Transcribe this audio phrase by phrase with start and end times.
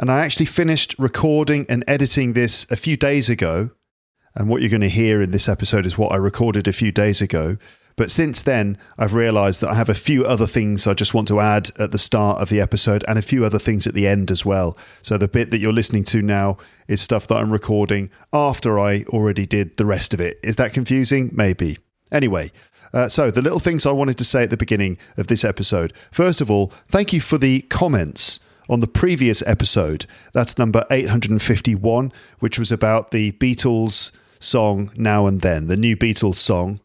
[0.00, 3.70] and I actually finished recording and editing this a few days ago.
[4.34, 6.90] And what you're going to hear in this episode is what I recorded a few
[6.90, 7.58] days ago.
[7.96, 11.28] But since then, I've realized that I have a few other things I just want
[11.28, 14.08] to add at the start of the episode and a few other things at the
[14.08, 14.74] end as well.
[15.02, 16.56] So the bit that you're listening to now
[16.88, 20.40] is stuff that I'm recording after I already did the rest of it.
[20.42, 21.28] Is that confusing?
[21.34, 21.76] Maybe.
[22.10, 22.52] Anyway,
[22.94, 25.92] uh, so, the little things I wanted to say at the beginning of this episode.
[26.10, 30.06] First of all, thank you for the comments on the previous episode.
[30.32, 36.36] That's number 851, which was about the Beatles song Now and Then, the new Beatles
[36.36, 36.80] song,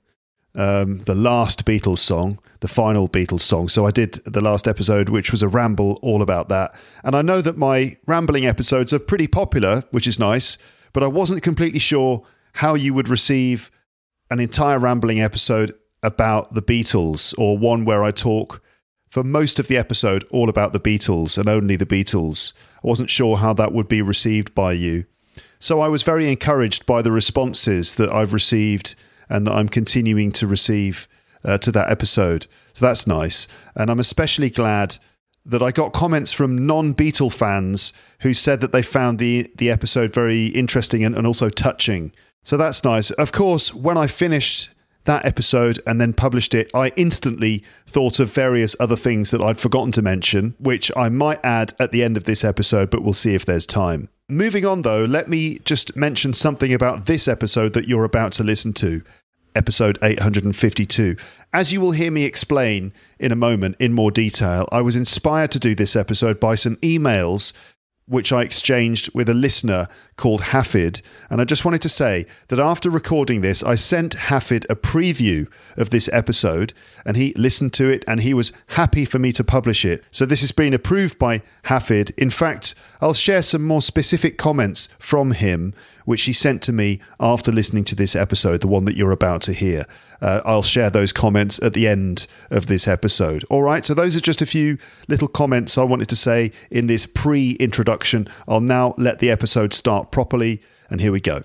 [0.55, 3.69] um, the last Beatles song, the final Beatles song.
[3.69, 6.73] So I did the last episode, which was a ramble all about that.
[7.03, 10.57] And I know that my rambling episodes are pretty popular, which is nice,
[10.91, 13.69] but I wasn't completely sure how you would receive
[14.31, 18.61] an entire rambling episode about the Beatles or one where I talk
[19.15, 22.51] for most of the episode all about the Beatles and only the Beatles.
[22.83, 25.05] I wasn't sure how that would be received by you.
[25.57, 28.93] So I was very encouraged by the responses that I've received
[29.29, 31.07] and that I'm continuing to receive
[31.45, 32.47] uh, to that episode.
[32.73, 33.47] So that's nice.
[33.73, 34.97] And I'm especially glad
[35.45, 39.71] that I got comments from non Beatle fans who said that they found the, the
[39.71, 42.11] episode very interesting and, and also touching.
[42.43, 43.11] So that's nice.
[43.11, 44.74] Of course, when I finished
[45.05, 49.59] that episode and then published it, I instantly thought of various other things that I'd
[49.59, 53.13] forgotten to mention, which I might add at the end of this episode, but we'll
[53.13, 54.09] see if there's time.
[54.27, 58.43] Moving on, though, let me just mention something about this episode that you're about to
[58.43, 59.03] listen to.
[59.55, 61.15] Episode 852.
[61.53, 65.51] As you will hear me explain in a moment in more detail, I was inspired
[65.51, 67.53] to do this episode by some emails
[68.07, 71.01] which I exchanged with a listener called Hafid.
[71.29, 75.47] And I just wanted to say that after recording this, I sent Hafid a preview
[75.75, 76.73] of this episode
[77.05, 80.03] and he listened to it and he was happy for me to publish it.
[80.11, 82.11] So this has been approved by Hafid.
[82.17, 85.73] In fact, I'll share some more specific comments from him
[86.05, 89.41] which he sent to me after listening to this episode, the one that you're about
[89.41, 89.85] to hear.
[90.21, 93.43] Uh, I'll share those comments at the end of this episode.
[93.49, 94.77] All right, so those are just a few
[95.07, 98.27] little comments I wanted to say in this pre introduction.
[98.47, 101.43] I'll now let the episode start properly, and here we go.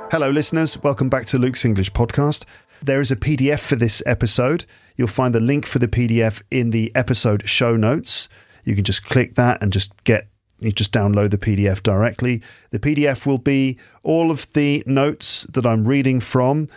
[0.09, 0.81] Hello, listeners.
[0.81, 2.45] Welcome back to Luke's English Podcast.
[2.81, 4.63] There is a PDF for this episode.
[4.95, 8.29] You'll find the link for the PDF in the episode show notes.
[8.63, 10.29] You can just click that and just get
[10.59, 12.41] you just download the PDF directly.
[12.71, 16.69] The PDF will be all of the notes that I'm reading from.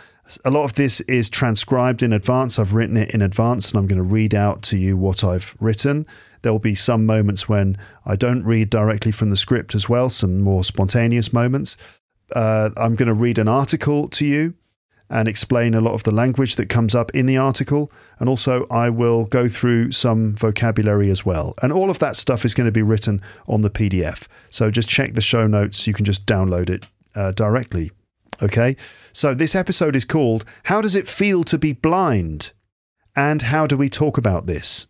[0.43, 2.59] A lot of this is transcribed in advance.
[2.59, 5.55] I've written it in advance and I'm going to read out to you what I've
[5.61, 6.05] written.
[6.41, 10.09] There will be some moments when I don't read directly from the script as well,
[10.09, 11.77] some more spontaneous moments
[12.35, 14.53] uh, I'm going to read an article to you
[15.11, 17.91] and explain a lot of the language that comes up in the article.
[18.19, 21.53] And also, I will go through some vocabulary as well.
[21.61, 24.27] And all of that stuff is going to be written on the PDF.
[24.49, 25.85] So just check the show notes.
[25.85, 27.91] You can just download it uh, directly.
[28.41, 28.77] Okay.
[29.11, 32.53] So this episode is called How Does It Feel to Be Blind?
[33.13, 34.87] And How Do We Talk About This?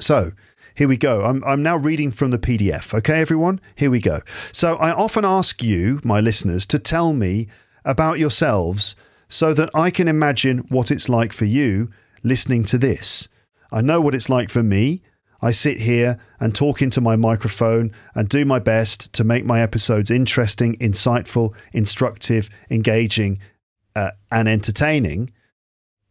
[0.00, 0.32] So,
[0.74, 1.22] here we go.
[1.24, 2.92] I'm, I'm now reading from the PDF.
[2.92, 3.60] Okay, everyone?
[3.76, 4.20] Here we go.
[4.52, 7.46] So I often ask you, my listeners, to tell me
[7.84, 8.96] about yourselves
[9.28, 11.90] so that I can imagine what it's like for you
[12.24, 13.28] listening to this.
[13.72, 15.02] I know what it's like for me.
[15.40, 19.60] I sit here and talk into my microphone and do my best to make my
[19.60, 23.38] episodes interesting, insightful, instructive, engaging,
[23.94, 25.30] uh, and entertaining.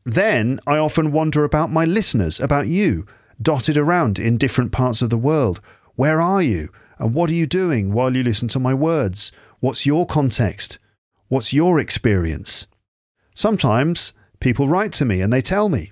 [0.05, 3.05] Then I often wonder about my listeners, about you
[3.41, 5.61] dotted around in different parts of the world.
[5.95, 6.69] Where are you?
[6.97, 9.31] And what are you doing while you listen to my words?
[9.59, 10.79] What's your context?
[11.27, 12.67] What's your experience?
[13.33, 15.91] Sometimes people write to me and they tell me.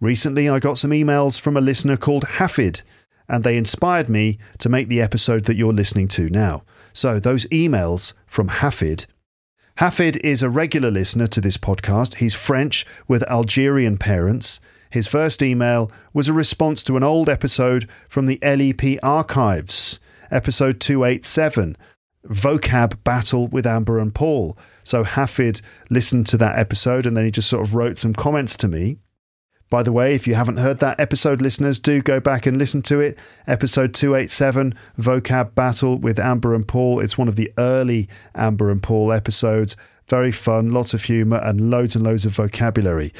[0.00, 2.82] Recently, I got some emails from a listener called Hafid,
[3.28, 6.62] and they inspired me to make the episode that you're listening to now.
[6.92, 9.06] So, those emails from Hafid.
[9.78, 12.16] Hafid is a regular listener to this podcast.
[12.16, 14.60] He's French with Algerian parents.
[14.90, 20.00] His first email was a response to an old episode from the LEP archives,
[20.30, 21.76] episode 287,
[22.26, 24.56] vocab battle with Amber and Paul.
[24.82, 28.56] So Hafid listened to that episode and then he just sort of wrote some comments
[28.58, 28.98] to me.
[29.70, 32.80] By the way, if you haven't heard that episode, listeners, do go back and listen
[32.82, 33.18] to it.
[33.46, 37.00] Episode 287, Vocab Battle with Amber and Paul.
[37.00, 39.76] It's one of the early Amber and Paul episodes.
[40.08, 43.12] Very fun, lots of humour, and loads and loads of vocabulary.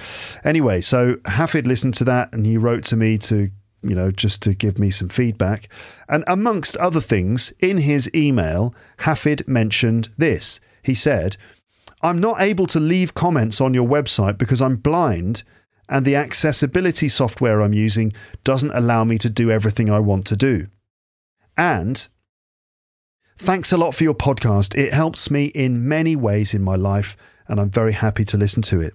[0.44, 3.50] Anyway, so Hafid listened to that and he wrote to me to,
[3.82, 5.68] you know, just to give me some feedback.
[6.08, 10.60] And amongst other things, in his email, Hafid mentioned this.
[10.82, 11.36] He said,
[12.00, 15.42] I'm not able to leave comments on your website because I'm blind
[15.88, 18.12] and the accessibility software I'm using
[18.44, 20.68] doesn't allow me to do everything I want to do.
[21.56, 22.06] And
[23.38, 24.76] thanks a lot for your podcast.
[24.76, 28.62] It helps me in many ways in my life, and I'm very happy to listen
[28.62, 28.94] to it.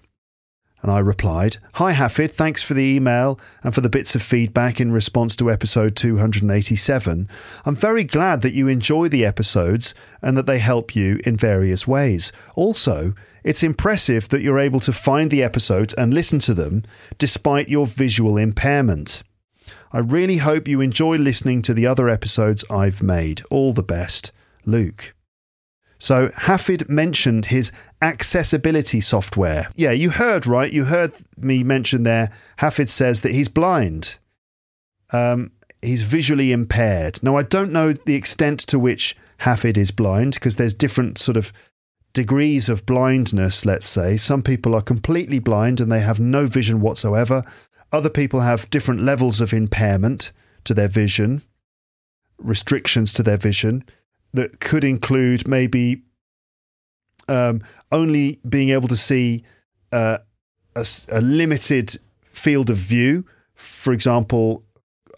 [0.81, 4.81] And I replied, Hi Hafid, thanks for the email and for the bits of feedback
[4.81, 7.29] in response to episode 287.
[7.65, 11.87] I'm very glad that you enjoy the episodes and that they help you in various
[11.87, 12.33] ways.
[12.55, 13.13] Also,
[13.45, 16.83] it's impressive that you're able to find the episodes and listen to them
[17.17, 19.23] despite your visual impairment.
[19.93, 23.43] I really hope you enjoy listening to the other episodes I've made.
[23.51, 24.31] All the best,
[24.65, 25.13] Luke.
[25.99, 29.69] So Hafid mentioned his accessibility software.
[29.75, 30.73] Yeah, you heard right.
[30.73, 32.31] You heard me mention there.
[32.57, 34.17] Hafid says that he's blind.
[35.11, 35.51] Um,
[35.81, 37.21] he's visually impaired.
[37.21, 41.37] Now I don't know the extent to which Hafid is blind because there's different sort
[41.37, 41.53] of
[42.13, 43.65] degrees of blindness.
[43.65, 47.43] Let's say some people are completely blind and they have no vision whatsoever.
[47.93, 50.31] Other people have different levels of impairment
[50.63, 51.43] to their vision,
[52.39, 53.85] restrictions to their vision
[54.33, 56.01] that could include maybe
[57.29, 57.61] um,
[57.91, 59.43] only being able to see
[59.91, 60.17] uh,
[60.75, 61.95] a, a, limited
[62.25, 63.25] field of view.
[63.53, 64.63] For example,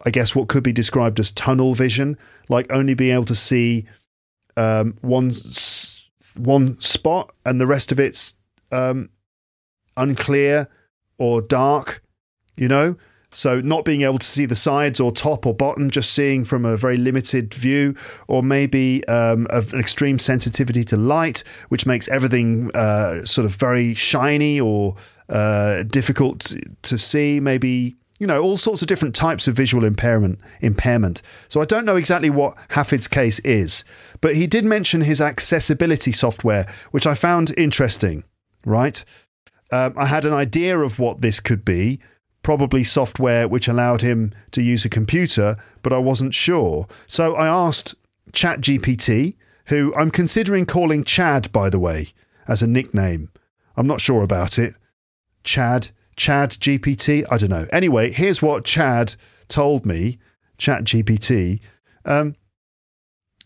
[0.05, 2.17] I guess what could be described as tunnel vision,
[2.49, 3.85] like only being able to see
[4.57, 5.31] um, one
[6.37, 8.35] one spot and the rest of it's
[8.71, 9.09] um,
[9.95, 10.67] unclear
[11.17, 12.03] or dark.
[12.57, 12.95] You know,
[13.35, 16.63] so, not being able to see the sides or top or bottom, just seeing from
[16.63, 17.93] a very limited view,
[18.29, 23.93] or maybe um, an extreme sensitivity to light, which makes everything uh, sort of very
[23.93, 24.95] shiny or
[25.27, 26.53] uh, difficult
[26.83, 27.41] to see.
[27.41, 30.39] Maybe you know all sorts of different types of visual impairment.
[30.61, 31.21] Impairment.
[31.49, 33.83] So I don't know exactly what Hafid's case is,
[34.21, 38.23] but he did mention his accessibility software, which I found interesting.
[38.63, 39.03] Right.
[39.71, 41.99] Um, I had an idea of what this could be
[42.45, 46.87] probably software which allowed him to use a computer, but I wasn't sure.
[47.07, 47.95] So I asked
[48.33, 49.33] ChatGPT,
[49.65, 52.09] who I'm considering calling Chad, by the way,
[52.47, 53.31] as a nickname.
[53.75, 54.75] I'm not sure about it.
[55.43, 57.65] Chad, Chad GPT, I don't know.
[57.71, 59.15] Anyway, here's what Chad
[59.47, 60.19] told me,
[60.59, 61.61] ChatGPT.
[62.05, 62.35] Um,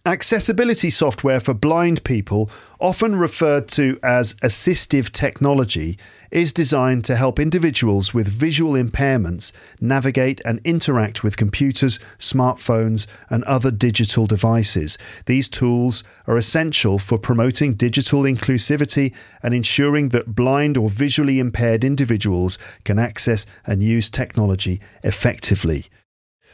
[0.10, 6.00] Accessibility software for blind people, often referred to as assistive technology,
[6.32, 13.44] is designed to help individuals with visual impairments navigate and interact with computers, smartphones, and
[13.44, 14.98] other digital devices.
[15.28, 19.14] These tools are essential for promoting digital inclusivity
[19.44, 25.86] and ensuring that blind or visually impaired individuals can access and use technology effectively.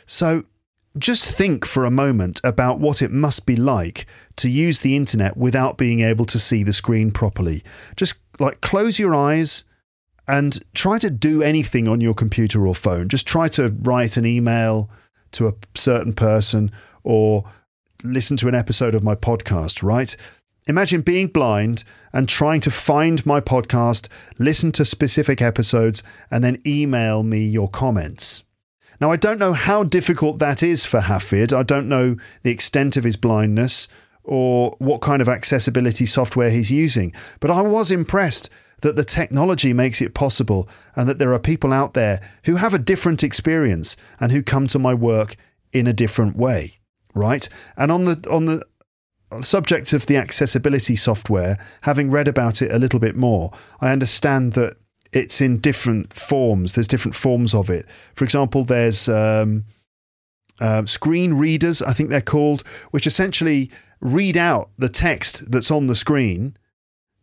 [0.05, 0.43] So,
[0.97, 4.05] just think for a moment about what it must be like
[4.37, 7.63] to use the internet without being able to see the screen properly.
[7.95, 9.65] Just like close your eyes
[10.27, 13.09] and try to do anything on your computer or phone.
[13.09, 14.89] Just try to write an email
[15.33, 16.71] to a certain person
[17.03, 17.43] or
[18.03, 20.15] listen to an episode of my podcast, right?
[20.67, 24.07] Imagine being blind and trying to find my podcast,
[24.39, 28.43] listen to specific episodes, and then email me your comments.
[29.01, 31.53] Now, I don't know how difficult that is for Hafid.
[31.53, 33.87] I don't know the extent of his blindness
[34.23, 38.49] or what kind of accessibility software he's using, but I was impressed
[38.81, 42.73] that the technology makes it possible and that there are people out there who have
[42.73, 45.35] a different experience and who come to my work
[45.73, 46.79] in a different way,
[47.13, 47.47] right?
[47.77, 48.63] And on the on the
[49.41, 54.53] subject of the accessibility software, having read about it a little bit more, I understand
[54.53, 54.77] that
[55.15, 56.73] it's in different forms.
[56.73, 57.85] There's different forms of it.
[58.15, 59.63] For example, there's um,
[60.59, 65.87] uh, screen readers, I think they're called, which essentially read out the text that's on
[65.87, 66.57] the screen.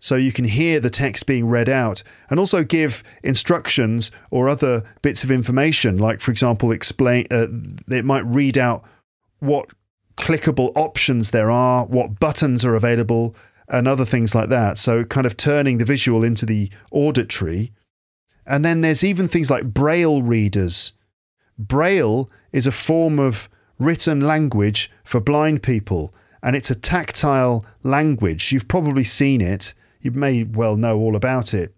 [0.00, 4.82] So you can hear the text being read out and also give instructions or other
[5.02, 5.98] bits of information.
[5.98, 7.46] Like, for example, explain, uh,
[7.88, 8.84] it might read out
[9.38, 9.68] what
[10.16, 13.36] clickable options there are, what buttons are available,
[13.68, 14.76] and other things like that.
[14.76, 17.72] So, kind of turning the visual into the auditory.
[18.46, 20.92] And then there's even things like braille readers.
[21.58, 28.52] Braille is a form of written language for blind people, and it's a tactile language.
[28.52, 31.74] You've probably seen it, you may well know all about it.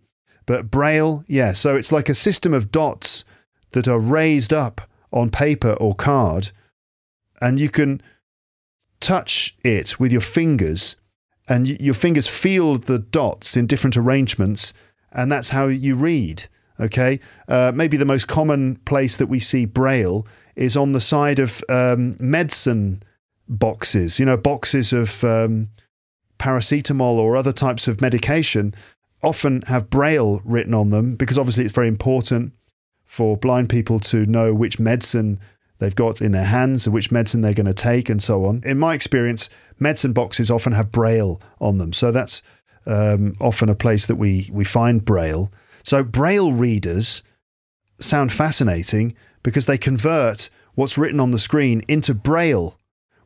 [0.47, 3.25] But Braille, yeah, so it's like a system of dots
[3.73, 4.81] that are raised up
[5.13, 6.51] on paper or card,
[7.41, 8.03] and you can
[9.01, 10.97] touch it with your fingers,
[11.49, 14.73] and your fingers feel the dots in different arrangements,
[15.13, 16.45] and that's how you read.
[16.81, 20.27] Okay, uh, maybe the most common place that we see Braille
[20.57, 23.03] is on the side of um, medicine
[23.49, 24.19] boxes.
[24.19, 25.69] You know, boxes of um,
[26.39, 28.75] paracetamol or other types of medication
[29.23, 32.53] often have Braille written on them because obviously it's very important
[33.05, 35.39] for blind people to know which medicine
[35.79, 38.63] they've got in their hands and which medicine they're going to take and so on.
[38.65, 41.93] In my experience, medicine boxes often have Braille on them.
[41.93, 42.43] So that's
[42.87, 45.51] um, often a place that we, we find Braille.
[45.85, 47.23] So Braille readers
[48.01, 52.77] sound fascinating because they convert what's written on the screen into Braille,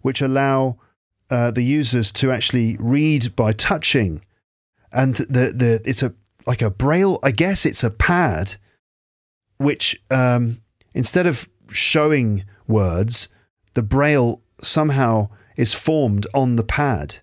[0.03, 0.77] which allow
[1.31, 4.23] uh, the users to actually read by touching.
[4.93, 6.13] And the, the it's a
[6.47, 8.57] like a Braille, I guess it's a pad,
[9.59, 10.63] which um,
[10.95, 13.29] instead of showing words,
[13.75, 17.17] the Braille somehow is formed on the pad,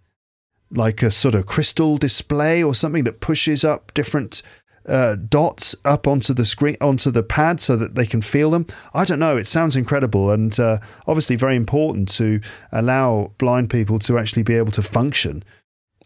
[0.69, 4.41] like a sort of crystal display or something that pushes up different
[4.87, 8.67] uh, dots up onto the screen onto the pad so that they can feel them.
[8.93, 9.37] I don't know.
[9.37, 14.55] It sounds incredible and uh, obviously very important to allow blind people to actually be
[14.55, 15.43] able to function.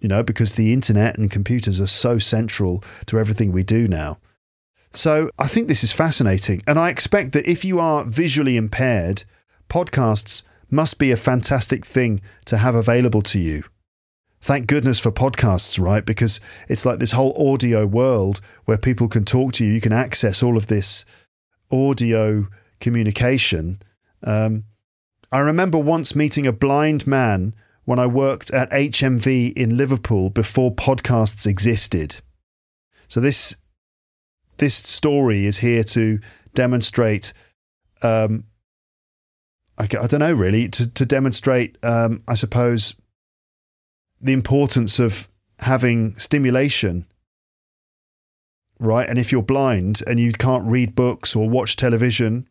[0.02, 4.18] You know, because the internet and computers are so central to everything we do now.
[4.92, 6.64] So I think this is fascinating.
[6.66, 9.24] And I expect that if you are visually impaired,
[9.70, 13.64] podcasts must be a fantastic thing to have available to you.
[14.42, 16.06] Thank goodness for podcasts, right?
[16.06, 19.74] Because it's like this whole audio world where people can talk to you.
[19.74, 21.04] You can access all of this
[21.72, 22.48] audio
[22.80, 23.82] communication.
[24.24, 24.64] Um,
[25.32, 27.54] I remember once meeting a blind man
[27.86, 32.18] when I worked at HMV in Liverpool before podcasts existed.
[33.08, 33.56] So this
[34.58, 36.20] this story is here to
[36.54, 37.34] demonstrate.
[38.02, 38.46] Um,
[39.78, 41.78] I, I don't know really to to demonstrate.
[41.84, 42.96] Um, I suppose
[44.22, 45.28] the importance of
[45.60, 47.06] having stimulation
[48.80, 49.10] right?
[49.10, 52.48] And if you're blind and you can't read books or watch television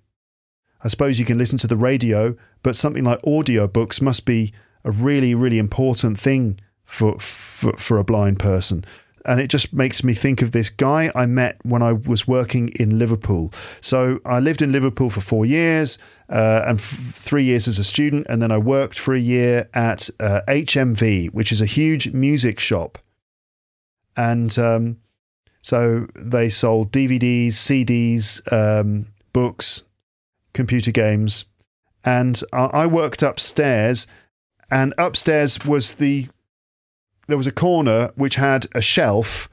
[0.85, 4.53] i suppose you can listen to the radio but something like audio books must be
[4.85, 8.85] a really really important thing for for, for a blind person
[9.25, 12.69] and it just makes me think of this guy I met when I was working
[12.71, 13.53] in Liverpool.
[13.81, 15.99] So I lived in Liverpool for four years
[16.29, 19.69] uh, and f- three years as a student, and then I worked for a year
[19.75, 22.99] at uh, HMV, which is a huge music shop.
[24.17, 24.99] And um,
[25.63, 29.85] so they sold DVDs, CDs, um, books,
[30.53, 31.45] computer games.
[32.05, 34.07] And I, I worked upstairs,
[34.71, 36.27] and upstairs was the
[37.29, 39.49] there was a corner which had a shelf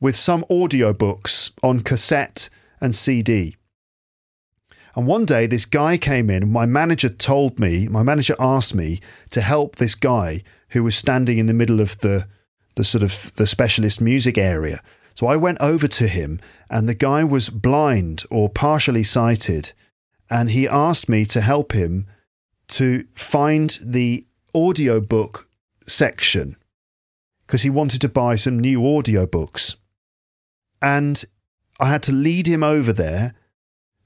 [0.00, 2.48] with some audiobooks on cassette
[2.80, 3.56] and CD.
[4.94, 6.50] And one day, this guy came in.
[6.50, 11.36] My manager told me, my manager asked me to help this guy who was standing
[11.36, 12.26] in the middle of the,
[12.76, 14.80] the sort of the specialist music area.
[15.14, 16.40] So I went over to him,
[16.70, 19.72] and the guy was blind or partially sighted.
[20.30, 22.06] And he asked me to help him
[22.68, 25.48] to find the audiobook
[25.86, 26.56] section
[27.46, 29.76] because he wanted to buy some new audiobooks.
[30.82, 31.24] And
[31.78, 33.34] I had to lead him over there.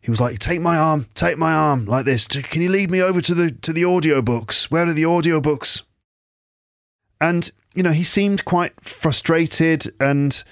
[0.01, 2.27] He was like, "Take my arm, take my arm, like this.
[2.27, 4.71] Can you lead me over to the to the audiobooks?
[4.71, 5.83] Where are the audiobooks?"
[7.21, 10.43] And you know, he seemed quite frustrated, and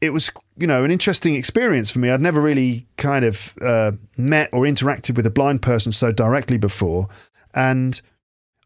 [0.00, 2.10] it was you know an interesting experience for me.
[2.10, 6.56] I'd never really kind of uh, met or interacted with a blind person so directly
[6.56, 7.08] before,
[7.54, 8.00] and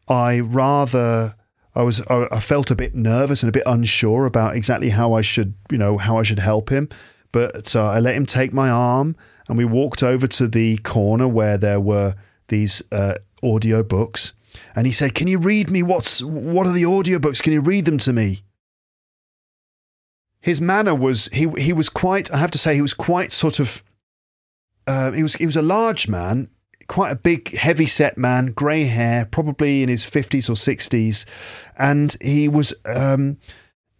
[0.08, 1.34] I rather
[1.74, 5.22] I was I felt a bit nervous and a bit unsure about exactly how I
[5.22, 6.88] should you know how I should help him,
[7.32, 9.16] but uh, I let him take my arm
[9.48, 12.14] and we walked over to the corner where there were
[12.48, 14.34] these uh, audio books,
[14.76, 17.40] and he said, "Can you read me what's what are the audio books?
[17.40, 18.42] Can you read them to me?"
[20.40, 23.60] His manner was he he was quite I have to say he was quite sort
[23.60, 23.82] of
[24.86, 26.50] uh, he was he was a large man
[26.92, 31.25] quite a big, heavy set man, grey hair, probably in his 50s or 60s.
[31.78, 33.38] And he was um,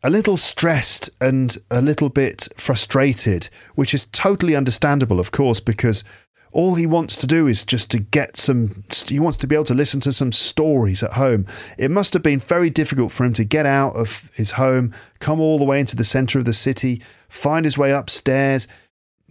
[0.02, 6.04] a little stressed and a little bit frustrated, which is totally understandable, of course, because
[6.52, 8.68] all he wants to do is just to get some
[9.06, 11.46] he wants to be able to listen to some stories at home
[11.78, 15.40] it must have been very difficult for him to get out of his home come
[15.40, 18.68] all the way into the center of the city find his way upstairs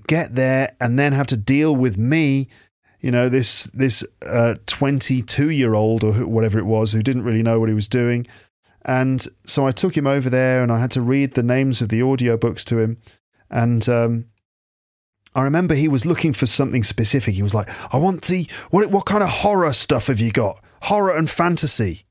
[0.07, 2.47] get there and then have to deal with me
[3.01, 4.03] you know this this
[4.67, 7.87] 22 uh, year old or whatever it was who didn't really know what he was
[7.87, 8.25] doing
[8.83, 11.89] and so I took him over there and I had to read the names of
[11.89, 12.97] the audiobooks to him
[13.49, 14.25] and um,
[15.35, 17.35] I remember he was looking for something specific.
[17.35, 18.89] He was like, "I want the what?
[18.91, 20.61] What kind of horror stuff have you got?
[20.83, 22.05] Horror and fantasy."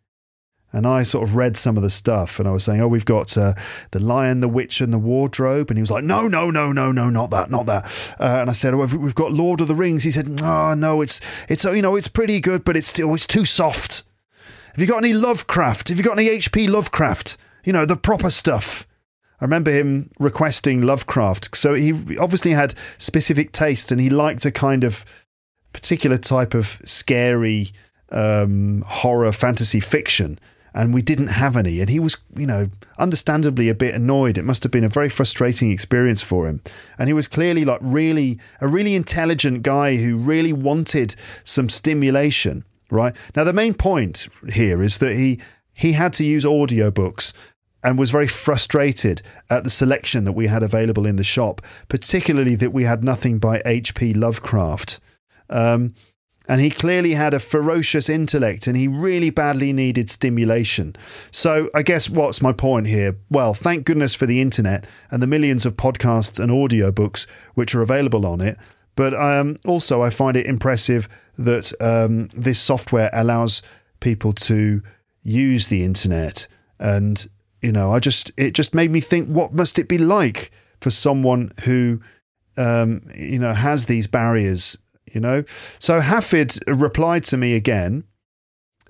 [0.73, 3.05] And I sort of read some of the stuff, and I was saying, "Oh, we've
[3.05, 3.55] got uh,
[3.91, 6.93] the Lion, the Witch, and the Wardrobe." And he was like, "No, no, no, no,
[6.93, 7.85] no, not that, not that."
[8.21, 11.01] Uh, and I said, "Oh, we've got Lord of the Rings." He said, "Oh, no,
[11.01, 14.05] it's it's you know it's pretty good, but it's still it's too soft."
[14.75, 15.89] Have you got any Lovecraft?
[15.89, 16.69] Have you got any H.P.
[16.69, 17.37] Lovecraft?
[17.65, 18.87] You know the proper stuff.
[19.41, 21.57] I remember him requesting Lovecraft.
[21.57, 25.05] So he obviously had specific tastes and he liked a kind of
[25.73, 27.71] particular type of scary
[28.11, 30.39] um, horror fantasy fiction.
[30.75, 31.81] And we didn't have any.
[31.81, 34.39] And he was, you know, understandably a bit annoyed.
[34.39, 36.63] It must have been a very frustrating experience for him.
[36.99, 42.65] And he was clearly like really, a really intelligent guy who really wanted some stimulation,
[42.91, 43.15] right?
[43.35, 45.41] Now, the main point here is that he
[45.73, 47.33] he had to use audiobooks
[47.83, 52.55] and was very frustrated at the selection that we had available in the shop, particularly
[52.57, 54.13] that we had nothing by H.P.
[54.13, 55.01] Lovecraft.
[55.49, 55.95] Um,
[56.51, 60.97] and he clearly had a ferocious intellect and he really badly needed stimulation.
[61.31, 63.17] So, I guess what's my point here?
[63.31, 67.83] Well, thank goodness for the internet and the millions of podcasts and audiobooks which are
[67.83, 68.59] available on it.
[68.97, 73.63] But um, also, I find it impressive that um, this software allows
[74.01, 74.83] people to
[75.23, 76.49] use the internet
[76.81, 77.29] and
[77.63, 80.91] you know, I just it just made me think, what must it be like for
[80.91, 82.01] someone who,
[82.57, 84.77] um, you know, has these barriers?
[85.13, 85.45] You know,
[85.79, 88.05] so Hafid replied to me again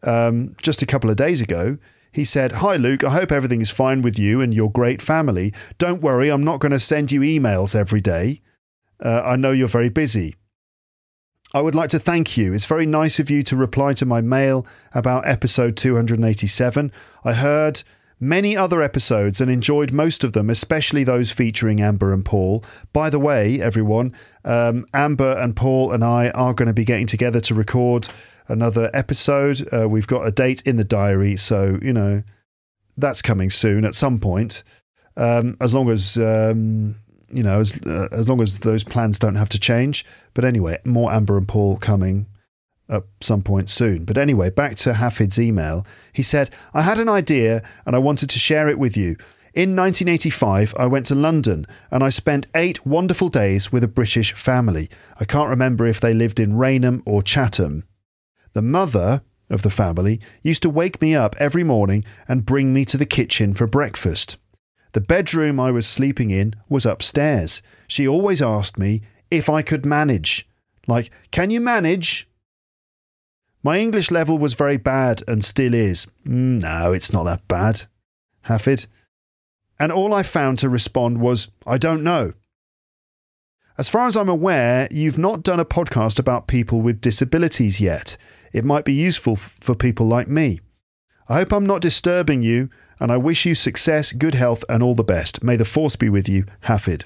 [0.03, 1.79] um, just a couple of days ago.
[2.13, 3.05] He said, Hi, Luke.
[3.05, 5.55] I hope everything is fine with you and your great family.
[5.79, 8.43] Don't worry, I'm not going to send you emails every day.
[9.03, 10.35] Uh, I know you're very busy.
[11.53, 12.53] I would like to thank you.
[12.53, 16.93] It's very nice of you to reply to my mail about episode 287.
[17.25, 17.83] I heard
[18.21, 22.63] many other episodes and enjoyed most of them, especially those featuring Amber and Paul.
[22.93, 27.07] By the way, everyone, um, Amber and Paul and I are going to be getting
[27.07, 28.09] together to record
[28.47, 29.67] another episode.
[29.73, 32.23] Uh, we've got a date in the diary, so, you know,
[32.97, 34.63] that's coming soon at some point.
[35.17, 36.17] Um, as long as.
[36.19, 36.97] Um,
[37.33, 40.05] you know, as uh, as long as those plans don't have to change.
[40.35, 42.27] But anyway, more Amber and Paul coming
[42.91, 44.05] at some point soon.
[44.05, 45.87] But anyway, back to Hafid's email.
[46.13, 49.17] He said, I had an idea and I wanted to share it with you.
[49.53, 54.33] In 1985, I went to London and I spent eight wonderful days with a British
[54.33, 54.89] family.
[55.19, 57.85] I can't remember if they lived in Rainham or Chatham.
[58.53, 62.85] The mother of the family used to wake me up every morning and bring me
[62.87, 64.37] to the kitchen for breakfast.
[64.93, 67.63] The bedroom I was sleeping in was upstairs.
[67.89, 70.49] She always asked me if I could manage.
[70.87, 72.29] Like, can you manage?
[73.63, 76.07] My English level was very bad and still is.
[76.27, 77.83] Mm, no, it's not that bad.
[78.47, 78.87] Hafid.
[79.79, 82.33] And all I found to respond was, I don't know.
[83.77, 88.17] As far as I'm aware, you've not done a podcast about people with disabilities yet.
[88.53, 90.61] It might be useful f- for people like me.
[91.29, 92.69] I hope I'm not disturbing you,
[92.99, 95.43] and I wish you success, good health, and all the best.
[95.43, 97.05] May the force be with you, Hafid.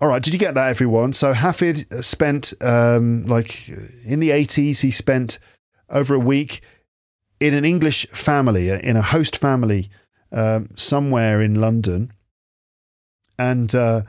[0.00, 1.12] All right, did you get that, everyone?
[1.12, 5.38] So Hafid spent, um, like, in the 80s, he spent
[5.90, 6.62] over a week
[7.38, 9.90] in an English family, uh, in a host family
[10.32, 12.12] um, somewhere in London.
[13.38, 14.02] And uh,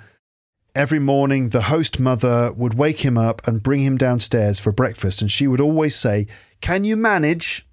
[0.75, 5.21] every morning, the host mother would wake him up and bring him downstairs for breakfast.
[5.21, 6.27] And she would always say,
[6.62, 7.67] Can you manage?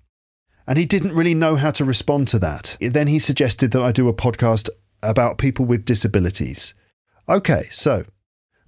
[0.66, 2.76] And he didn't really know how to respond to that.
[2.80, 4.68] Then he suggested that I do a podcast
[5.02, 6.74] about people with disabilities.
[7.28, 8.04] Okay, so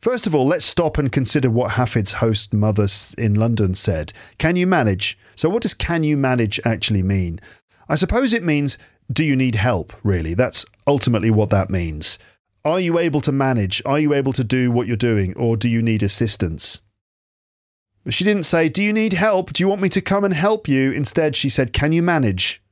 [0.01, 4.13] first of all, let's stop and consider what Hafid's host mother in London said.
[4.39, 5.19] Can you manage?
[5.35, 7.41] So, what does can you manage actually mean?
[7.89, 8.77] I suppose it means
[9.11, 10.35] do you need help, really?
[10.35, 12.19] That's ultimately what that means.
[12.65, 13.83] Are you able to manage?
[13.87, 15.35] Are you able to do what you're doing?
[15.37, 16.81] Or do you need assistance?
[18.05, 19.53] But she didn't say, Do you need help?
[19.53, 20.93] Do you want me to come and help you?
[20.93, 22.63] Instead, she said, Can you manage?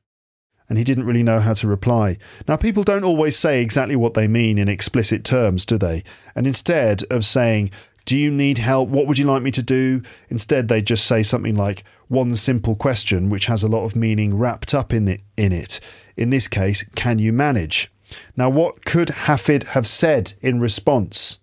[0.69, 2.19] And he didn't really know how to reply.
[2.47, 6.05] Now, people don't always say exactly what they mean in explicit terms, do they?
[6.35, 7.71] And instead of saying,
[8.05, 8.89] Do you need help?
[8.89, 10.03] What would you like me to do?
[10.29, 14.37] Instead, they just say something like, One simple question, which has a lot of meaning
[14.37, 15.23] wrapped up in it.
[15.37, 15.81] In, it.
[16.17, 17.91] in this case, can you manage?
[18.37, 21.41] Now, what could Hafid have said in response?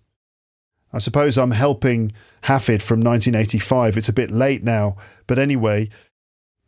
[0.92, 2.12] I suppose I'm helping
[2.44, 3.96] Hafid from 1985.
[3.96, 4.96] It's a bit late now.
[5.26, 5.90] But anyway,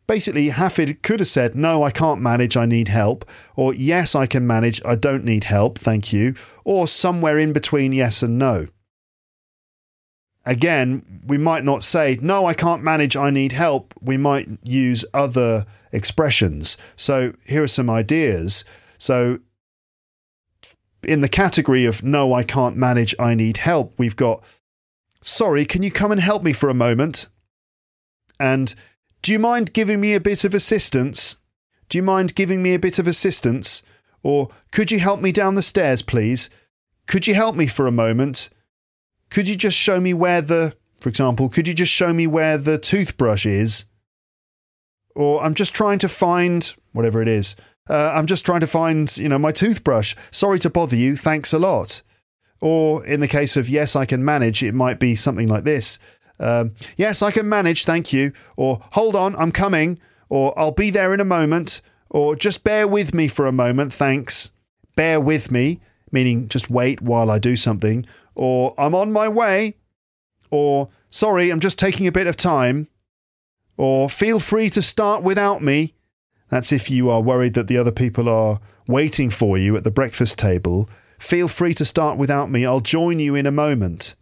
[0.08, 3.24] basically, Hafid could have said, No, I can't manage, I need help.
[3.54, 6.34] Or, Yes, I can manage, I don't need help, thank you.
[6.64, 8.66] Or somewhere in between yes and no.
[10.44, 13.94] Again, we might not say, No, I can't manage, I need help.
[14.00, 16.76] We might use other expressions.
[16.96, 18.64] So, here are some ideas.
[18.98, 19.38] So,
[21.04, 24.42] in the category of no, I can't manage, I need help, we've got
[25.20, 27.28] sorry, can you come and help me for a moment?
[28.40, 28.74] And
[29.22, 31.36] do you mind giving me a bit of assistance?
[31.88, 33.82] Do you mind giving me a bit of assistance?
[34.22, 36.50] Or could you help me down the stairs, please?
[37.06, 38.50] Could you help me for a moment?
[39.30, 42.58] Could you just show me where the, for example, could you just show me where
[42.58, 43.84] the toothbrush is?
[45.14, 47.56] Or I'm just trying to find whatever it is.
[47.88, 50.14] Uh, I'm just trying to find, you know, my toothbrush.
[50.30, 51.16] Sorry to bother you.
[51.16, 52.02] Thanks a lot.
[52.60, 55.98] Or in the case of yes, I can manage, it might be something like this.
[56.40, 57.84] Um, yes, I can manage.
[57.84, 58.32] Thank you.
[58.56, 59.98] Or hold on, I'm coming.
[60.28, 61.80] Or I'll be there in a moment.
[62.10, 63.92] Or just bear with me for a moment.
[63.92, 64.50] Thanks.
[64.96, 68.06] Bear with me, meaning just wait while I do something.
[68.34, 69.76] Or I'm on my way.
[70.50, 72.88] Or sorry, I'm just taking a bit of time.
[73.76, 75.94] Or feel free to start without me.
[76.50, 79.90] That's if you are worried that the other people are waiting for you at the
[79.90, 80.88] breakfast table.
[81.18, 82.64] Feel free to start without me.
[82.64, 84.14] I'll join you in a moment.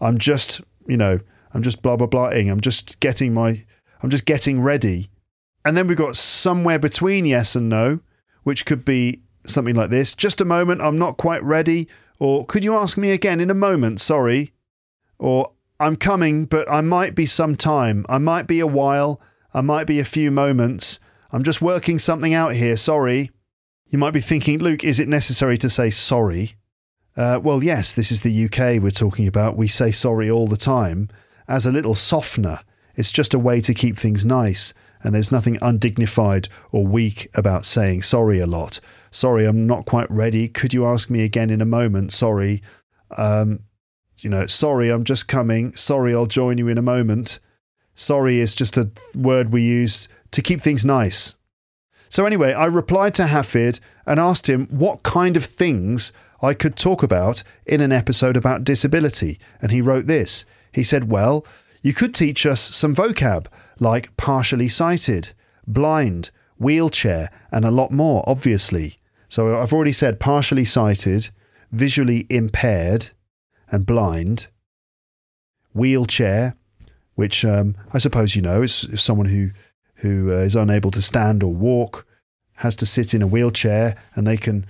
[0.00, 1.20] I'm just, you know,
[1.54, 2.50] I'm just blah blah blahing.
[2.50, 3.64] I'm just getting my
[4.02, 5.08] I'm just getting ready.
[5.64, 8.00] And then we've got somewhere between yes and no,
[8.44, 10.14] which could be something like this.
[10.14, 11.88] Just a moment, I'm not quite ready.
[12.18, 14.00] Or could you ask me again in a moment?
[14.00, 14.52] Sorry.
[15.18, 18.06] Or I'm coming, but I might be some time.
[18.08, 19.20] I might be a while.
[19.52, 21.00] I might be a few moments.
[21.32, 22.76] I'm just working something out here.
[22.76, 23.30] Sorry.
[23.88, 26.54] You might be thinking, Luke, is it necessary to say sorry?
[27.16, 29.56] Uh, well, yes, this is the UK we're talking about.
[29.56, 31.08] We say sorry all the time
[31.48, 32.60] as a little softener.
[32.94, 37.64] It's just a way to keep things nice, and there's nothing undignified or weak about
[37.64, 38.80] saying sorry a lot.
[39.10, 40.48] Sorry, I'm not quite ready.
[40.48, 42.12] Could you ask me again in a moment?
[42.12, 42.62] Sorry.
[43.16, 43.60] Um,
[44.18, 45.74] you know, sorry, I'm just coming.
[45.76, 47.38] Sorry, I'll join you in a moment.
[47.94, 51.36] Sorry is just a word we use to keep things nice.
[52.08, 56.76] So, anyway, I replied to Hafid and asked him what kind of things I could
[56.76, 59.38] talk about in an episode about disability.
[59.60, 61.46] And he wrote this He said, Well,
[61.82, 63.46] you could teach us some vocab
[63.78, 65.32] like partially sighted,
[65.66, 68.96] blind, wheelchair, and a lot more, obviously.
[69.28, 71.30] So, I've already said partially sighted,
[71.70, 73.10] visually impaired,
[73.70, 74.46] and blind,
[75.74, 76.56] wheelchair,
[77.14, 79.50] which um, I suppose you know is, someone who
[79.96, 82.06] who uh, is unable to stand or walk
[82.54, 84.64] has to sit in a wheelchair and they can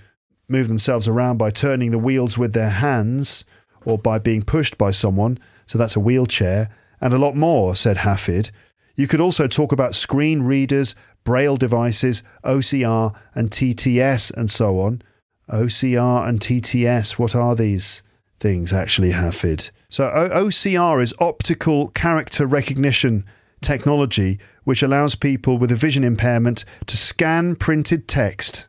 [0.49, 3.45] move themselves around by turning the wheels with their hands
[3.85, 5.39] or by being pushed by someone.
[5.69, 6.69] So that's a wheelchair.
[7.01, 8.51] And a lot more, said Hafid.
[8.97, 15.03] You could also talk about screen readers, braille devices, OCR and TTS, and so on.
[15.49, 18.03] OCR and TTS, what are these
[18.41, 19.71] things actually, Hafid?
[19.89, 23.25] So o- OCR is optical character recognition
[23.61, 28.69] technology which allows people with a vision impairment to scan printed text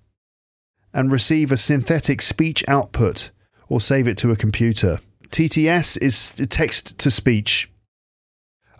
[0.94, 3.32] and receive a synthetic speech output
[3.68, 5.00] or save it to a computer.
[5.32, 7.72] TTS is text to speech.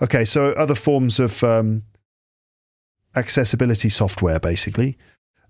[0.02, 1.84] Okay, so other forms of um,
[3.16, 4.98] accessibility software, basically.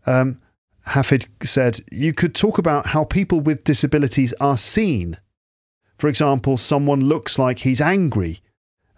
[0.06, 0.42] Um,
[0.88, 5.18] Hafid said you could talk about how people with disabilities are seen.
[5.98, 8.40] For example, someone looks like he's angry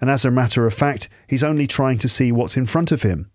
[0.01, 3.03] and as a matter of fact, he's only trying to see what's in front of
[3.03, 3.29] him.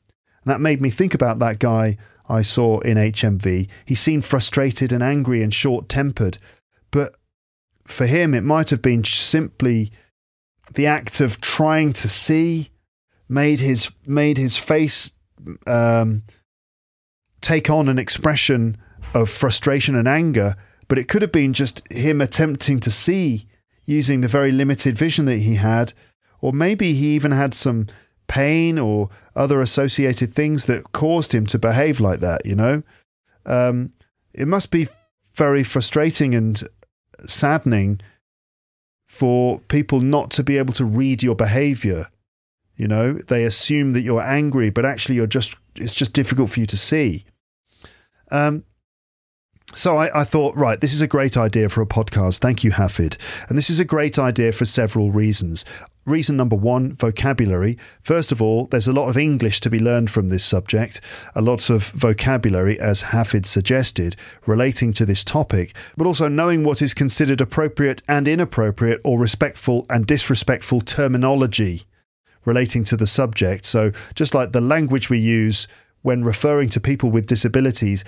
[0.45, 1.97] And that made me think about that guy
[2.29, 3.69] I saw in HMV.
[3.85, 6.39] He seemed frustrated and angry and short tempered,
[6.91, 7.15] but
[7.87, 9.93] for him, it might have been simply
[10.75, 12.71] the act of trying to see
[13.29, 15.13] made his made his face
[15.67, 16.23] um,
[17.41, 18.77] take on an expression
[19.15, 20.57] of frustration and anger.
[20.89, 23.49] But it could have been just him attempting to see
[23.85, 25.93] using the very limited vision that he had
[26.41, 27.87] or maybe he even had some
[28.29, 32.83] pain or other associated things that caused him to behave like that, you know?
[33.45, 33.93] Um,
[34.33, 34.89] it must be
[35.35, 36.63] very frustrating and
[37.27, 38.01] saddening
[39.07, 42.09] for people not to be able to read your behavior.
[42.77, 46.61] You know, they assume that you're angry, but actually you're just, it's just difficult for
[46.61, 47.25] you to see.
[48.31, 48.65] Um,
[49.75, 52.41] so I, I, thought, right, this is a great idea for a podcast.
[52.41, 53.17] Thank you, Hafid.
[53.49, 55.65] And this is a great idea for several reasons.
[56.07, 57.77] Reason number one vocabulary.
[58.01, 61.01] First of all, there's a lot of English to be learned from this subject,
[61.35, 64.17] a lot of vocabulary, as Hafid suggested,
[64.47, 69.85] relating to this topic, but also knowing what is considered appropriate and inappropriate or respectful
[69.91, 71.83] and disrespectful terminology
[72.45, 73.65] relating to the subject.
[73.65, 75.67] So, just like the language we use
[76.03, 78.05] when referring to people with disabilities,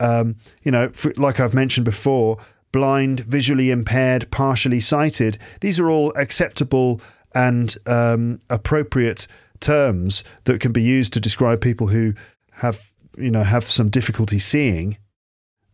[0.00, 2.36] um, you know, like I've mentioned before,
[2.72, 7.00] blind, visually impaired, partially sighted, these are all acceptable
[7.38, 9.28] and um, appropriate
[9.60, 12.12] terms that can be used to describe people who
[12.50, 14.98] have, you know, have some difficulty seeing.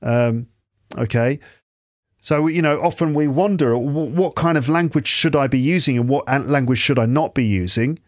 [0.02, 0.46] Um,
[0.98, 1.40] okay.
[2.20, 6.06] So, you know, often we wonder what kind of language should I be using and
[6.06, 7.98] what language should I not be using?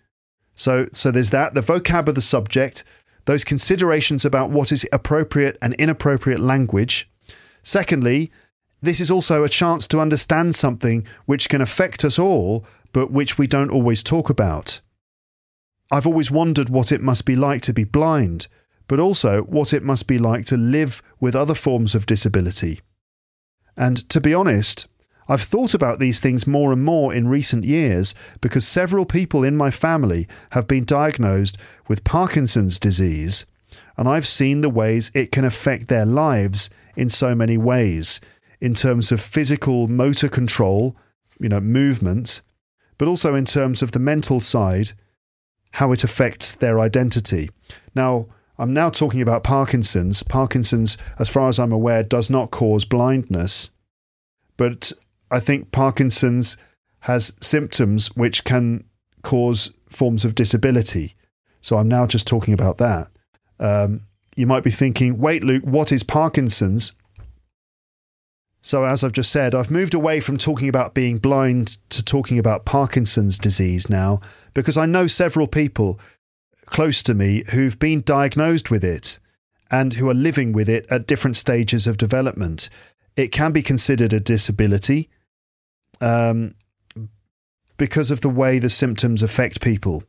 [0.55, 2.85] So, so there's that, the vocab of the subject,
[3.25, 7.09] those considerations about what is appropriate and inappropriate language.
[7.63, 8.31] Secondly,
[8.83, 12.67] this is also a chance to understand something which can affect us all,
[12.97, 14.81] but which we don't always talk about.
[15.91, 18.47] I've always wondered what it must be like to be blind,
[18.89, 22.81] but also what it must be like to live with other forms of disability.
[23.77, 24.87] And to be honest,
[25.29, 29.59] I've thought about these things more and more in recent years because several people in
[29.59, 33.45] my family have been diagnosed with Parkinson's disease,
[33.99, 38.23] and I've seen the ways it can affect their lives in so many ways
[38.59, 40.97] in terms of physical motor control,
[41.39, 42.41] you know, movements,
[42.99, 44.93] but also in terms of the mental side,
[45.73, 47.51] how it affects their identity.
[47.95, 48.27] Now,
[48.59, 50.23] I'm now talking about Parkinson's.
[50.23, 53.71] Parkinson's, as far as I'm aware, does not cause blindness,
[54.57, 54.93] but
[55.31, 56.57] I think Parkinson's
[57.01, 58.85] has symptoms which can
[59.23, 61.15] cause forms of disability.
[61.61, 63.09] So I'm now just talking about that.
[63.59, 64.03] Um,
[64.37, 66.93] you might be thinking, wait, Luke, what is Parkinson's?
[68.67, 72.37] So, as I've just said, I've moved away from talking about being blind to talking
[72.37, 74.19] about Parkinson's disease now
[74.55, 76.01] because I know several people
[76.65, 79.21] close to me who've been diagnosed with it
[79.71, 82.69] and who are living with it at different stages of development.
[83.15, 85.11] It can be considered a disability
[86.01, 86.57] um,
[87.77, 90.03] because of the way the symptoms affect people.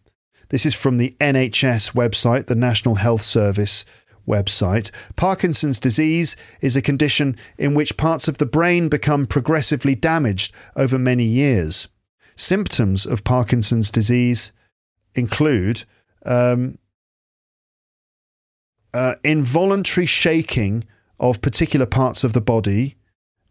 [0.50, 3.86] This is from the NHS website, the National Health Service
[4.28, 4.92] website.
[5.16, 11.00] Parkinson's disease is a condition in which parts of the brain become progressively damaged over
[11.00, 11.88] many years.
[12.36, 14.52] Symptoms of Parkinson's disease
[15.16, 15.84] include
[16.26, 16.78] um,
[18.94, 20.84] uh, involuntary shaking
[21.20, 22.96] of particular parts of the body,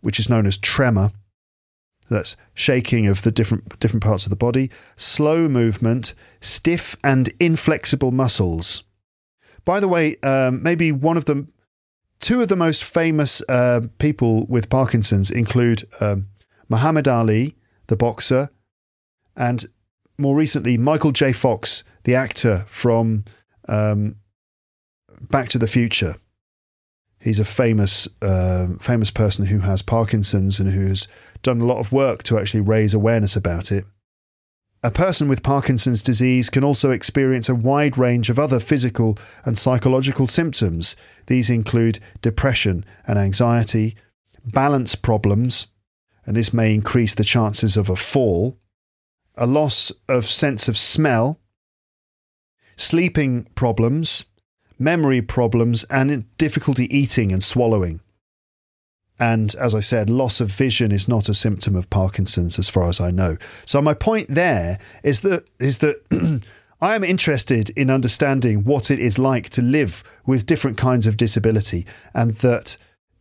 [0.01, 1.11] which is known as tremor
[2.09, 8.13] that's shaking of the different different parts of the body, slow movement, stiff and inflexible
[8.13, 8.85] muscles.
[9.67, 11.53] By the way, um, maybe one of them,
[12.21, 16.29] two of the most famous uh, people with Parkinson's include um,
[16.71, 17.57] Muhammad Ali,
[17.89, 18.49] the boxer,
[19.37, 19.67] and
[20.19, 21.33] more recently Michael J.
[21.33, 23.25] Fox, the actor from
[23.69, 24.17] um,
[25.21, 26.15] Back to the Future.
[27.21, 31.09] He's a famous, uh, famous person who has Parkinson's and who's
[31.43, 33.85] done a lot of work to actually raise awareness about it.
[34.83, 39.59] A person with Parkinson's disease can also experience a wide range of other physical and
[39.59, 40.95] psychological symptoms.
[41.27, 43.97] These include depression and anxiety,
[44.45, 45.67] balance problems,
[46.25, 48.59] and this may increase the chances of a fall,
[49.35, 51.41] a loss of sense of smell,
[52.77, 54.25] sleeping problems,
[54.79, 58.01] memory problems, and difficulty eating and swallowing.
[59.19, 62.89] And as I said, loss of vision is not a symptom of Parkinson's, as far
[62.89, 63.39] as I know.
[63.65, 66.03] So my point there is that is that
[66.81, 71.17] I am interested in understanding what it is like to live with different kinds of
[71.17, 72.77] disability, and that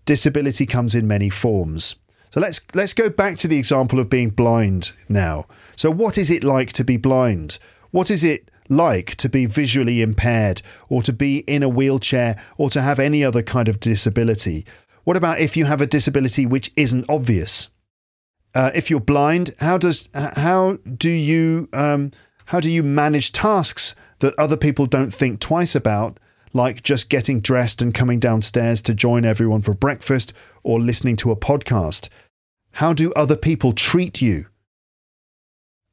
[0.05, 1.95] disability comes in many forms.
[2.31, 5.45] So let's let's go back to the example of being blind now.
[5.77, 7.59] So what is it like to be blind?
[7.91, 12.69] What is it like to be visually impaired or to be in a wheelchair or
[12.71, 14.65] to have any other kind of disability?
[15.05, 17.69] What about if you have a disability which isn't obvious?
[18.55, 22.11] Uh, if you're blind, how does how do you um,
[22.45, 26.19] how do you manage tasks that other people don't think twice about,
[26.53, 31.31] like just getting dressed and coming downstairs to join everyone for breakfast or listening to
[31.31, 32.09] a podcast?
[32.71, 34.47] How do other people treat you?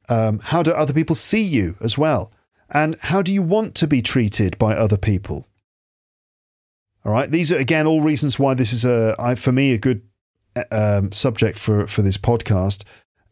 [0.09, 2.31] Um, how do other people see you as well?
[2.69, 5.47] And how do you want to be treated by other people?
[7.05, 10.01] All right, these are again all reasons why this is a for me a good
[10.71, 12.83] um, subject for for this podcast.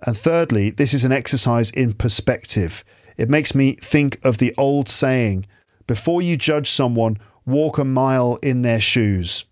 [0.05, 2.83] And thirdly, this is an exercise in perspective.
[3.17, 5.45] It makes me think of the old saying:
[5.87, 9.45] "Before you judge someone, walk a mile in their shoes,"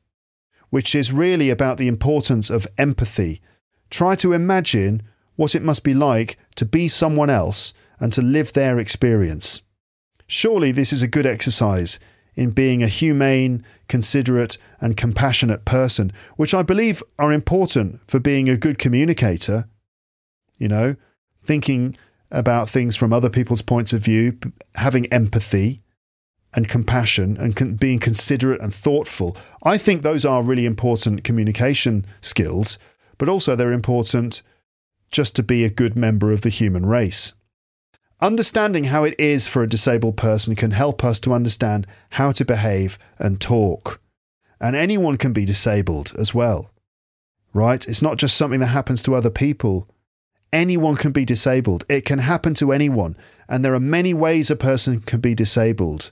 [0.69, 3.41] which is really about the importance of empathy.
[3.89, 5.01] Try to imagine
[5.37, 9.61] what it must be like to be someone else and to live their experience.
[10.27, 11.99] Surely this is a good exercise
[12.35, 18.47] in being a humane, considerate, and compassionate person, which I believe are important for being
[18.47, 19.67] a good communicator.
[20.57, 20.95] You know,
[21.41, 21.95] thinking
[22.31, 24.37] about things from other people's points of view,
[24.75, 25.81] having empathy
[26.53, 29.37] and compassion, and con- being considerate and thoughtful.
[29.63, 32.79] I think those are really important communication skills,
[33.17, 34.41] but also they're important
[35.11, 37.33] just to be a good member of the human race.
[38.21, 42.43] Understanding how it is for a disabled person can help us to understand how to
[42.43, 44.01] behave and talk.
[44.59, 46.71] And anyone can be disabled as well,
[47.53, 47.87] right?
[47.87, 49.87] It's not just something that happens to other people.
[50.51, 51.85] Anyone can be disabled.
[51.87, 53.15] It can happen to anyone.
[53.47, 56.11] And there are many ways a person can be disabled.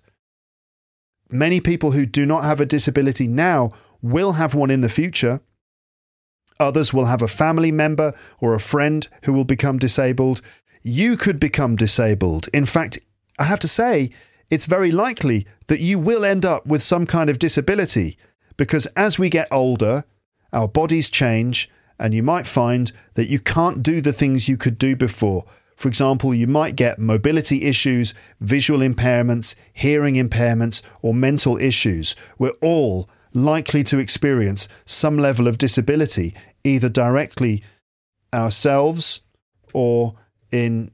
[1.29, 5.41] Many people who do not have a disability now will have one in the future.
[6.57, 10.41] Others will have a family member or a friend who will become disabled
[10.87, 12.47] you could become disabled.
[12.53, 12.97] In fact,
[13.37, 14.09] I have to say,
[14.49, 18.17] it's very likely that you will end up with some kind of disability
[18.55, 20.05] because as we get older,
[20.53, 21.69] our bodies change,
[21.99, 25.45] and you might find that you can't do the things you could do before.
[25.75, 32.15] For example, you might get mobility issues, visual impairments, hearing impairments, or mental issues.
[32.39, 37.63] We're all likely to experience some level of disability, either directly
[38.33, 39.21] ourselves
[39.73, 40.15] or
[40.51, 40.91] in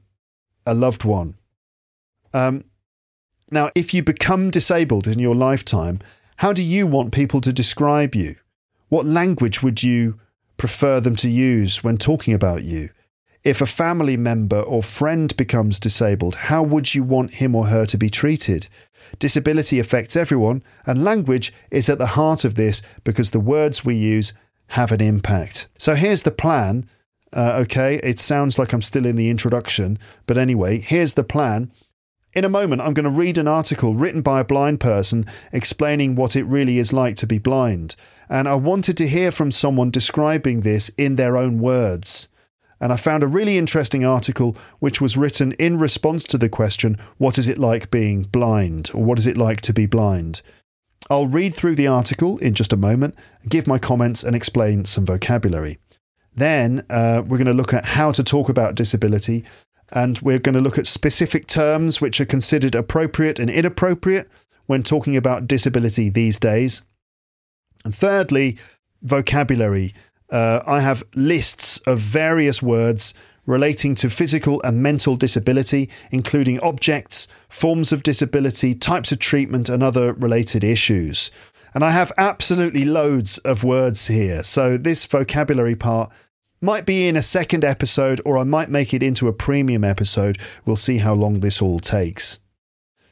[0.66, 1.36] a loved one.
[2.32, 2.64] Um,
[3.50, 6.00] now, if you become disabled in your lifetime,
[6.36, 8.36] how do you want people to describe you?
[8.88, 10.18] What language would you
[10.56, 12.90] prefer them to use when talking about you?
[13.44, 17.84] If a family member or friend becomes disabled, how would you want him or her
[17.86, 18.68] to be treated?
[19.18, 23.94] Disability affects everyone, and language is at the heart of this because the words we
[23.94, 24.32] use
[24.68, 25.68] have an impact.
[25.78, 26.88] So here's the plan
[27.34, 31.70] uh, okay, it sounds like I'm still in the introduction, but anyway, here's the plan.
[32.32, 36.14] In a moment, I'm going to read an article written by a blind person explaining
[36.14, 37.96] what it really is like to be blind.
[38.28, 42.28] And I wanted to hear from someone describing this in their own words.
[42.80, 46.98] And I found a really interesting article which was written in response to the question,
[47.18, 48.90] What is it like being blind?
[48.92, 50.42] or What is it like to be blind?
[51.10, 53.14] I'll read through the article in just a moment,
[53.48, 55.78] give my comments, and explain some vocabulary.
[56.34, 59.44] Then uh, we're going to look at how to talk about disability,
[59.92, 64.28] and we're going to look at specific terms which are considered appropriate and inappropriate
[64.66, 66.82] when talking about disability these days.
[67.84, 68.56] And thirdly,
[69.02, 69.94] vocabulary.
[70.30, 73.14] Uh, I have lists of various words
[73.46, 79.82] relating to physical and mental disability, including objects, forms of disability, types of treatment, and
[79.82, 81.30] other related issues.
[81.74, 84.42] And I have absolutely loads of words here.
[84.44, 86.12] So this vocabulary part
[86.60, 90.38] might be in a second episode, or I might make it into a premium episode.
[90.64, 92.38] We'll see how long this all takes.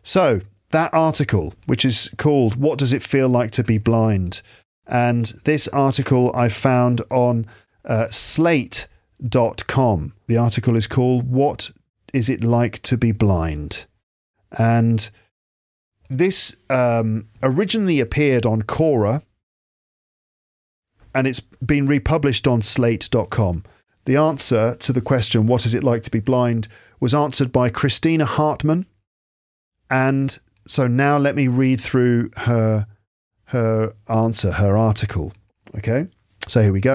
[0.03, 4.41] So, that article, which is called What Does It Feel Like to Be Blind?
[4.87, 7.47] And this article I found on
[7.85, 8.89] uh, slate.com.
[10.27, 11.71] The article is called What
[12.13, 13.85] Is It Like to Be Blind?
[14.51, 15.11] And
[16.19, 19.23] this um, originally appeared on Quora
[21.15, 23.65] and it's been republished on slate.com.
[24.05, 26.69] The answer to the question, What is it like to be blind?
[27.01, 28.87] was answered by Christina Hartman.
[29.91, 32.87] And so now let me read through her
[33.47, 35.33] her answer, her article.
[35.77, 36.07] Okay?
[36.49, 36.95] So here we go.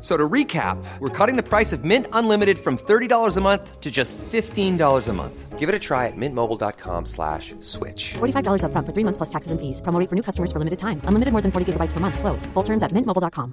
[0.00, 3.90] So to recap, we're cutting the price of Mint Unlimited from $30 a month to
[3.90, 5.58] just $15 a month.
[5.58, 8.14] Give it a try at mintmobile.com slash switch.
[8.20, 9.80] $45 upfront for three months plus taxes and fees.
[9.80, 11.00] Promo rate for new customers for limited time.
[11.02, 12.20] Unlimited more than 40 gigabytes per month.
[12.20, 12.46] Slows.
[12.54, 13.52] Full terms at mintmobile.com.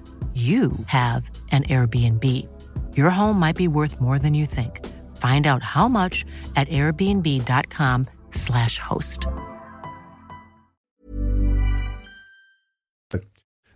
[0.33, 2.47] you have an Airbnb.
[2.95, 4.87] Your home might be worth more than you think.
[5.17, 6.23] Find out how much
[6.55, 9.27] at airbnb.com/slash host.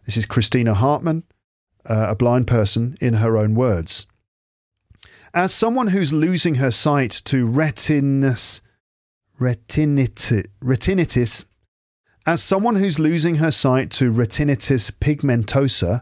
[0.06, 1.24] This is Christina Hartman,
[1.86, 4.06] uh, a blind person in her own words.
[5.34, 8.62] As someone who's losing her sight to retinus,
[9.40, 11.46] retinitis, retinitis,
[12.26, 16.02] as someone who's losing her sight to retinitis pigmentosa,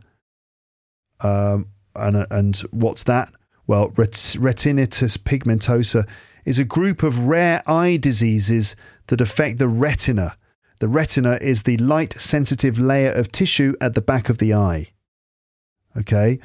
[1.24, 3.32] um, and, and what's that?
[3.68, 6.08] Well, ret- retinitis pigmentosa
[6.46, 8.76] is a group of rare eye diseases
[9.08, 10.38] that affect the retina.
[10.80, 14.90] The retina is the light sensitive layer of tissue at the back of the eye.
[15.96, 16.40] Okay?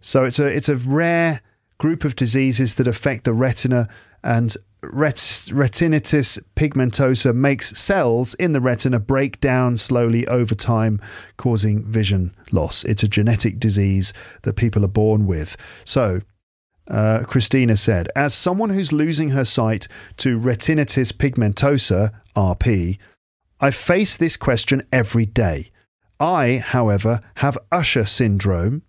[0.00, 1.40] So it's a it's a rare
[1.78, 3.88] group of diseases that affect the retina
[4.24, 11.00] and ret- retinitis pigmentosa makes cells in the retina break down slowly over time
[11.36, 12.84] causing vision loss.
[12.84, 14.12] It's a genetic disease
[14.42, 15.56] that people are born with.
[15.84, 16.20] So
[16.88, 22.98] uh, Christina said, as someone who's losing her sight to retinitis pigmentosa, RP,
[23.60, 25.70] I face this question every day.
[26.20, 28.82] I, however, have Usher syndrome,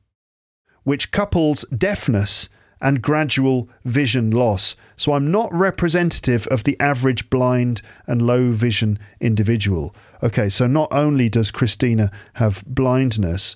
[0.83, 2.49] which couples deafness
[2.81, 4.75] and gradual vision loss.
[4.95, 9.95] So I'm not representative of the average blind and low vision individual.
[10.23, 13.55] Okay, so not only does Christina have blindness,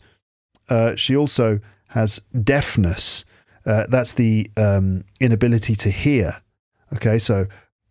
[0.69, 1.59] uh, she also
[1.89, 3.25] has deafness.
[3.65, 6.41] Uh, that's the um, inability to hear.
[6.93, 7.47] Okay, so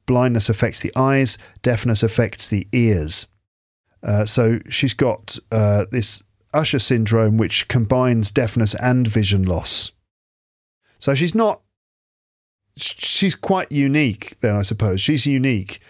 [0.07, 3.27] blindness affects the eyes, deafness affects the ears.
[4.03, 6.23] Uh, so she's got uh, this
[6.55, 9.93] Usher syndrome, which combines deafness and vision loss.
[11.03, 11.61] So she's not.
[12.77, 15.01] She's quite unique, then I suppose.
[15.01, 15.81] She's unique.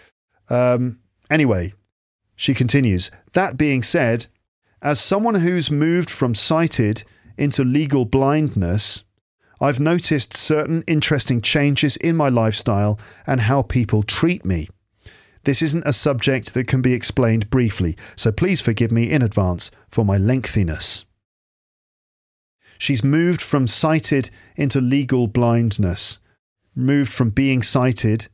[0.49, 1.73] Um, anyway,
[2.35, 3.11] she continues.
[3.33, 4.25] That being said,
[4.81, 7.03] as someone who's moved from sighted
[7.37, 9.03] into legal blindness,
[9.61, 14.67] I've noticed certain interesting changes in my lifestyle and how people treat me.
[15.43, 19.69] This isn't a subject that can be explained briefly, so please forgive me in advance
[19.89, 21.05] for my lengthiness.
[22.77, 26.19] She's moved from sighted into legal blindness,
[26.75, 28.27] moved from being sighted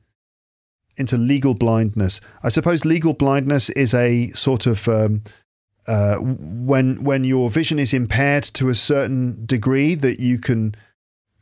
[0.98, 2.20] into legal blindness.
[2.44, 5.24] I suppose legal blindness is a sort of um,
[5.88, 10.76] uh, when when your vision is impaired to a certain degree that you can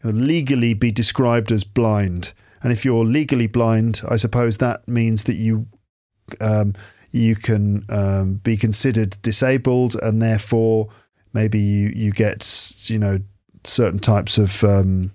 [0.03, 2.33] legally be described as blind.
[2.63, 5.67] And if you're legally blind, I suppose that means that you
[6.39, 6.73] um,
[7.11, 10.89] you can um, be considered disabled, and therefore
[11.37, 12.39] maybe you you get
[12.87, 13.19] you know
[13.63, 15.11] certain types of um,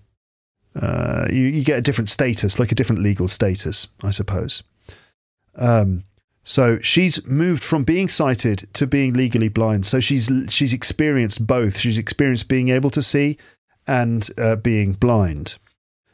[0.81, 4.63] uh, you, you get a different status, like a different legal status, I suppose.
[5.57, 6.05] Um,
[6.45, 9.85] so she's moved from being sighted to being legally blind.
[9.87, 11.77] So she's she's experienced both.
[11.79, 13.39] She's experienced being able to see
[13.87, 15.59] and uh, being blind.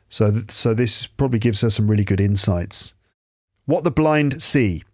[0.09, 2.95] So, th- so this probably gives her some really good insights.
[3.67, 4.85] What the blind see.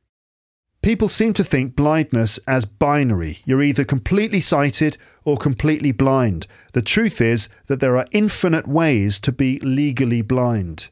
[0.84, 3.38] People seem to think blindness as binary.
[3.46, 6.46] You're either completely sighted or completely blind.
[6.74, 10.90] The truth is that there are infinite ways to be legally blind.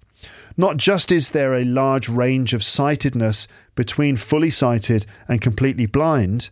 [0.57, 6.49] Not just is there a large range of sightedness between fully sighted and completely blind,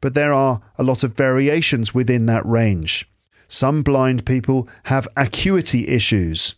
[0.00, 3.08] but there are a lot of variations within that range.
[3.46, 6.56] Some blind people have acuity issues.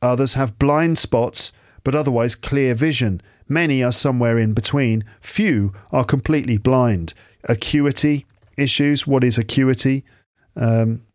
[0.00, 1.50] Others have blind spots,
[1.86, 3.22] but otherwise clear vision.
[3.48, 5.04] Many are somewhere in between.
[5.20, 7.14] Few are completely blind.
[7.44, 8.26] Acuity
[8.56, 9.06] issues.
[9.06, 10.04] What is acuity?
[10.56, 11.06] Um,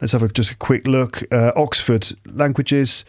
[0.00, 1.22] let's have a, just a quick look.
[1.32, 3.04] Uh, Oxford languages.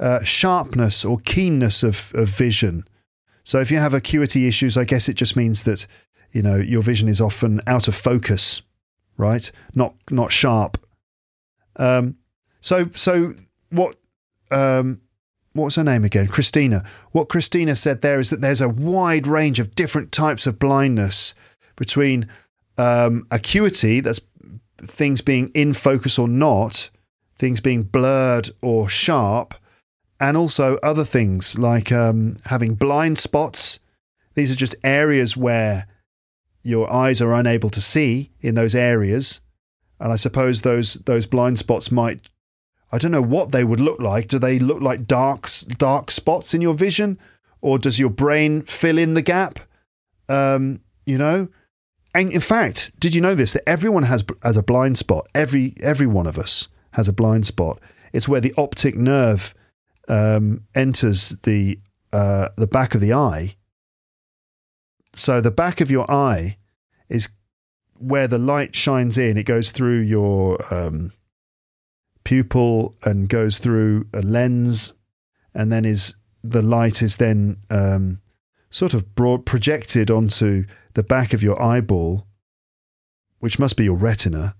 [0.00, 2.88] Uh, sharpness or keenness of, of vision.
[3.44, 5.86] So if you have acuity issues, I guess it just means that
[6.32, 8.62] you know your vision is often out of focus
[9.16, 9.50] right?
[9.74, 10.78] Not not sharp.
[11.76, 12.16] Um,
[12.60, 13.32] so so
[13.70, 13.96] what
[14.50, 15.00] um,
[15.54, 16.28] what's her name again?
[16.28, 16.84] Christina.
[17.12, 21.34] What Christina said there is that there's a wide range of different types of blindness
[21.76, 22.28] between
[22.76, 24.20] um, acuity, that's
[24.82, 26.90] things being in focus or not,
[27.36, 29.54] things being blurred or sharp,
[30.20, 33.80] and also other things like um, having blind spots.
[34.34, 35.86] These are just areas where
[36.62, 39.40] your eyes are unable to see in those areas.
[40.00, 42.28] And I suppose those those blind spots might
[42.94, 44.28] I don't know what they would look like.
[44.28, 47.18] Do they look like dark dark spots in your vision,
[47.60, 49.58] or does your brain fill in the gap?
[50.28, 51.48] Um, you know,
[52.14, 55.28] and in fact, did you know this that everyone has has a blind spot?
[55.34, 57.80] Every every one of us has a blind spot.
[58.12, 59.52] It's where the optic nerve
[60.08, 61.78] um, enters the
[62.12, 63.56] uh, the back of the eye
[65.14, 66.56] so the back of your eye
[67.08, 67.28] is
[67.98, 69.36] where the light shines in.
[69.36, 71.12] It goes through your um,
[72.24, 74.92] pupil and goes through a lens,
[75.54, 78.20] and then is the light is then um,
[78.70, 79.04] sort of
[79.44, 80.64] projected onto
[80.94, 82.26] the back of your eyeball,
[83.38, 84.56] which must be your retina.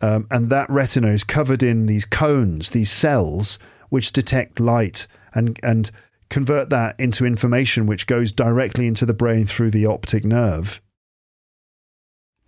[0.00, 3.58] Um, and that retina is covered in these cones, these cells,
[3.88, 5.90] which detect light and, and
[6.28, 10.80] convert that into information which goes directly into the brain through the optic nerve.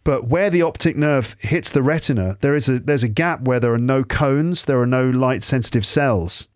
[0.05, 3.59] But where the optic nerve hits the retina, there is a, there's a gap where
[3.59, 6.47] there are no cones, there are no light sensitive cells.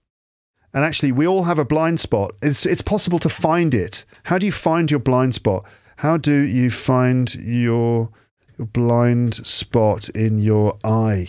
[0.74, 2.34] And actually, we all have a blind spot.
[2.42, 4.04] It's, it's possible to find it.
[4.24, 5.64] How do you find your blind spot?
[5.96, 8.10] How do you find your,
[8.58, 11.28] your blind spot in your eye?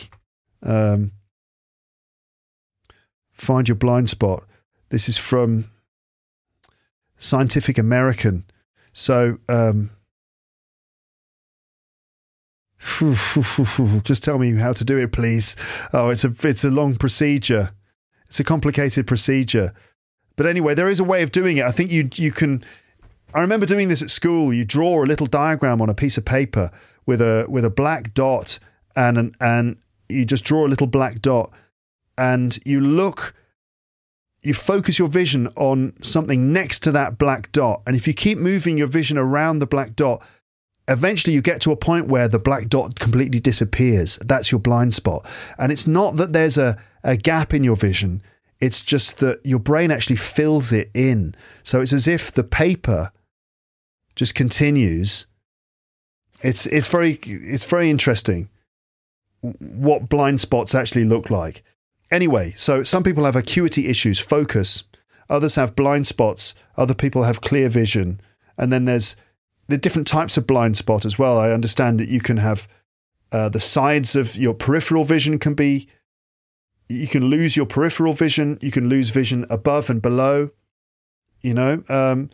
[0.62, 1.14] Um,
[3.32, 4.44] find your blind spot.
[4.90, 5.72] This is from
[7.18, 8.44] Scientific American.
[8.92, 9.92] So, um,
[14.04, 15.56] just tell me how to do it, please.
[15.94, 17.72] Oh, it's a it's a long procedure.
[18.28, 19.74] It's a complicated procedure.
[20.36, 21.66] But anyway, there is a way of doing it.
[21.66, 22.64] I think you you can.
[23.34, 24.54] I remember doing this at school.
[24.54, 26.72] You draw a little diagram on a piece of paper
[27.06, 28.60] with a with a black dot
[28.96, 29.78] and an, and
[30.08, 31.52] you just draw a little black dot
[32.18, 33.34] and you look
[34.42, 37.82] you focus your vision on something next to that black dot.
[37.86, 40.24] And if you keep moving your vision around the black dot,
[40.90, 44.18] eventually you get to a point where the black dot completely disappears.
[44.26, 45.26] That's your blind spot.
[45.58, 48.22] And it's not that there's a, a gap in your vision,
[48.60, 51.34] it's just that your brain actually fills it in.
[51.64, 53.12] So it's as if the paper
[54.16, 55.28] just continues.
[56.42, 58.50] It's, it's, very, it's very interesting
[59.42, 61.64] what blind spots actually look like.
[62.12, 64.84] Anyway, so some people have acuity issues, focus.
[65.30, 66.56] Others have blind spots.
[66.76, 68.20] Other people have clear vision.
[68.58, 69.16] And then there's
[69.70, 71.38] the different types of blind spot as well.
[71.38, 72.68] I understand that you can have
[73.32, 75.88] uh, the sides of your peripheral vision can be,
[76.90, 78.58] you can lose your peripheral vision.
[78.62, 80.50] You can lose vision above and below,
[81.42, 81.84] you know.
[81.88, 82.32] Um,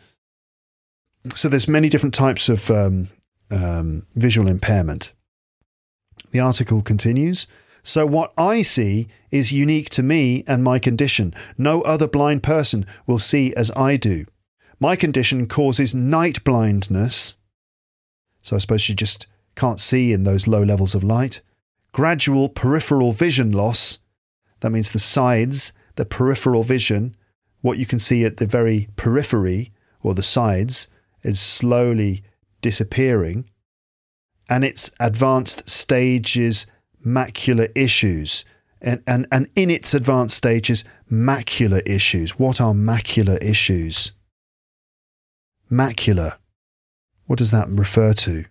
[1.34, 3.08] so there's many different types of um,
[3.50, 5.12] um, visual impairment.
[6.30, 7.46] The article continues.
[7.82, 11.34] So, what I see is unique to me and my condition.
[11.56, 14.26] No other blind person will see as I do.
[14.78, 17.34] My condition causes night blindness.
[18.42, 21.40] So, I suppose she just can't see in those low levels of light.
[21.92, 23.98] Gradual peripheral vision loss.
[24.60, 27.16] That means the sides, the peripheral vision,
[27.62, 29.72] what you can see at the very periphery
[30.02, 30.88] or the sides,
[31.22, 32.22] is slowly
[32.60, 33.48] disappearing.
[34.48, 36.66] And its advanced stages
[37.04, 38.44] macular issues.
[38.82, 42.38] And, and, and in its advanced stages, macular issues.
[42.38, 44.12] What are macular issues?
[45.70, 46.36] Macula.
[47.26, 48.44] What does that refer to?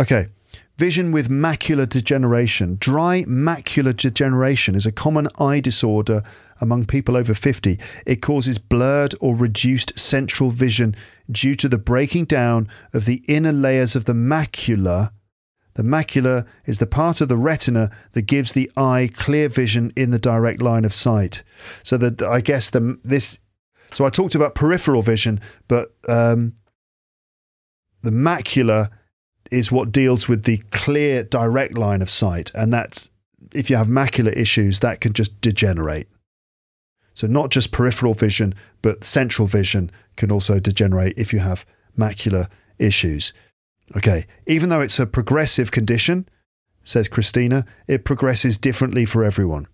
[0.00, 0.28] Okay,
[0.76, 2.76] vision with macular degeneration.
[2.80, 6.22] Dry macular degeneration is a common eye disorder
[6.60, 7.78] among people over 50.
[8.06, 10.94] It causes blurred or reduced central vision
[11.30, 15.10] due to the breaking down of the inner layers of the macula
[15.74, 20.10] the macula is the part of the retina that gives the eye clear vision in
[20.10, 21.42] the direct line of sight.
[21.82, 23.38] So that I guess the this.
[23.92, 26.54] So I talked about peripheral vision, but um,
[28.02, 28.90] the macula
[29.50, 33.10] is what deals with the clear direct line of sight, and that's
[33.54, 36.08] if you have macular issues, that can just degenerate.
[37.14, 41.66] So not just peripheral vision, but central vision can also degenerate if you have
[41.98, 43.32] macular issues.
[43.96, 46.28] Okay, even though it's a progressive condition,
[46.84, 49.66] says Christina, it progresses differently for everyone.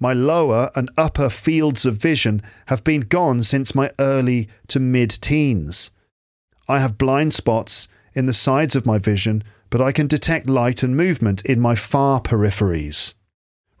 [0.00, 5.10] My lower and upper fields of vision have been gone since my early to mid
[5.10, 5.90] teens.
[6.68, 10.82] I have blind spots in the sides of my vision, but I can detect light
[10.82, 13.14] and movement in my far peripheries,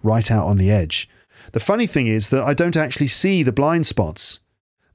[0.02, 1.08] right out on the edge.
[1.52, 4.40] The funny thing is that I don't actually see the blind spots.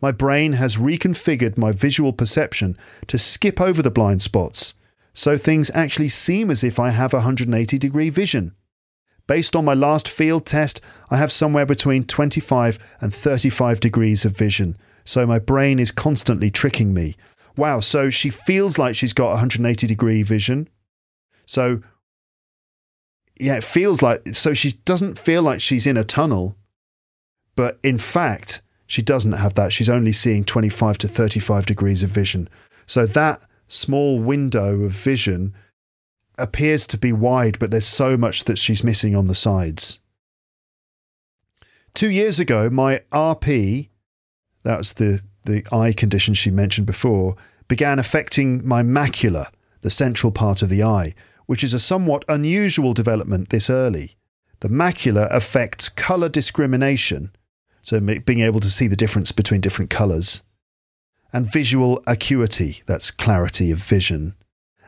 [0.01, 4.75] My brain has reconfigured my visual perception to skip over the blind spots,
[5.13, 8.53] so things actually seem as if I have 180 degree vision.
[9.27, 14.35] Based on my last field test, I have somewhere between 25 and 35 degrees of
[14.35, 17.15] vision, so my brain is constantly tricking me.
[17.57, 20.69] Wow, so she feels like she's got 180 degree vision.
[21.45, 21.81] So,
[23.39, 26.55] yeah, it feels like, so she doesn't feel like she's in a tunnel,
[27.55, 29.73] but in fact, she doesn't have that.
[29.73, 32.47] She's only seeing 25 to 35 degrees of vision.
[32.85, 35.53] So that small window of vision
[36.37, 39.99] appears to be wide, but there's so much that she's missing on the sides.
[41.93, 43.89] Two years ago, my RP,
[44.63, 47.35] that's the, the eye condition she mentioned before,
[47.67, 49.47] began affecting my macula,
[49.81, 51.15] the central part of the eye,
[51.47, 54.15] which is a somewhat unusual development this early.
[54.59, 57.31] The macula affects colour discrimination
[57.87, 60.43] so being able to see the difference between different colours.
[61.31, 64.35] And visual acuity, that's clarity of vision.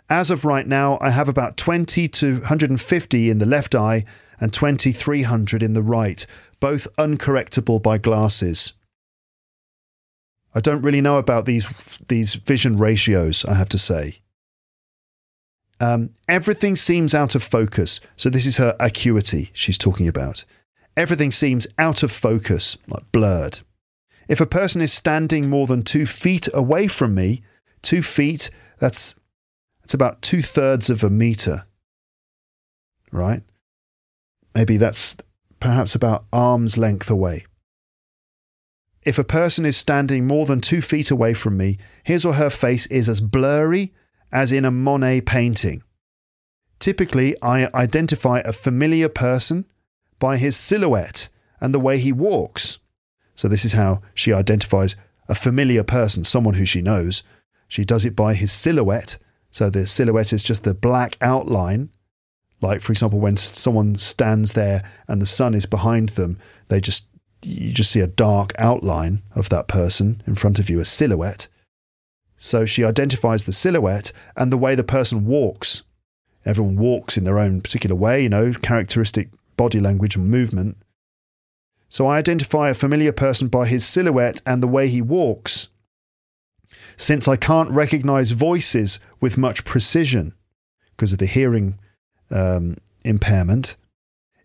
[0.10, 4.05] As of right now, I have about 20 to 150 in the left eye
[4.39, 6.26] and 20 300 in the right,
[6.60, 8.74] both uncorrectable by glasses.
[10.55, 11.68] I don't really know about these
[12.07, 14.20] these vision ratios, I have to say.
[15.80, 17.99] Um, everything seems out of focus.
[18.18, 20.43] So this is her acuity she's talking about.
[20.97, 23.60] Everything seems out of focus, like blurred.
[24.28, 27.41] If a person is standing more than two feet away from me,
[27.82, 28.49] two feet,
[28.80, 29.16] that's
[29.89, 31.65] that's about two thirds of a meter.
[33.11, 33.41] Right?
[34.53, 35.17] Maybe that's
[35.59, 37.47] perhaps about arm's length away.
[39.01, 42.51] If a person is standing more than two feet away from me, his or her
[42.51, 43.91] face is as blurry
[44.31, 45.81] as in a Monet painting.
[46.77, 49.65] Typically, I identify a familiar person
[50.19, 51.29] by his silhouette
[51.59, 52.77] and the way he walks.
[53.33, 54.95] So, this is how she identifies
[55.27, 57.23] a familiar person, someone who she knows.
[57.67, 59.17] She does it by his silhouette.
[59.52, 61.89] So, the silhouette is just the black outline.
[62.62, 66.38] Like, for example, when someone stands there and the sun is behind them,
[66.68, 67.08] they just
[67.43, 71.47] you just see a dark outline of that person in front of you, a silhouette.
[72.38, 75.84] So she identifies the silhouette and the way the person walks.
[76.45, 80.78] Everyone walks in their own particular way, you know, characteristic body language and movement.
[81.89, 85.70] So I identify a familiar person by his silhouette and the way he walks.
[87.00, 90.34] Since I can't recognize voices with much precision
[90.91, 91.80] because of the hearing
[92.30, 92.76] um,
[93.06, 93.78] impairment,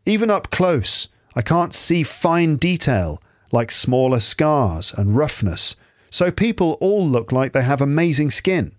[0.07, 5.75] even up close, I can't see fine detail like smaller scars and roughness
[6.15, 8.77] so people all look like they have amazing skin.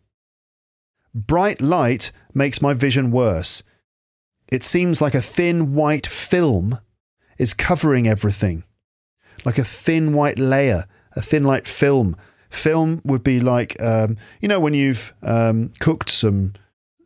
[1.14, 3.62] Bright light makes my vision worse.
[4.48, 6.80] It seems like a thin white film
[7.38, 8.64] is covering everything,
[9.44, 10.86] like a thin white layer,
[11.18, 12.16] a thin white film.
[12.56, 16.54] Film would be like, um, you know, when you've um, cooked some,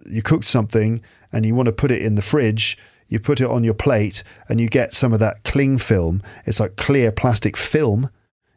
[0.05, 2.77] you cooked something and you want to put it in the fridge,
[3.07, 6.21] you put it on your plate and you get some of that cling film.
[6.45, 8.09] It's like clear plastic film.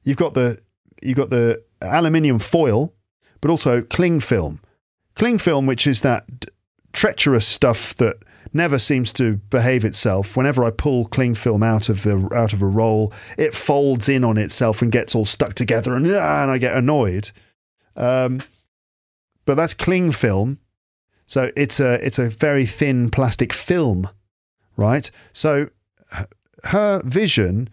[0.05, 0.59] You've got the
[1.03, 2.95] you've got the aluminium foil,
[3.41, 4.61] but also cling film.
[5.15, 6.27] Cling film, which is that
[6.93, 8.17] treacherous stuff that
[8.53, 10.37] never seems to behave itself.
[10.37, 14.25] Whenever I pull cling film out of the out of a roll, it folds in
[14.25, 17.31] on itself and gets all stuck together, and, ah, and I get annoyed.
[17.97, 18.41] Um,
[19.45, 20.59] but that's cling film,
[21.27, 24.09] so it's a it's a very thin plastic film,
[24.77, 25.11] right?
[25.33, 25.71] So
[26.65, 27.69] her vision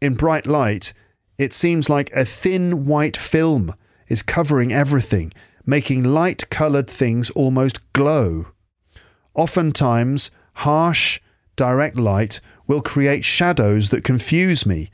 [0.00, 0.92] in bright light
[1.38, 3.74] it seems like a thin white film
[4.08, 5.32] is covering everything,
[5.66, 8.46] making light coloured things almost glow.
[9.34, 11.20] Oftentimes, harsh,
[11.56, 14.90] direct light will create shadows that confuse me,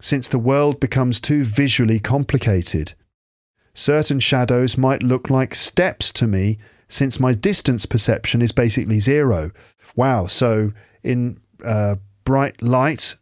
[0.00, 2.94] since the world becomes too visually complicated.
[3.74, 6.58] Certain shadows might look like steps to me,
[6.88, 9.50] since my distance perception is basically zero.
[9.96, 13.16] Wow, so in uh, bright light,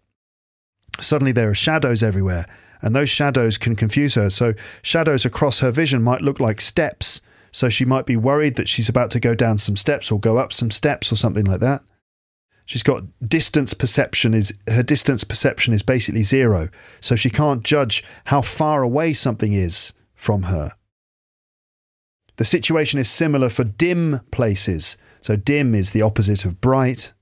[0.98, 2.46] suddenly there are shadows everywhere,
[2.82, 4.30] and those shadows can confuse her.
[4.30, 7.20] So, shadows across her vision might look like steps.
[7.52, 10.38] So, she might be worried that she's about to go down some steps or go
[10.38, 11.82] up some steps or something like that.
[12.66, 16.68] She's got distance perception is her distance perception is basically zero.
[17.00, 20.72] So she can't judge how far away something is from her.
[22.36, 24.96] The situation is similar for dim places.
[25.20, 27.12] So dim is the opposite of bright.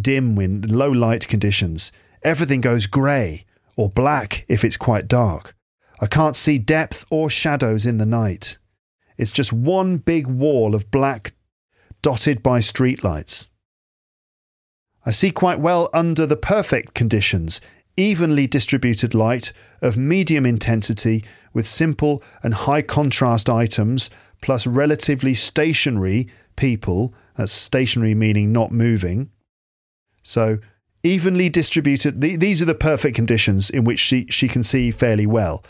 [0.00, 1.90] Dim in low light conditions
[2.22, 3.46] Everything goes grey
[3.76, 5.56] or black if it's quite dark.
[6.00, 8.58] I can't see depth or shadows in the night.
[9.20, 11.34] It's just one big wall of black
[12.00, 13.48] dotted by streetlights.
[15.04, 17.60] I see quite well under the perfect conditions,
[17.98, 19.52] evenly distributed light
[19.82, 24.08] of medium intensity with simple and high contrast items,
[24.40, 27.12] plus relatively stationary people.
[27.36, 29.30] That's stationary meaning not moving.
[30.22, 30.60] So
[31.02, 32.22] evenly distributed.
[32.22, 35.62] these are the perfect conditions in which she, she can see fairly well.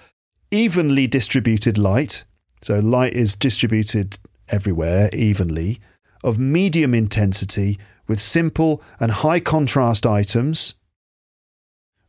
[0.52, 2.24] Evenly distributed light,
[2.62, 5.80] so light is distributed everywhere evenly,
[6.22, 10.74] of medium intensity with simple and high contrast items.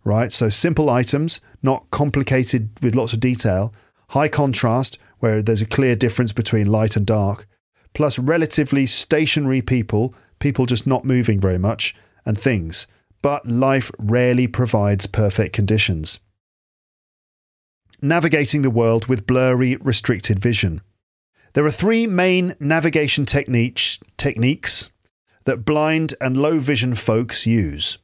[0.04, 3.74] Right, so simple items, not complicated with lots of detail,
[4.10, 7.48] high contrast, where there's a clear difference between light and dark,
[7.94, 11.96] plus relatively stationary people, people just not moving very much,
[12.26, 12.88] and things
[13.22, 16.20] but life rarely provides perfect conditions.
[18.04, 20.82] Navigating the world with blurry, restricted vision.
[21.54, 24.90] There are three main navigation techniques, techniques
[25.44, 28.00] that blind and low vision folks use,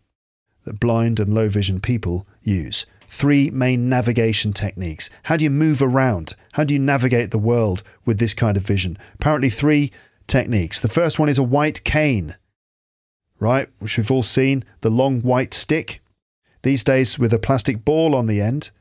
[0.66, 2.86] that blind and low vision people use.
[3.08, 5.10] three main navigation techniques.
[5.24, 6.36] How do you move around?
[6.54, 8.98] How do you navigate the world with this kind of vision?
[9.16, 9.92] Apparently, three
[10.28, 10.80] techniques.
[10.80, 12.36] The first one is a white cane,
[13.40, 13.70] right?
[13.80, 16.02] Which we've all seen the long white stick.
[16.64, 18.72] These days, with a plastic ball on the end,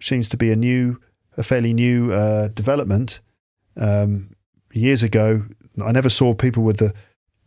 [0.00, 1.00] seems to be a new,
[1.36, 3.20] a fairly new uh, development.
[3.76, 4.34] Um,
[4.72, 5.42] years ago,
[5.84, 6.94] I never saw people with the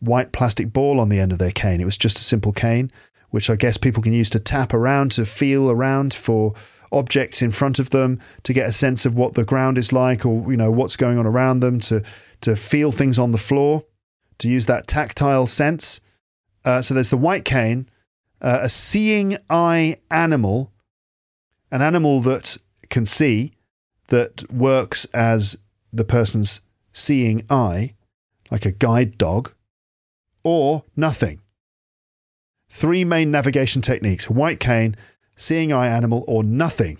[0.00, 1.80] white plastic ball on the end of their cane.
[1.80, 2.90] It was just a simple cane,
[3.30, 6.54] which I guess people can use to tap around, to feel around for
[6.92, 10.24] objects in front of them, to get a sense of what the ground is like
[10.24, 12.02] or, you know, what's going on around them, to,
[12.40, 13.84] to feel things on the floor,
[14.38, 16.00] to use that tactile sense.
[16.64, 17.88] Uh, so there's the white cane,
[18.40, 20.72] uh, a seeing eye animal,
[21.70, 22.56] an animal that
[22.88, 23.52] can see,
[24.08, 25.58] that works as
[25.92, 26.60] the person's
[26.92, 27.94] seeing eye,
[28.50, 29.52] like a guide dog,
[30.42, 31.40] or nothing.
[32.70, 34.96] Three main navigation techniques white cane,
[35.36, 36.98] seeing eye animal, or nothing.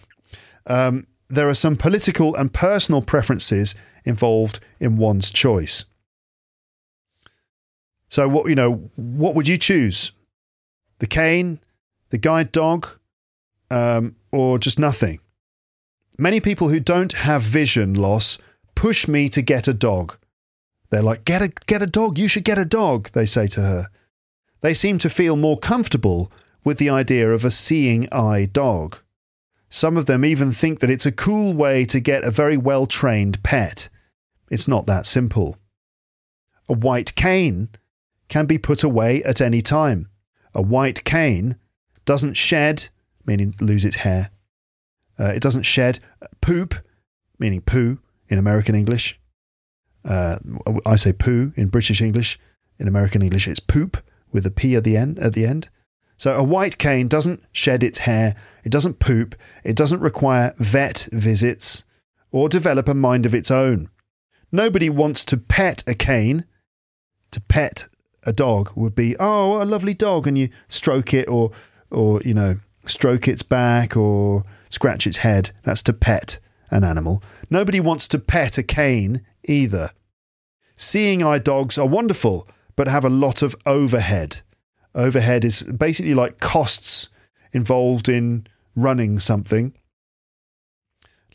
[0.67, 5.85] Um, there are some political and personal preferences involved in one's choice.
[8.09, 10.13] So, what you know, what would you choose?
[10.99, 11.61] The cane,
[12.11, 12.89] the guide dog,
[13.71, 15.21] um, or just nothing?
[16.19, 18.39] Many people who don't have vision loss
[18.75, 20.17] push me to get a dog.
[20.91, 22.19] They're like, get a get a dog.
[22.19, 23.11] You should get a dog.
[23.11, 23.89] They say to her.
[24.61, 26.33] They seem to feel more comfortable
[26.65, 28.99] with the idea of a seeing eye dog.
[29.71, 32.87] Some of them even think that it's a cool way to get a very well
[32.87, 33.89] trained pet.
[34.51, 35.57] It's not that simple.
[36.69, 37.69] A white cane
[38.29, 40.09] can be put away at any time.
[40.55, 41.57] A white cane
[42.05, 42.89] doesn't shed,
[43.29, 44.31] meaning lose its hair.
[45.21, 46.01] Uh, it doesn't shed
[46.41, 46.75] poop,
[47.39, 49.21] meaning poo in American English.
[50.05, 50.39] Uh,
[50.87, 52.41] I say poo in British English.
[52.81, 53.99] In American English, it's poop
[54.33, 55.19] with a p at the end.
[55.19, 55.69] At the end.
[56.17, 58.35] So a white cane doesn't shed its hair.
[58.65, 59.37] It doesn't poop.
[59.63, 61.85] It doesn't require vet visits
[62.31, 63.91] or develop a mind of its own.
[64.51, 66.45] Nobody wants to pet a cane.
[67.33, 67.89] To pet
[68.25, 71.51] a dog would be, oh, a lovely dog, and you stroke it or,
[71.91, 72.57] or you know,
[72.89, 75.51] stroke its back or scratch its head.
[75.65, 76.39] That's to pet
[76.71, 77.23] an animal.
[77.51, 79.91] Nobody wants to pet a cane either.
[80.75, 84.43] Seeing eye dogs are wonderful, but have a lot of overhead.
[84.95, 87.11] Overhead is basically like costs
[87.53, 89.75] involved in running something.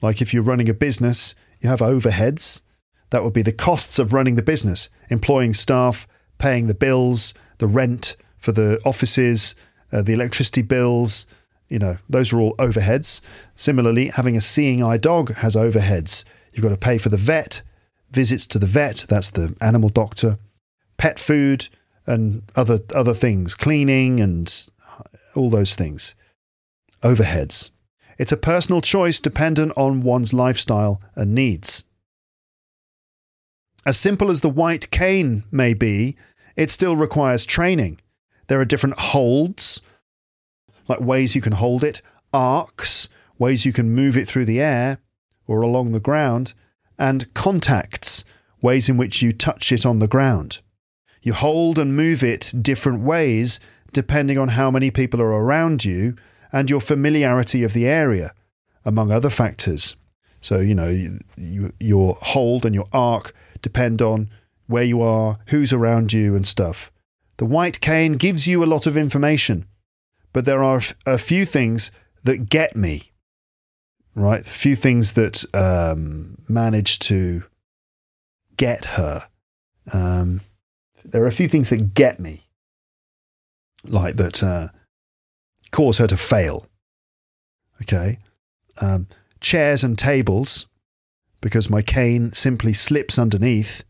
[0.02, 2.62] Like if you're running a business, you have overheads.
[3.10, 7.68] That would be the costs of running the business, employing staff, paying the bills, the
[7.68, 9.56] rent for the offices,
[9.92, 11.28] uh, the electricity bills.
[11.74, 13.20] You know, those are all overheads.
[13.56, 16.24] Similarly, having a seeing eye dog has overheads.
[16.52, 17.64] You've got to pay for the vet,
[18.12, 20.38] visits to the vet, that's the animal doctor,
[20.98, 21.70] pet food,
[22.06, 24.70] and other other things, cleaning and
[25.34, 26.14] all those things.
[27.02, 27.72] Overheads.
[28.20, 31.86] It's a personal choice dependent on one's lifestyle and needs.
[33.84, 36.18] As simple as the white cane may be,
[36.56, 38.00] it still requires training.
[38.46, 39.82] There are different holds,
[40.88, 42.02] like ways you can hold it,
[42.34, 45.00] arcs, ways you can move it through the air
[45.48, 46.54] or along the ground,
[46.98, 48.24] and contacts,
[48.62, 50.62] ways in which you touch it on the ground.
[51.22, 53.60] You hold and move it different ways
[53.92, 56.16] depending on how many people are around you
[56.52, 58.34] and your familiarity of the area,
[58.86, 59.96] among other factors.
[60.42, 60.90] So, you know,
[61.38, 64.30] you, your hold and your arc depend on
[64.68, 66.92] where you are, who's around you, and stuff.
[67.38, 69.66] The white cane gives you a lot of information,
[70.34, 71.92] but there are a few things
[72.24, 73.12] that get me,
[74.16, 74.42] right?
[74.42, 77.44] A few things that um, manage to
[78.58, 79.28] get her.
[79.92, 80.42] Um,
[81.06, 82.48] there are a few things that get me,
[83.84, 84.70] like that uh,
[85.72, 86.68] cause her to fail.
[87.82, 88.20] Okay.
[88.80, 89.08] Um,
[89.40, 90.68] chairs and tables,
[91.42, 93.84] because my cane simply slips underneath.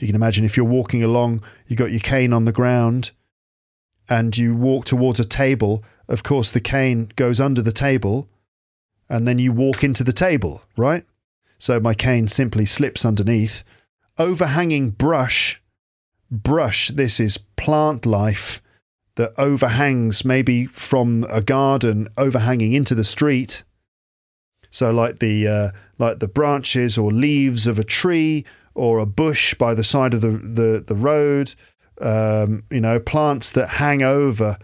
[0.00, 3.12] You can imagine, if you're walking along, you've got your cane on the ground
[4.08, 8.28] and you walk towards a table, of course, the cane goes under the table
[9.08, 11.04] and then you walk into the table, right?
[11.58, 13.62] So my cane simply slips underneath.
[14.18, 15.62] Overhanging brush,
[16.30, 18.62] brush, this is plant life
[19.16, 23.64] that overhangs maybe from a garden overhanging into the street.
[24.70, 28.44] So like the uh, like the branches or leaves of a tree
[28.74, 31.54] or a bush by the side of the the, the road,
[32.00, 34.58] um, you know, plants that hang over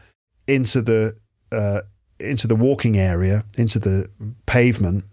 [0.47, 1.16] into the
[1.51, 1.83] uh,
[2.18, 4.09] into the walking area, into the
[4.47, 5.05] pavement,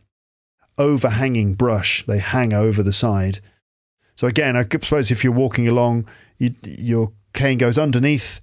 [0.78, 2.06] overhanging brush.
[2.06, 3.40] They hang over the side.
[4.16, 6.08] So again, I suppose if you're walking along,
[6.38, 8.42] you, your cane goes underneath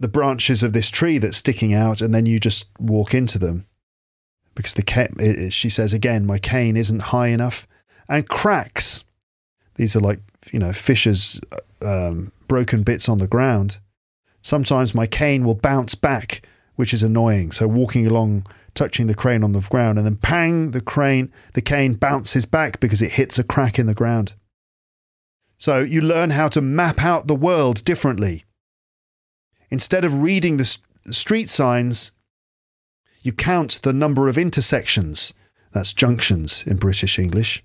[0.00, 3.66] the branches of this tree that's sticking out, and then you just walk into them.
[4.58, 7.64] because the cane, she says again, my cane isn't high enough,
[8.08, 9.04] and cracks.
[9.76, 10.18] These are like
[10.52, 11.40] you know fissures,
[11.82, 13.78] um, broken bits on the ground.
[14.42, 17.52] Sometimes my cane will bounce back, which is annoying.
[17.52, 21.60] So walking along, touching the crane on the ground, and then pang, the crane, the
[21.60, 24.34] cane bounces back because it hits a crack in the ground.
[25.58, 28.44] So you learn how to map out the world differently.
[29.70, 30.78] Instead of reading the
[31.10, 32.12] street signs,
[33.22, 35.34] you count the number of intersections.
[35.72, 37.62] That's junctions in British English.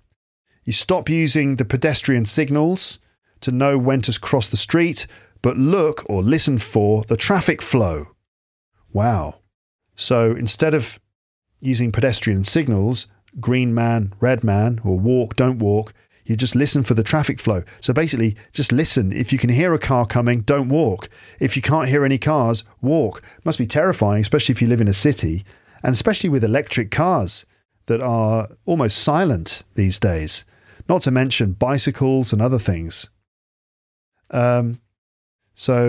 [0.65, 2.99] You stop using the pedestrian signals
[3.41, 5.07] to know when to cross the street,
[5.41, 8.07] but look or listen for the traffic flow.
[8.93, 9.39] Wow.
[9.95, 10.99] So instead of
[11.59, 13.07] using pedestrian signals,
[13.39, 15.93] green man, red man, or walk, don't walk,
[16.25, 17.63] you just listen for the traffic flow.
[17.81, 19.11] So basically, just listen.
[19.11, 21.09] If you can hear a car coming, don't walk.
[21.39, 23.21] If you can't hear any cars, walk.
[23.43, 25.43] Must be terrifying, especially if you live in a city,
[25.83, 27.45] and especially with electric cars
[27.87, 30.45] that are almost silent these days,
[30.89, 33.09] not to mention bicycles and other things.
[34.31, 34.81] Um,
[35.55, 35.87] so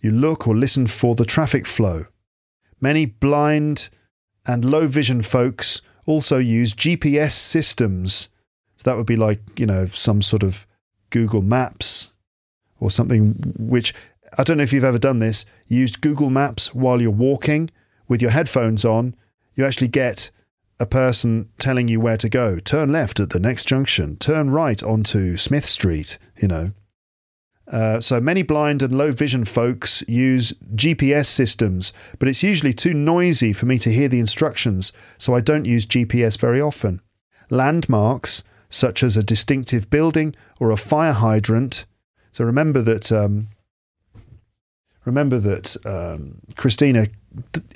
[0.00, 2.06] you look or listen for the traffic flow.
[2.80, 3.88] Many blind
[4.44, 8.28] and low vision folks also use GPS systems
[8.82, 10.66] so that would be like, you know, some sort of
[11.10, 12.12] Google Maps
[12.80, 13.94] or something which
[14.36, 17.70] I don't know if you've ever done this, used Google Maps while you're walking
[18.08, 19.14] with your headphones on.
[19.54, 20.32] You actually get
[20.82, 22.58] a person telling you where to go.
[22.58, 26.72] Turn left at the next junction, turn right onto Smith Street, you know.
[27.70, 32.92] Uh, so many blind and low vision folks use GPS systems, but it's usually too
[32.92, 37.00] noisy for me to hear the instructions, so I don't use GPS very often.
[37.48, 41.84] Landmarks such as a distinctive building or a fire hydrant.
[42.32, 43.12] So remember that.
[43.12, 43.50] Um,
[45.04, 47.06] remember that um, Christina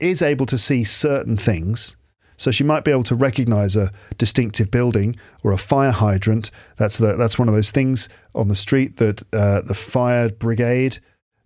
[0.01, 1.97] is able to see certain things.
[2.37, 6.51] So she might be able to recognize a distinctive building or a fire hydrant.
[6.77, 10.99] That's the, that's one of those things on the street that uh, the fire brigade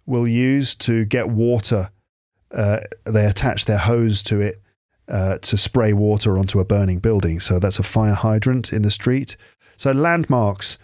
[0.06, 1.90] will use to get water.
[2.52, 4.60] Uh, they attach their hose to it
[5.08, 7.40] uh, to spray water onto a burning building.
[7.40, 9.36] So that's a fire hydrant in the street.
[9.76, 10.78] So landmarks,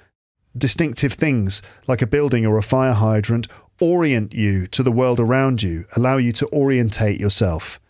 [0.56, 3.48] distinctive things like a building or a fire hydrant,
[3.80, 7.80] orient you to the world around you, allow you to orientate yourself.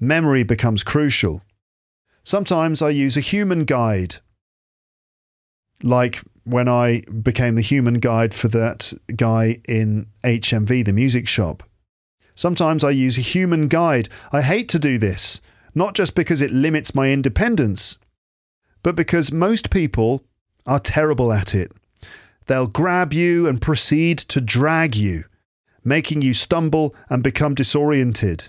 [0.00, 1.42] Memory becomes crucial.
[2.26, 4.16] Sometimes I use a human guide,
[5.80, 11.62] like when I became the human guide for that guy in HMV, the music shop.
[12.34, 14.08] Sometimes I use a human guide.
[14.32, 15.40] I hate to do this
[15.72, 17.96] not just because it limits my independence,
[18.82, 20.24] but because most people
[20.66, 21.70] are terrible at it.
[22.46, 25.26] They'll grab you and proceed to drag you,
[25.84, 28.48] making you stumble and become disoriented.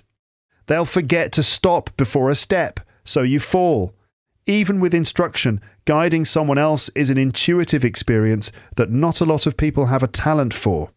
[0.65, 3.95] They'll forget to stop before a step, so you fall.
[4.45, 9.57] Even with instruction, guiding someone else is an intuitive experience that not a lot of
[9.57, 10.91] people have a talent for.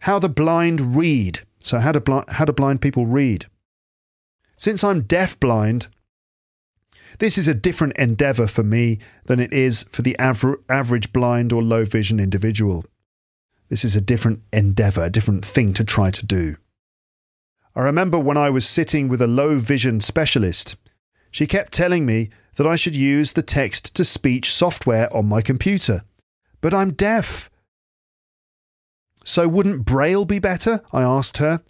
[0.00, 1.40] How the blind read.
[1.60, 3.46] So, how do, bl- how do blind people read?
[4.56, 5.88] Since I'm deaf-blind,
[7.18, 11.52] this is a different endeavour for me than it is for the aver- average blind
[11.52, 12.84] or low vision individual.
[13.68, 16.56] This is a different endeavour, a different thing to try to do.
[17.74, 20.76] I remember when I was sitting with a low vision specialist,
[21.30, 25.40] she kept telling me that I should use the text to speech software on my
[25.40, 26.02] computer.
[26.60, 27.48] But I'm deaf.
[29.24, 30.82] So wouldn't Braille be better?
[30.92, 31.60] I asked her.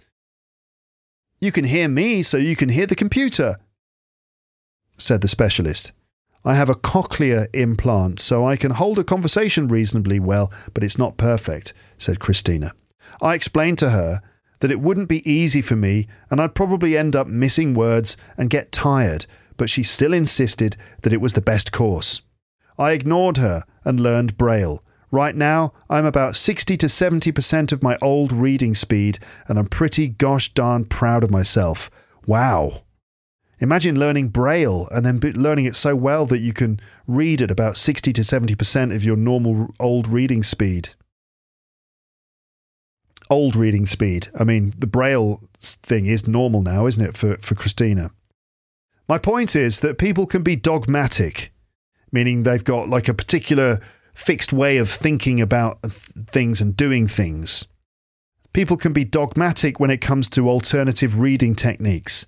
[1.41, 3.57] You can hear me, so you can hear the computer,
[4.99, 5.93] said the specialist.
[6.45, 10.99] I have a cochlear implant, so I can hold a conversation reasonably well, but it's
[10.99, 12.73] not perfect, said Christina.
[13.21, 14.23] I explained to her
[14.61, 18.49] that it wouldn't be easy for me and I'd probably end up missing words and
[18.49, 22.23] get tired, but she still insisted that it was the best course.
[22.79, 24.83] I ignored her and learned Braille,
[25.13, 30.09] Right now, I'm about 60 to 70% of my old reading speed, and I'm pretty
[30.09, 31.91] gosh darn proud of myself.
[32.27, 32.83] Wow.
[33.59, 37.77] Imagine learning Braille and then learning it so well that you can read at about
[37.77, 40.91] 60 to 70% of your normal old reading speed.
[43.31, 44.28] Old reading speed.
[44.39, 48.11] I mean, the Braille thing is normal now, isn't it, for, for Christina?
[49.09, 51.53] My point is that people can be dogmatic,
[52.12, 53.81] meaning they've got like a particular
[54.14, 57.66] fixed way of thinking about things and doing things.
[58.53, 62.26] People can be dogmatic when it comes to alternative reading techniques.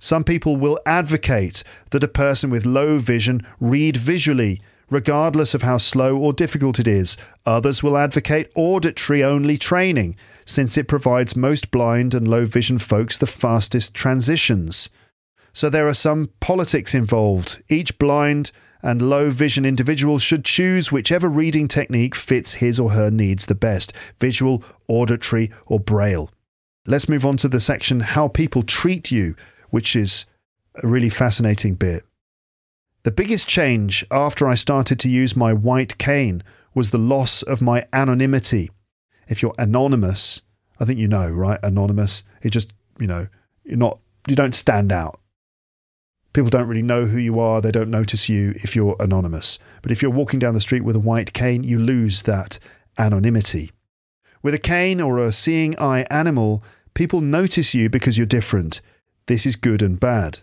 [0.00, 4.60] Some people will advocate that a person with low vision read visually,
[4.90, 7.16] regardless of how slow or difficult it is.
[7.46, 13.16] Others will advocate auditory only training, since it provides most blind and low vision folks
[13.16, 14.90] the fastest transitions.
[15.52, 17.62] so there are some politics involved.
[17.68, 23.10] Each blind and low vision individual should choose whichever reading technique fits his or her
[23.10, 26.30] needs the best visual, auditory, or braille.
[26.86, 29.36] Let's move on to the section How People Treat You,
[29.68, 30.26] which is
[30.82, 32.04] a really fascinating bit.
[33.02, 36.42] The biggest change after I started to use my white cane
[36.74, 38.70] was the loss of my anonymity.
[39.26, 40.42] If you're anonymous,
[40.78, 41.58] I think you know, right?
[41.62, 42.24] Anonymous.
[42.42, 43.26] It just, you know,
[43.64, 43.98] you're not,
[44.28, 45.18] you don't stand out.
[46.34, 47.62] People don't really know who you are.
[47.62, 49.58] They don't notice you if you're anonymous.
[49.80, 52.58] But if you're walking down the street with a white cane, you lose that
[52.98, 53.72] anonymity.
[54.42, 58.82] With a cane or a seeing eye animal, people notice you because you're different.
[59.26, 60.40] This is good and bad.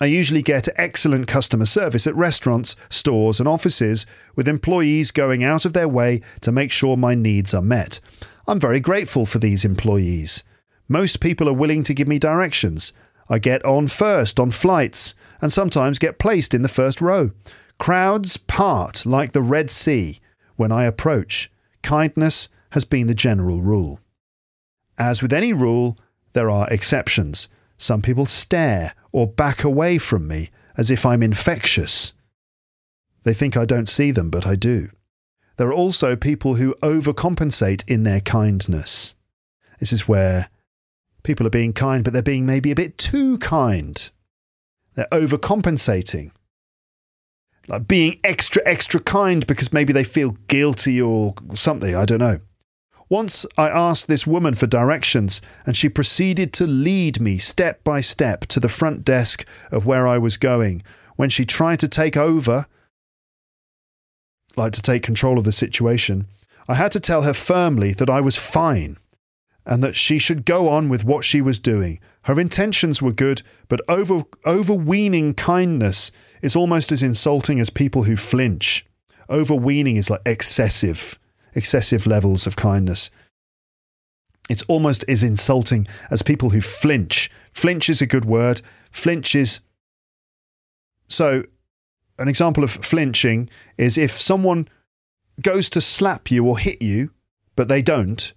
[0.00, 5.64] I usually get excellent customer service at restaurants, stores, and offices, with employees going out
[5.64, 7.98] of their way to make sure my needs are met.
[8.46, 10.44] I'm very grateful for these employees.
[10.88, 12.92] Most people are willing to give me directions.
[13.28, 17.32] I get on first on flights and sometimes get placed in the first row.
[17.78, 20.20] Crowds part like the Red Sea
[20.56, 21.50] when I approach.
[21.82, 24.00] Kindness has been the general rule.
[24.96, 25.98] As with any rule,
[26.32, 27.48] there are exceptions.
[27.78, 32.12] Some people stare or back away from me as if I'm infectious.
[33.22, 34.90] They think I don't see them, but I do.
[35.56, 39.14] There are also people who overcompensate in their kindness.
[39.80, 40.50] This is where
[41.22, 44.10] people are being kind, but they're being maybe a bit too kind.
[44.94, 46.32] They're overcompensating.
[47.66, 51.94] Like being extra, extra kind because maybe they feel guilty or something.
[51.94, 52.40] I don't know.
[53.10, 58.02] Once I asked this woman for directions, and she proceeded to lead me step by
[58.02, 60.82] step to the front desk of where I was going.
[61.16, 62.66] When she tried to take over,
[64.56, 66.26] like to take control of the situation,
[66.68, 68.98] I had to tell her firmly that I was fine
[69.64, 72.00] and that she should go on with what she was doing.
[72.22, 76.10] Her intentions were good, but over, overweening kindness
[76.42, 78.84] is almost as insulting as people who flinch.
[79.30, 81.17] Overweening is like excessive
[81.54, 83.10] excessive levels of kindness.
[84.48, 87.30] It's almost as insulting as people who flinch.
[87.52, 88.62] Flinch is a good word.
[88.90, 89.60] Flinch is.
[91.08, 91.44] So,
[92.18, 94.68] an example of flinching is if someone
[95.40, 97.10] goes to slap you or hit you,
[97.56, 98.32] but they don't,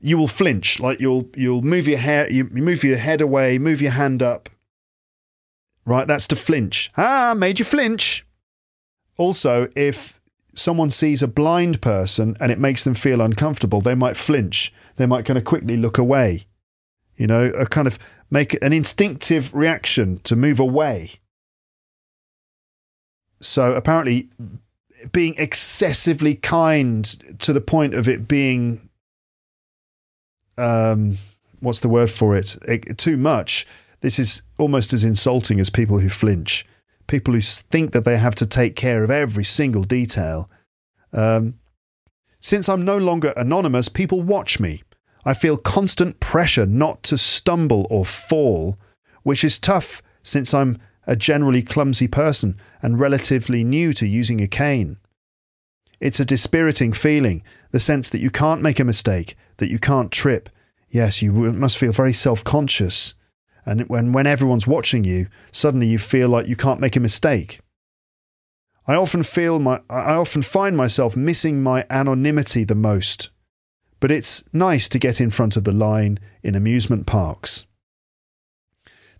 [0.00, 0.80] you will flinch.
[0.80, 4.48] Like you'll you'll move your hair, you move your head away, move your hand up.
[5.84, 6.90] Right, that's to flinch.
[6.96, 8.26] Ah, made you flinch.
[9.16, 10.17] Also, if
[10.58, 14.72] someone sees a blind person and it makes them feel uncomfortable, they might flinch.
[14.96, 16.46] They might kind of quickly look away.
[17.16, 17.98] You know, a kind of
[18.30, 21.12] make an instinctive reaction to move away.
[23.40, 24.28] So apparently,
[25.12, 27.04] being excessively kind
[27.40, 28.88] to the point of it being,
[30.56, 31.18] um,
[31.60, 32.56] what's the word for it?
[32.66, 32.98] it?
[32.98, 33.66] Too much.
[34.00, 36.66] This is almost as insulting as people who flinch
[37.08, 40.48] people who think that they have to take care of every single detail.
[41.12, 41.58] Um,
[42.40, 44.82] since I'm no longer anonymous, people watch me.
[45.24, 48.78] I feel constant pressure not to stumble or fall,
[49.24, 54.46] which is tough since I'm a generally clumsy person and relatively new to using a
[54.46, 54.98] cane.
[56.00, 57.42] It's a dispiriting feeling,
[57.72, 60.48] the sense that you can't make a mistake, that you can't trip.
[60.88, 63.14] Yes, you must feel very self conscious.
[63.68, 67.60] And when, when everyone's watching you, suddenly you feel like you can't make a mistake.
[68.86, 73.28] I often feel my I often find myself missing my anonymity the most.
[74.00, 77.66] But it's nice to get in front of the line in amusement parks.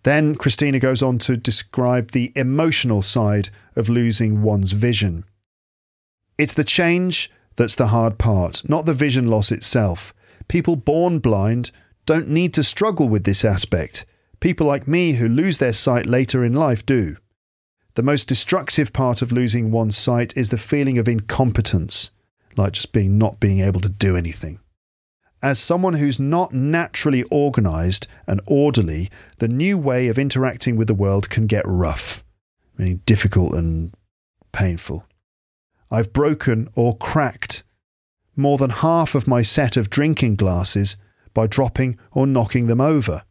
[0.05, 5.27] Then Christina goes on to describe the emotional side of losing one's vision.
[6.39, 10.15] It's the change that's the hard part, not the vision loss itself.
[10.49, 11.71] People born blind
[12.07, 14.07] don't need to struggle with this aspect.
[14.41, 17.17] People like me who lose their sight later in life do.
[17.95, 22.13] The most destructive part of losing one's sight is the feeling of incompetence,
[22.57, 24.61] like just being not being able to do anything.
[25.43, 29.09] As someone who's not naturally organized and orderly,
[29.39, 32.23] the new way of interacting with the world can get rough,
[32.77, 33.93] meaning difficult and
[34.53, 35.07] painful.
[35.91, 37.65] I've broken or cracked
[38.37, 40.97] more than half of my set of drinking glasses
[41.35, 43.25] by dropping or knocking them over.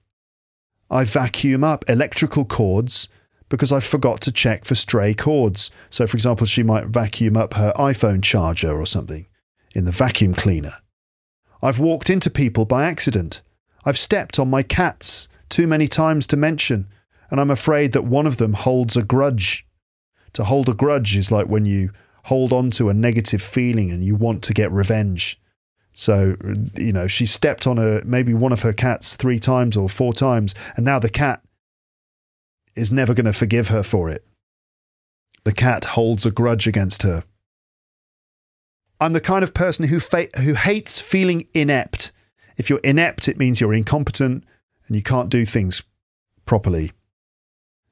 [0.90, 3.08] I vacuum up electrical cords
[3.50, 5.72] because I forgot to check for stray cords.
[5.90, 9.28] So, for example, she might vacuum up her iPhone charger or something
[9.74, 10.74] in the vacuum cleaner.
[11.62, 13.42] I've walked into people by accident.
[13.86, 16.88] I've stepped on my cats too many times to mention,
[17.30, 19.66] and I'm afraid that one of them holds a grudge.
[20.34, 21.92] To hold a grudge is like when you
[22.24, 25.40] hold on to a negative feeling and you want to get revenge.
[26.00, 26.38] So,
[26.76, 30.14] you know, she stepped on a maybe one of her cats three times or four
[30.14, 31.41] times, and now the cat
[32.76, 34.24] is never going to forgive her for it.
[35.43, 37.24] The cat holds a grudge against her.
[39.02, 42.12] I'm the kind of person who fa- who hates feeling inept.
[42.58, 44.43] If you're inept, it means you're incompetent
[44.86, 45.82] and you can't do things
[46.45, 46.91] properly.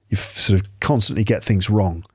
[0.10, 2.06] You sort of constantly get things wrong.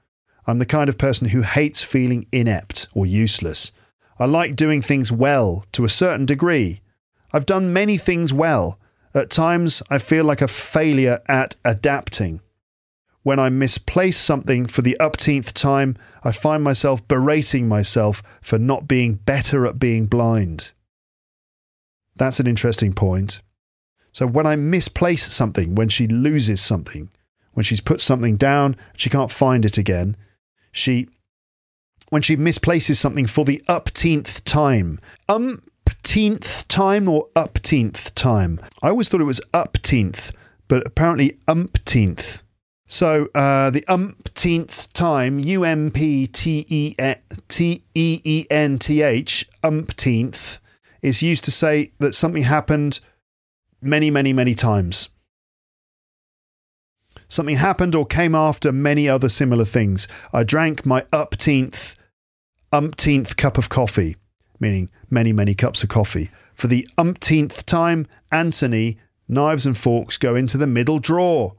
[0.46, 3.72] I'm the kind of person who hates feeling inept or useless.
[4.20, 6.82] I like doing things well to a certain degree.
[7.32, 8.78] I've done many things well.
[9.14, 12.42] At times, I feel like a failure at adapting.
[13.22, 18.86] When I misplace something for the upteenth time, I find myself berating myself for not
[18.86, 20.72] being better at being blind.
[22.14, 23.40] That's an interesting point.
[24.12, 27.10] So, when I misplace something, when she loses something,
[27.54, 30.16] when she's put something down, she can't find it again,
[30.72, 31.08] she
[32.10, 35.00] when she misplaces something for the upteenth time.
[35.28, 38.60] Umpteenth time or upteenth time?
[38.82, 40.32] I always thought it was upteenth,
[40.68, 42.42] but apparently umpteenth.
[42.86, 46.96] So uh, the umpteenth time, U M P T E
[47.48, 50.58] T E E N T H, umpteenth,
[51.00, 52.98] is used to say that something happened
[53.80, 55.08] many, many, many times.
[57.28, 60.08] Something happened or came after many other similar things.
[60.32, 61.94] I drank my upteenth,
[62.72, 64.16] umpteenth cup of coffee,
[64.58, 66.30] meaning many, many cups of coffee.
[66.54, 68.98] For the umpteenth time, Anthony,
[69.28, 71.54] knives and forks go into the middle drawer.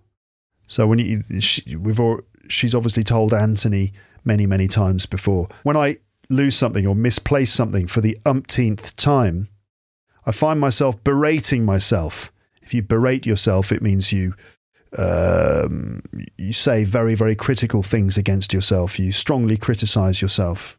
[0.68, 3.93] So when you, she, we've all, she's obviously told Anthony
[4.24, 5.47] many, many times before.
[5.64, 5.97] When I
[6.30, 9.49] lose something or misplace something for the umpteenth time,
[10.26, 12.32] I find myself berating myself.
[12.62, 14.34] If you berate yourself, it means you
[14.97, 16.01] um,
[16.38, 18.99] you say very, very critical things against yourself.
[18.99, 20.78] You strongly criticize yourself.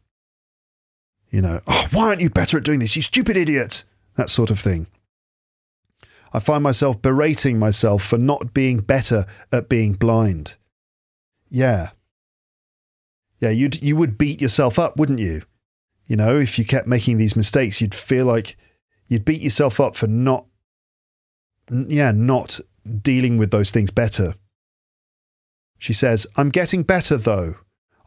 [1.33, 2.95] You know, oh, why aren't you better at doing this?
[2.95, 3.85] You stupid idiot.
[4.17, 4.85] That sort of thing.
[6.31, 10.53] I find myself berating myself for not being better at being blind.
[11.49, 11.89] Yeah.
[13.39, 15.41] Yeah, you'd, you would beat yourself up, wouldn't you?
[16.05, 18.55] You know, if you kept making these mistakes, you'd feel like
[19.07, 20.45] you'd beat yourself up for not,
[21.71, 22.59] yeah, not
[23.01, 24.35] dealing with those things better.
[25.79, 27.55] She says, I'm getting better though.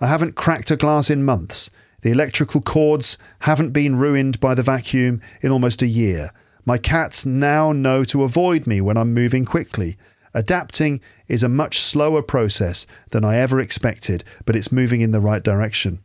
[0.01, 1.70] I haven't cracked a glass in months.
[2.03, 6.32] The electrical cords haven't been ruined by the vacuum in almost a year.
[6.64, 9.97] My cats now know to avoid me when I'm moving quickly.
[10.34, 15.20] Adapting is a much slower process than I ever expected, but it's moving in the
[15.20, 16.01] right direction.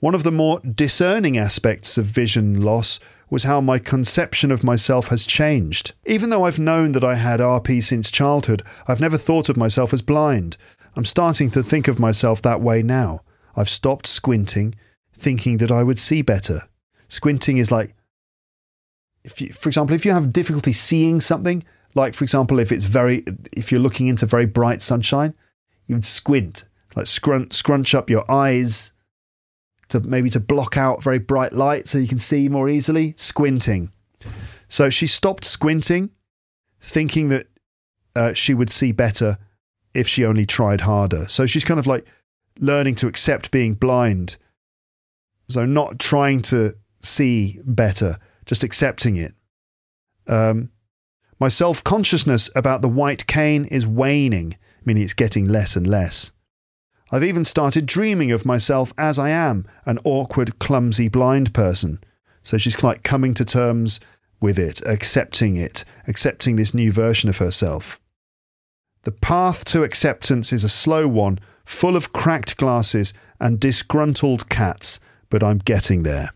[0.00, 5.08] One of the more discerning aspects of vision loss was how my conception of myself
[5.08, 5.92] has changed.
[6.06, 9.92] Even though I've known that I had RP since childhood, I've never thought of myself
[9.92, 10.56] as blind.
[10.96, 13.22] I'm starting to think of myself that way now.
[13.56, 14.74] I've stopped squinting,
[15.18, 16.68] thinking that I would see better.
[17.08, 17.94] Squinting is like,
[19.24, 21.64] if you, for example, if you have difficulty seeing something,
[21.94, 25.34] like for example, if it's very, if you're looking into very bright sunshine,
[25.86, 26.64] you'd squint,
[26.96, 28.92] like scrunch, scrunch up your eyes
[29.88, 33.14] to maybe to block out very bright light so you can see more easily.
[33.16, 33.90] Squinting.
[34.68, 36.10] So she stopped squinting,
[36.80, 37.46] thinking that
[38.14, 39.38] uh, she would see better
[39.94, 41.26] if she only tried harder.
[41.28, 42.06] So she's kind of like
[42.58, 44.36] learning to accept being blind.
[45.48, 49.34] So not trying to see better, just accepting it.
[50.26, 50.70] Um,
[51.40, 56.32] my self consciousness about the white cane is waning, meaning it's getting less and less.
[57.10, 62.00] I've even started dreaming of myself as I am, an awkward, clumsy blind person.
[62.42, 64.00] So she's like coming to terms
[64.40, 67.98] with it, accepting it, accepting this new version of herself.
[69.04, 75.00] The path to acceptance is a slow one, full of cracked glasses and disgruntled cats,
[75.30, 76.30] but I'm getting there.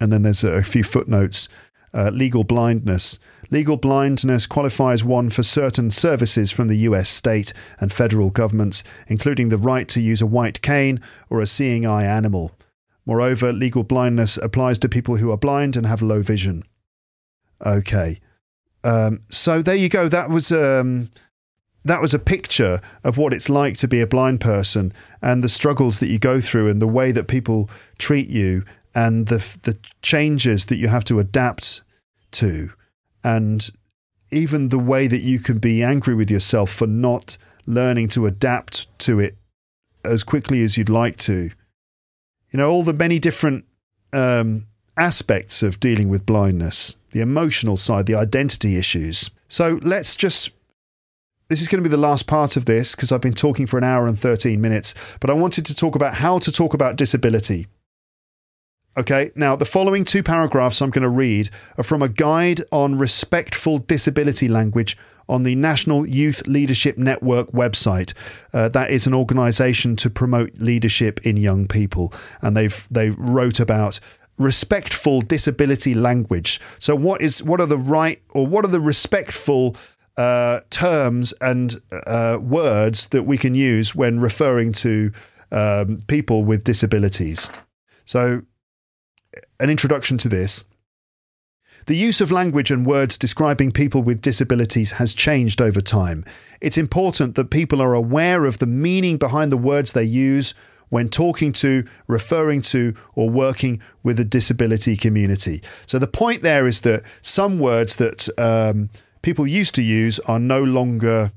[0.00, 1.48] And then there's a few footnotes.
[1.94, 3.18] Uh, legal blindness.
[3.50, 9.48] Legal blindness qualifies one for certain services from the US state and federal governments, including
[9.48, 11.00] the right to use a white cane
[11.30, 12.52] or a seeing eye animal.
[13.06, 16.62] Moreover, legal blindness applies to people who are blind and have low vision.
[17.64, 18.20] Okay.
[18.84, 20.08] Um, so there you go.
[20.08, 21.10] That was um,
[21.84, 24.92] that was a picture of what it's like to be a blind person
[25.22, 28.64] and the struggles that you go through and the way that people treat you
[28.94, 31.82] and the the changes that you have to adapt
[32.30, 32.70] to
[33.24, 33.70] and
[34.30, 38.86] even the way that you can be angry with yourself for not learning to adapt
[38.98, 39.36] to it
[40.04, 41.50] as quickly as you'd like to.
[42.50, 43.64] You know, all the many different
[44.12, 49.30] um, aspects of dealing with blindness, the emotional side, the identity issues.
[49.48, 50.50] So let's just.
[51.48, 53.78] This is going to be the last part of this because I've been talking for
[53.78, 56.96] an hour and 13 minutes, but I wanted to talk about how to talk about
[56.96, 57.68] disability.
[58.98, 61.48] Okay, now the following two paragraphs I'm going to read
[61.78, 68.12] are from a guide on respectful disability language on the National Youth Leadership Network website.
[68.52, 72.12] Uh, that is an organisation to promote leadership in young people,
[72.42, 74.00] and they've they wrote about
[74.36, 76.60] respectful disability language.
[76.78, 79.76] So, what is what are the right or what are the respectful
[80.18, 85.12] uh, terms and uh, words that we can use when referring to
[85.52, 87.50] um, people with disabilities?
[88.04, 88.42] So,
[89.60, 90.66] an introduction to this.
[91.86, 96.24] The use of language and words describing people with disabilities has changed over time.
[96.60, 100.52] It's important that people are aware of the meaning behind the words they use
[100.90, 105.62] when talking to, referring to, or working with the disability community.
[105.86, 108.90] So the point there is that some words that um,
[109.22, 111.32] people used to use are no longer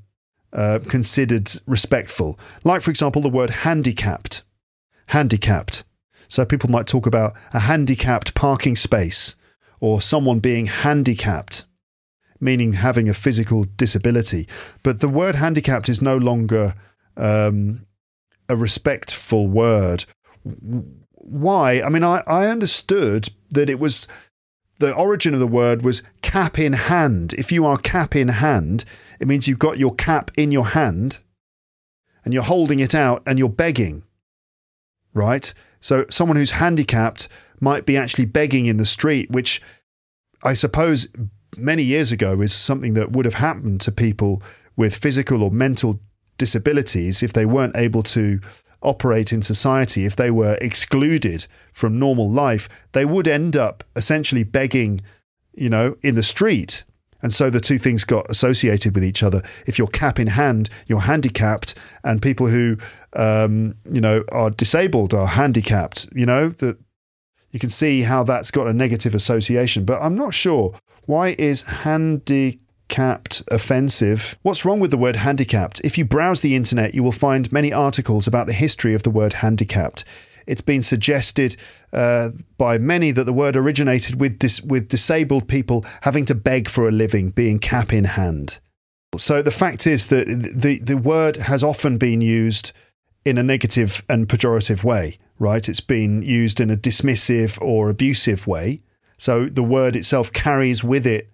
[0.54, 2.40] uh, considered respectful.
[2.64, 4.44] Like, for example, the word handicapped.
[5.08, 5.84] Handicapped.
[6.28, 9.36] So people might talk about a handicapped parking space
[9.80, 11.66] or someone being handicapped,
[12.40, 14.48] meaning having a physical disability.
[14.84, 16.76] But the word handicapped is no longer
[17.18, 17.86] um,
[18.48, 20.06] a respectful word.
[21.14, 21.82] Why?
[21.82, 24.08] I mean, I, I understood that it was
[24.82, 27.34] the origin of the word was cap in hand.
[27.38, 28.84] If you are cap in hand,
[29.20, 31.20] it means you've got your cap in your hand
[32.26, 34.04] and you're holding it out and you're begging,
[35.14, 35.54] right?
[35.80, 37.28] So someone who's handicapped
[37.60, 39.62] might be actually begging in the street, which
[40.44, 41.08] I suppose
[41.58, 44.42] many years ago is something that would have happened to people
[44.76, 46.00] with physical or mental
[46.40, 48.40] disabilities if they weren't able to
[48.82, 54.44] operate in society, if they were excluded from normal life, they would end up essentially
[54.44, 55.02] begging,
[55.54, 56.84] you know, in the street.
[57.22, 59.44] And so the two things got associated with each other.
[59.68, 62.78] If you're cap in hand, you're handicapped, and people who,
[63.14, 66.08] um, you know, are disabled are handicapped.
[66.16, 66.80] You know that
[67.52, 69.86] you can see how that's got a negative association.
[69.86, 70.74] But I'm not sure
[71.06, 74.36] why is handicapped handicapped offensive.
[74.42, 75.82] What's wrong with the word handicapped?
[75.84, 79.10] If you browse the internet, you will find many articles about the history of the
[79.10, 80.04] word handicapped.
[80.48, 81.56] It's been suggested
[81.94, 86.68] uh, by many that the word originated with dis- with disabled people having to beg
[86.68, 88.60] for a living, being cap in hand.
[89.18, 92.72] So the fact is that the the word has often been used
[93.24, 95.70] in a negative and pejorative way, right?
[95.70, 98.82] It's been used in a dismissive or abusive way.
[99.18, 101.30] So the word itself carries with it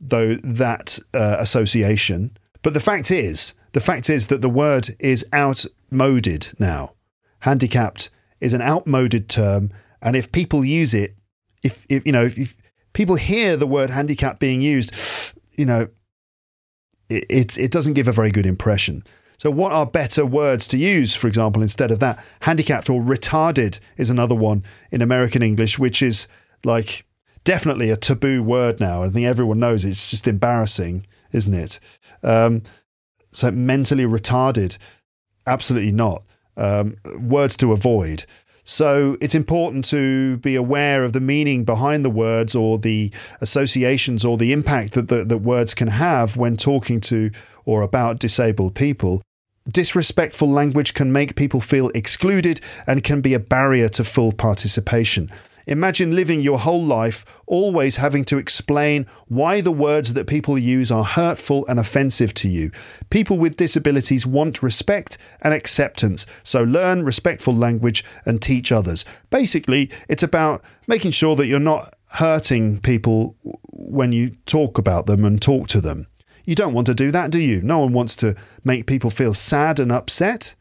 [0.00, 2.36] though that uh, association.
[2.62, 6.94] But the fact is, the fact is that the word is outmoded now.
[7.40, 8.10] Handicapped
[8.40, 9.70] is an outmoded term,
[10.02, 11.16] and if people use it,
[11.62, 12.56] if, if you know, if, if,
[12.92, 15.88] people hear the word handicap being used, you know,
[17.08, 19.04] it, it it doesn't give a very good impression.
[19.38, 22.24] So, what are better words to use, for example, instead of that?
[22.40, 26.26] Handicapped or retarded is another one in American English, which is
[26.64, 27.04] like
[27.46, 29.04] definitely a taboo word now.
[29.04, 31.80] I think everyone knows it's just embarrassing, isn't it?
[32.22, 32.62] Um,
[33.30, 34.76] so mentally retarded,
[35.46, 36.24] absolutely not.
[36.58, 38.24] Um, words to avoid.
[38.64, 44.24] So it's important to be aware of the meaning behind the words or the associations
[44.24, 47.30] or the impact that, the, that words can have when talking to
[47.64, 49.22] or about disabled people.
[49.68, 55.30] Disrespectful language can make people feel excluded and can be a barrier to full participation.
[55.66, 60.90] Imagine living your whole life always having to explain why the words that people use
[60.90, 62.70] are hurtful and offensive to you.
[63.10, 69.04] People with disabilities want respect and acceptance, so learn respectful language and teach others.
[69.30, 75.24] Basically, it's about making sure that you're not hurting people when you talk about them
[75.24, 76.06] and talk to them.
[76.44, 77.60] You don't want to do that, do you?
[77.60, 80.54] No one wants to make people feel sad and upset.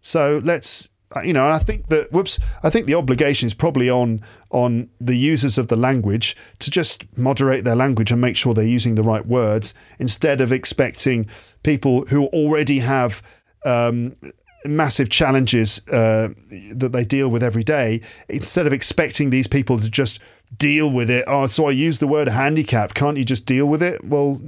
[0.00, 0.88] So let's
[1.24, 4.20] you know, I think that whoops, I think the obligation is probably on
[4.50, 8.64] on the users of the language to just moderate their language and make sure they're
[8.64, 11.26] using the right words instead of expecting
[11.62, 13.22] people who already have
[13.64, 14.16] um,
[14.64, 16.28] massive challenges uh,
[16.72, 18.00] that they deal with every day.
[18.28, 20.20] Instead of expecting these people to just
[20.56, 22.94] deal with it, oh, so I use the word handicap.
[22.94, 24.04] Can't you just deal with it?
[24.04, 24.40] Well,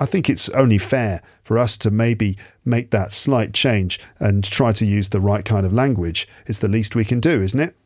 [0.00, 4.72] I think it's only fair for us to maybe make that slight change and try
[4.72, 6.26] to use the right kind of language.
[6.46, 7.76] It's the least we can do, isn't it?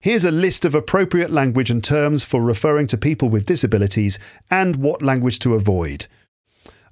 [0.00, 4.18] Here's a list of appropriate language and terms for referring to people with disabilities
[4.50, 6.06] and what language to avoid.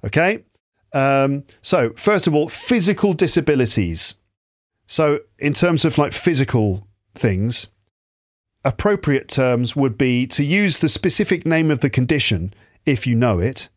[0.05, 0.45] Okay?
[0.93, 4.15] Um, so, first of all, physical disabilities.
[4.87, 7.67] So, in terms of like physical things,
[8.63, 12.53] appropriate terms would be to use the specific name of the condition
[12.85, 13.67] if you know it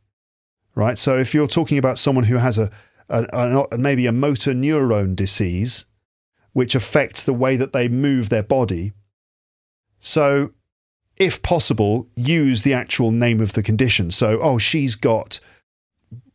[0.74, 0.98] right?
[0.98, 2.70] So if you're talking about someone who has a,
[3.08, 5.86] a, a, maybe a motor neurone disease,
[6.52, 8.92] which affects the way that they move their body.
[9.98, 10.52] So,
[11.18, 14.10] if possible, use the actual name of the condition.
[14.10, 15.40] So, oh, she's got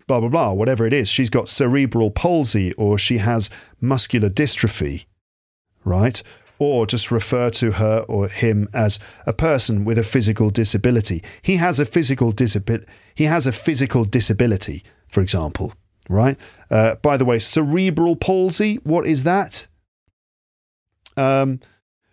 [0.08, 1.08] blah, blah, blah, whatever it is.
[1.08, 3.50] She's got cerebral palsy or she has
[3.80, 5.06] muscular dystrophy,
[5.86, 6.22] right?
[6.60, 11.24] Or just refer to her or him as a person with a physical disability.
[11.42, 12.86] He has a physical disability.
[13.16, 15.74] He has a physical disability, for example,
[16.10, 16.38] right?
[16.70, 19.68] Uh, by the way, cerebral palsy, what is that?
[21.16, 21.62] Um,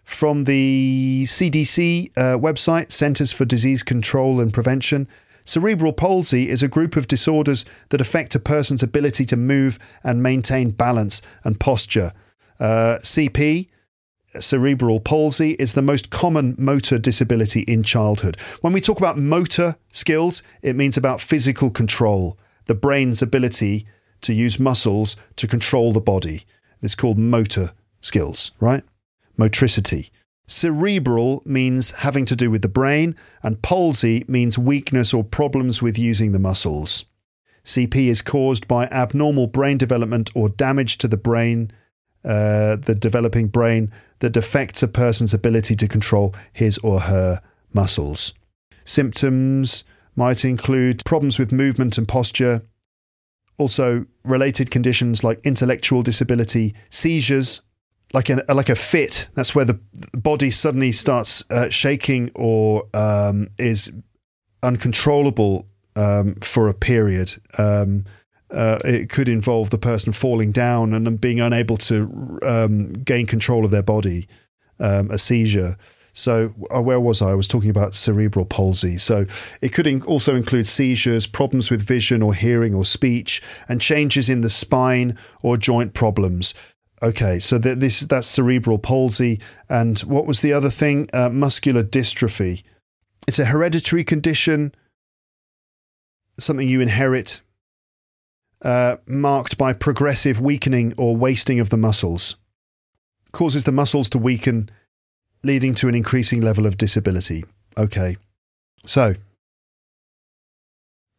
[0.07, 5.09] from the CDC uh, website, Centers for Disease Control and Prevention.
[5.45, 10.23] Cerebral palsy is a group of disorders that affect a person's ability to move and
[10.23, 12.13] maintain balance and posture.
[12.61, 13.69] Uh, CP,
[14.43, 18.37] cerebral palsy, is the most common motor disability in childhood.
[18.61, 23.87] When we talk about motor skills, it means about physical control, the brain's ability
[24.23, 26.45] to use muscles to control the body.
[26.83, 28.83] It's called motor skills, right?
[29.37, 30.11] motricity.
[30.47, 35.99] Cerebral means having to do with the brain, and palsy means weakness or problems with
[35.99, 37.05] using the muscles.
[37.65, 41.73] CP is caused by abnormal brain development or damage to the brain,
[42.27, 43.91] uh, the developing brain,
[44.21, 47.41] that affects a person's ability to control his or her
[47.73, 48.33] muscles.
[48.85, 49.85] Symptoms
[50.15, 52.63] might include problems with movement and posture,
[53.59, 57.61] also related conditions like intellectual disability, seizures,
[58.13, 59.29] like a like a fit.
[59.35, 59.79] That's where the
[60.15, 63.93] body suddenly starts uh, shaking or um, is
[64.63, 65.67] uncontrollable
[65.97, 67.35] um, for a period.
[67.59, 68.05] Um,
[68.51, 73.65] uh, it could involve the person falling down and being unable to um, gain control
[73.65, 74.29] of their body.
[74.79, 75.79] Um, a seizure.
[76.13, 77.31] So, uh, where was I?
[77.31, 78.99] I was talking about cerebral palsy.
[78.99, 79.27] So,
[79.61, 84.29] it could in- also include seizures, problems with vision or hearing or speech, and changes
[84.29, 86.55] in the spine or joint problems.
[87.03, 91.09] Okay, so th- this that's cerebral palsy, and what was the other thing?
[91.13, 92.63] Uh, muscular dystrophy.
[93.29, 94.75] It's a hereditary condition,
[96.39, 97.43] something you inherit,
[98.63, 102.37] uh, marked by progressive weakening or wasting of the muscles.
[103.33, 104.71] Causes the muscles to weaken,
[105.43, 107.45] leading to an increasing level of disability.
[107.77, 108.17] Okay,
[108.85, 109.15] so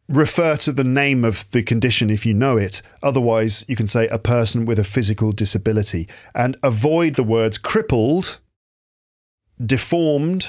[0.08, 2.82] refer to the name of the condition if you know it.
[3.02, 8.38] Otherwise, you can say a person with a physical disability and avoid the words crippled,
[9.64, 10.48] deformed,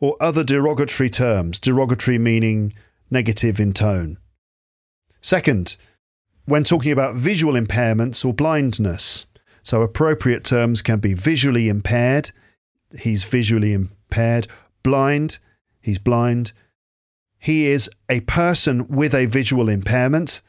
[0.00, 2.72] or other derogatory terms, derogatory meaning
[3.10, 4.18] negative in tone.
[5.26, 5.76] Second,
[6.44, 9.26] when talking about visual impairments or blindness,
[9.64, 12.30] so appropriate terms can be visually impaired,
[12.96, 14.46] he's visually impaired,
[14.84, 15.40] blind,
[15.82, 16.52] he's blind,
[17.40, 20.42] he is a person with a visual impairment,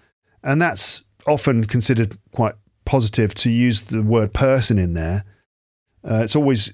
[0.43, 2.53] and that's often considered quite
[2.85, 5.25] positive to use the word person in there.
[6.07, 6.71] Uh, it's always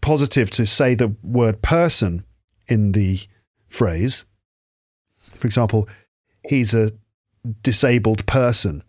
[0.00, 2.24] positive to say the word person
[2.66, 3.20] in the
[3.68, 4.24] phrase.
[5.18, 5.86] For example,
[6.48, 6.92] he's a
[7.62, 8.82] disabled person,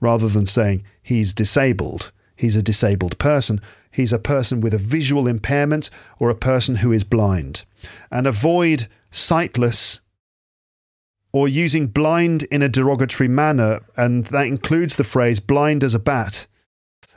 [0.00, 2.12] rather than saying he's disabled.
[2.36, 3.60] He's a disabled person.
[3.90, 5.88] He's a person with a visual impairment
[6.18, 7.64] or a person who is blind.
[8.10, 10.00] And avoid sightless
[11.32, 15.98] or using blind in a derogatory manner, and that includes the phrase blind as a
[15.98, 16.46] bat.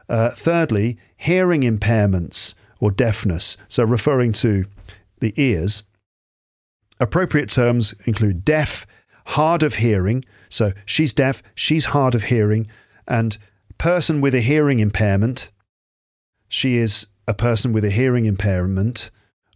[0.09, 4.65] Uh, thirdly, hearing impairments or deafness, so referring to
[5.19, 5.83] the ears.
[6.99, 8.87] Appropriate terms include deaf,
[9.25, 12.67] hard of hearing, so she's deaf, she's hard of hearing,
[13.07, 13.37] and
[13.77, 15.49] person with a hearing impairment,
[16.47, 19.11] she is a person with a hearing impairment,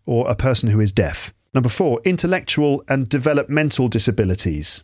[0.05, 1.33] or a person who is deaf.
[1.53, 4.83] Number four, intellectual and developmental disabilities.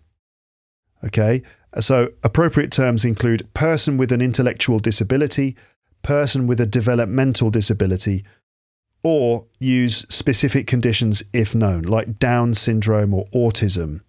[1.03, 1.43] Okay,
[1.79, 5.55] so appropriate terms include person with an intellectual disability,
[6.01, 8.25] person with a developmental disability,
[9.03, 14.01] or use specific conditions if known, like Down syndrome or autism.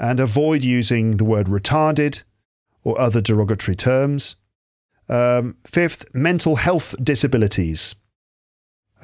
[0.00, 2.24] And avoid using the word retarded
[2.82, 4.34] or other derogatory terms.
[5.08, 7.94] Um, fifth, mental health disabilities.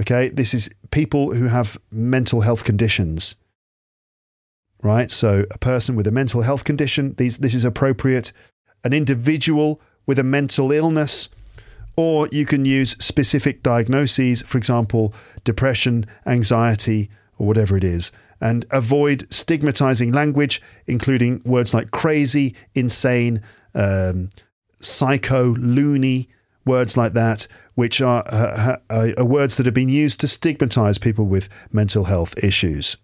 [0.01, 3.37] Okay, this is people who have mental health conditions.
[4.83, 5.11] Right?
[5.11, 8.33] So a person with a mental health condition, these this is appropriate.
[8.83, 11.29] An individual with a mental illness,
[11.97, 15.13] or you can use specific diagnoses, for example,
[15.45, 23.43] depression, anxiety, or whatever it is, and avoid stigmatizing language, including words like crazy, insane,
[23.75, 24.29] um,
[24.81, 26.29] psycho, loony,
[26.65, 30.99] words like that, which are, uh, uh, are words that have been used to stigmatize
[30.99, 32.97] people with mental health issues.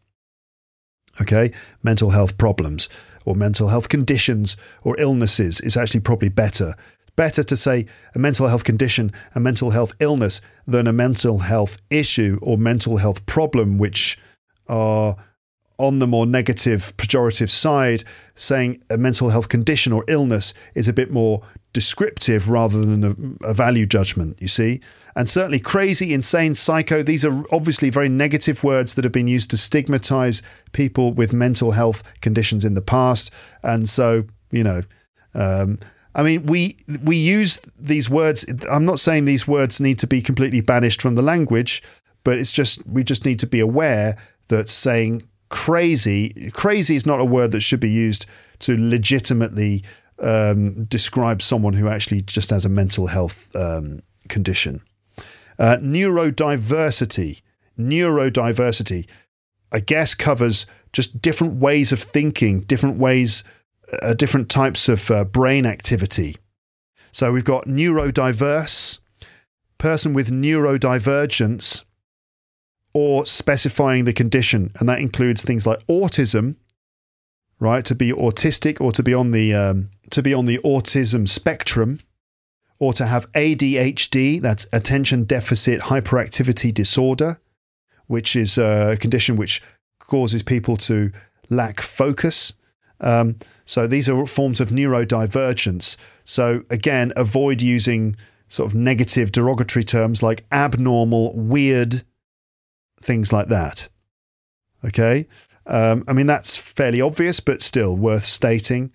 [1.21, 1.53] Okay,
[1.83, 2.89] mental health problems
[3.25, 6.75] or mental health conditions or illnesses is actually probably better
[7.17, 11.77] Better to say a mental health condition, a mental health illness, than a mental health
[11.91, 14.19] issue or mental health problem, which
[14.69, 15.17] are
[15.79, 18.05] on the more negative, pejorative side,
[18.37, 23.05] saying a mental health condition or illness is a bit more descriptive rather than
[23.43, 24.81] a, a, value judgment, you see?
[25.17, 29.51] And certainly crazy, insane, psycho, these are obviously very negative words that have been used
[29.51, 33.31] to stigmatize people with mental health conditions in the past.
[33.63, 34.83] And so, you know,
[35.35, 35.79] um,
[36.15, 38.45] I mean, we we use these words.
[38.71, 41.83] I'm not saying these words need to be completely banished from the language,
[42.23, 47.21] but it's just we just need to be aware that saying crazy crazy is not
[47.21, 48.25] a word that should be used
[48.59, 49.85] to legitimately
[50.21, 54.81] um, describe someone who actually just has a mental health um, condition.
[55.59, 57.43] Uh, neurodiversity,
[57.79, 59.07] neurodiversity,
[59.73, 63.45] I guess covers just different ways of thinking, different ways
[64.01, 66.37] uh, different types of uh, brain activity.
[67.11, 68.99] So we've got neurodiverse,
[69.79, 71.85] person with neurodivergence,
[72.95, 76.57] or specifying the condition, and that includes things like autism,
[77.59, 77.85] right?
[77.85, 82.01] To be autistic or to be on the um, to be on the autism spectrum,
[82.79, 87.41] or to have ADHD, that's attention deficit hyperactivity disorder,
[88.09, 89.63] which is a condition which
[90.01, 91.13] causes people to
[91.49, 92.53] lack focus.
[93.01, 95.97] Um, so these are forms of neurodivergence.
[96.25, 98.17] So again, avoid using
[98.49, 102.03] sort of negative derogatory terms like abnormal, weird,
[103.05, 103.89] things like that.
[104.85, 105.27] Okay.
[105.67, 108.93] Um, I mean, that's fairly obvious, but still worth stating.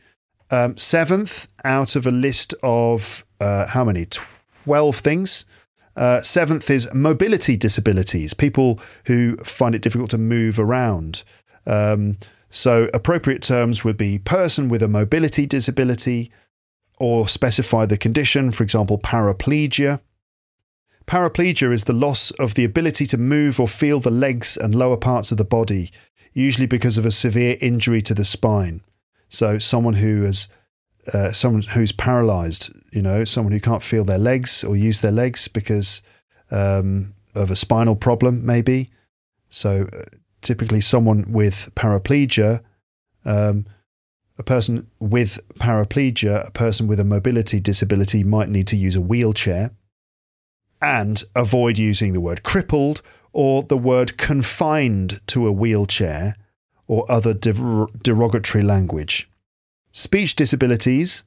[0.50, 4.08] Um, seventh out of a list of uh, how many?
[4.66, 5.46] 12 things.
[5.96, 11.24] Uh, seventh is mobility disabilities, people who find it difficult to move around.
[11.66, 12.18] Um,
[12.50, 16.32] so, appropriate terms would be person with a mobility disability
[17.00, 20.00] or specify the condition, for example, paraplegia.
[21.08, 24.98] Paraplegia is the loss of the ability to move or feel the legs and lower
[24.98, 25.90] parts of the body,
[26.34, 28.82] usually because of a severe injury to the spine.
[29.30, 30.50] So, someone who has
[31.14, 35.14] uh, someone who's paralyzed, you know, someone who can't feel their legs or use their
[35.14, 36.02] legs because
[36.52, 38.92] um, of a spinal problem, maybe.
[39.50, 40.04] So, uh,
[40.42, 42.62] typically someone with paraplegia,
[43.24, 43.66] um,
[44.38, 49.02] a person with paraplegia, a person with a mobility disability might need to use a
[49.02, 49.72] wheelchair
[50.82, 53.02] and avoid using the word crippled
[53.34, 56.36] or the word confined to a wheelchair
[56.88, 59.30] or other der- derogatory language.
[59.92, 61.24] Speech disabilities,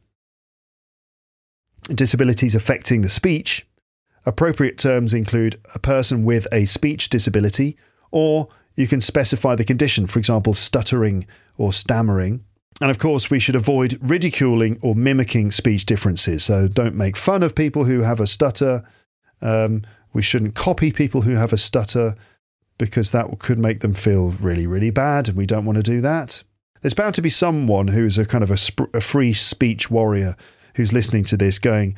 [1.95, 3.67] disabilities affecting the speech,
[4.25, 7.77] appropriate terms include a person with a speech disability
[8.11, 11.27] or you can specify the condition, for example, stuttering
[11.59, 12.45] or stammering.
[12.81, 16.45] And of course, we should avoid ridiculing or mimicking speech differences.
[16.45, 18.83] So don't make fun of people who have a stutter.
[19.43, 22.17] Um, we shouldn't copy people who have a stutter
[22.79, 25.29] because that could make them feel really, really bad.
[25.29, 26.43] And we don't want to do that.
[26.81, 30.37] There's bound to be someone who's a kind of a, sp- a free speech warrior
[30.75, 31.95] who's listening to this going,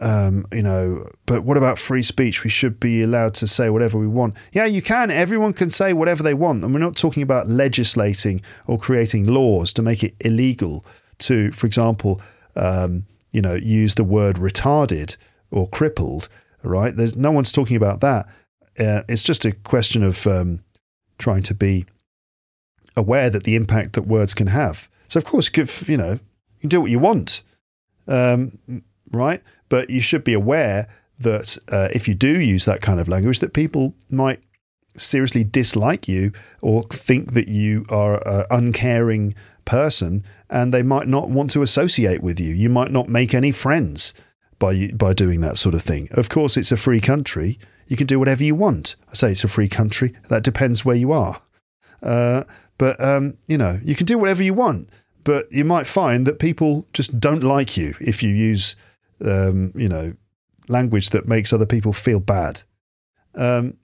[0.00, 2.42] um, you know, but what about free speech?
[2.42, 4.34] We should be allowed to say whatever we want.
[4.52, 5.10] Yeah, you can.
[5.10, 6.64] Everyone can say whatever they want.
[6.64, 10.84] And we're not talking about legislating or creating laws to make it illegal
[11.18, 12.20] to, for example,
[12.56, 15.16] um, you know, use the word retarded
[15.50, 16.28] or crippled,
[16.62, 16.94] right?
[16.96, 18.26] There's no one's talking about that.
[18.78, 20.62] Uh, it's just a question of um,
[21.18, 21.84] trying to be
[22.96, 24.88] aware that the impact that words can have.
[25.08, 27.42] So, of course, give you know, you can do what you want,
[28.08, 28.58] um,
[29.10, 29.42] right?
[29.68, 33.40] But you should be aware that uh, if you do use that kind of language,
[33.40, 34.40] that people might
[34.96, 39.34] seriously dislike you or think that you are an uncaring
[39.64, 42.52] person, and they might not want to associate with you.
[42.54, 44.14] You might not make any friends
[44.62, 46.08] by by doing that sort of thing.
[46.12, 47.58] Of course, it's a free country.
[47.88, 48.94] You can do whatever you want.
[49.10, 50.14] I say it's a free country.
[50.28, 51.36] That depends where you are.
[52.02, 52.44] Uh,
[52.78, 54.88] but um, you know, you can do whatever you want.
[55.24, 58.76] But you might find that people just don't like you if you use
[59.24, 60.14] um, you know,
[60.68, 62.62] language that makes other people feel bad.
[63.34, 63.78] Um,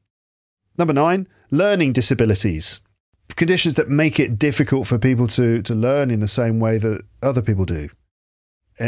[0.76, 2.80] number nine, learning disabilities.
[3.36, 7.02] Conditions that make it difficult for people to, to learn in the same way that
[7.22, 7.88] other people do.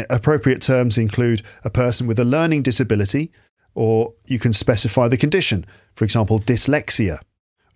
[0.09, 3.31] Appropriate terms include a person with a learning disability,
[3.73, 5.65] or you can specify the condition,
[5.95, 7.19] for example, dyslexia,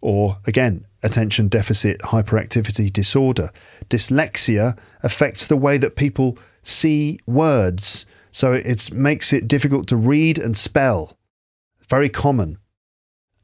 [0.02, 3.50] or again, attention deficit hyperactivity disorder.
[3.90, 8.06] Dyslexia affects the way that people see words
[8.36, 11.18] so it makes it difficult to read and spell.
[11.88, 12.58] Very common.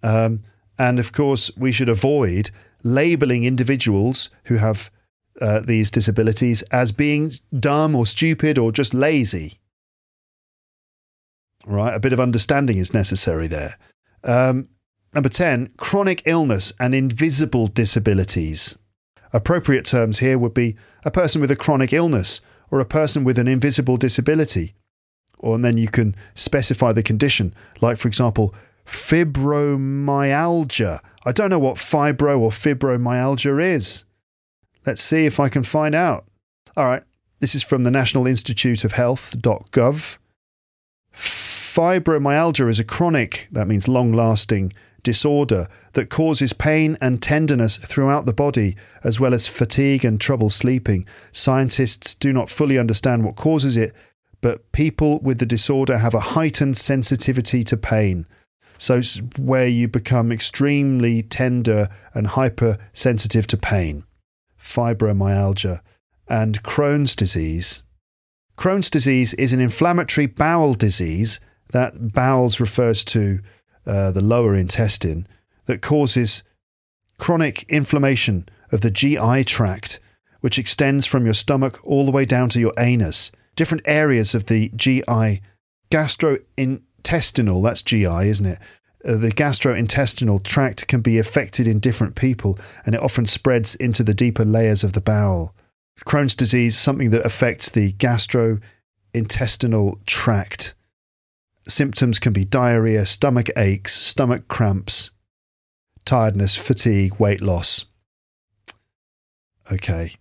[0.03, 0.43] Um,
[0.77, 2.49] and of course, we should avoid
[2.83, 4.91] labeling individuals who have
[5.39, 9.59] uh, these disabilities as being dumb or stupid or just lazy.
[11.65, 13.77] Right, a bit of understanding is necessary there.
[14.23, 14.69] Um,
[15.13, 18.77] number 10, chronic illness and invisible disabilities.
[19.33, 20.75] Appropriate terms here would be
[21.05, 24.75] a person with a chronic illness or a person with an invisible disability.
[25.39, 28.53] Or and then you can specify the condition, like for example,
[28.85, 30.99] fibromyalgia.
[31.25, 34.05] I don't know what fibro or fibromyalgia is.
[34.85, 36.25] Let's see if I can find out.
[36.75, 37.03] All right,
[37.39, 40.17] this is from the National Institute of Health.gov.
[41.13, 48.25] Fibromyalgia is a chronic, that means long lasting, disorder that causes pain and tenderness throughout
[48.25, 51.05] the body, as well as fatigue and trouble sleeping.
[51.31, 53.93] Scientists do not fully understand what causes it,
[54.41, 58.25] but people with the disorder have a heightened sensitivity to pain.
[58.77, 59.01] So,
[59.37, 64.05] where you become extremely tender and hypersensitive to pain.
[64.61, 65.81] Fibromyalgia
[66.27, 67.83] and Crohn's disease.
[68.57, 71.39] Crohn's disease is an inflammatory bowel disease
[71.71, 73.39] that bowels refers to
[73.85, 75.27] uh, the lower intestine
[75.65, 76.43] that causes
[77.17, 79.99] chronic inflammation of the GI tract,
[80.41, 83.31] which extends from your stomach all the way down to your anus.
[83.55, 85.41] Different areas of the GI,
[85.91, 88.59] gastrointestinal, that's GI, isn't it?
[89.03, 94.03] Uh, the gastrointestinal tract can be affected in different people and it often spreads into
[94.03, 95.55] the deeper layers of the bowel.
[96.05, 100.73] Crohn's disease, something that affects the gastrointestinal tract.
[101.67, 105.11] Symptoms can be diarrhea, stomach aches, stomach cramps,
[106.05, 107.85] tiredness, fatigue, weight loss.
[109.71, 110.15] Okay.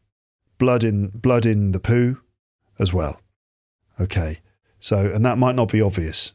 [0.59, 2.21] Blood in blood in the poo
[2.79, 3.23] as well.
[3.99, 4.41] Okay.
[4.79, 6.35] So and that might not be obvious.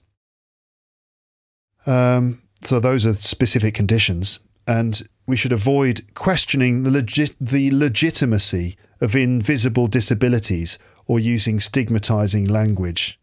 [1.86, 9.16] Um, so those are specific conditions and we should avoid questioning the the legitimacy of
[9.16, 13.20] invisible disabilities or using stigmatizing language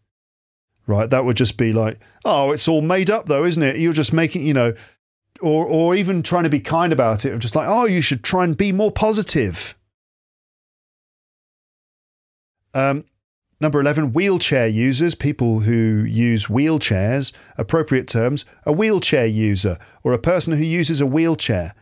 [0.86, 1.10] right?
[1.10, 3.76] That would just be like, oh, it's all made up though, isn't it?
[3.76, 4.74] You're just making, you know,
[5.40, 8.44] or or even trying to be kind about it, just like, oh, you should try
[8.44, 9.76] and be more positive.
[12.74, 13.04] Um,
[13.62, 20.18] number 11, wheelchair users, people who use wheelchairs, appropriate terms, a wheelchair user or a
[20.18, 21.74] person who uses a wheelchair.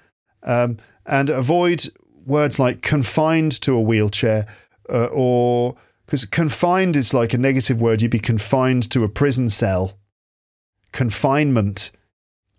[0.43, 0.77] Um,
[1.07, 1.91] and avoid
[2.27, 4.47] words like confined to a wheelchair
[4.91, 5.75] uh, or
[6.05, 8.03] because confined is like a negative word.
[8.03, 9.99] You'd be confined to a prison cell.
[10.93, 11.93] Confinement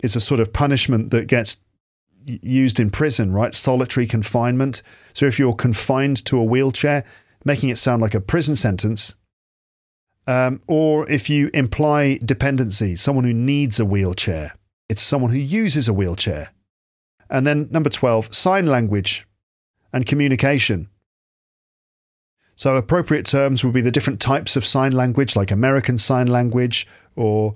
[0.02, 1.58] is a sort of punishment that gets
[2.26, 3.54] used in prison, right?
[3.54, 4.82] Solitary confinement.
[5.14, 7.04] So if you're confined to a wheelchair,
[7.44, 9.16] making it sound like a prison sentence.
[10.28, 14.54] Um, or if you imply dependency, someone who needs a wheelchair,
[14.90, 16.52] it's someone who uses a wheelchair.
[17.30, 19.26] And then number 12, sign language
[19.94, 20.90] and communication.
[22.56, 26.86] So, appropriate terms would be the different types of sign language, like American Sign Language
[27.16, 27.56] or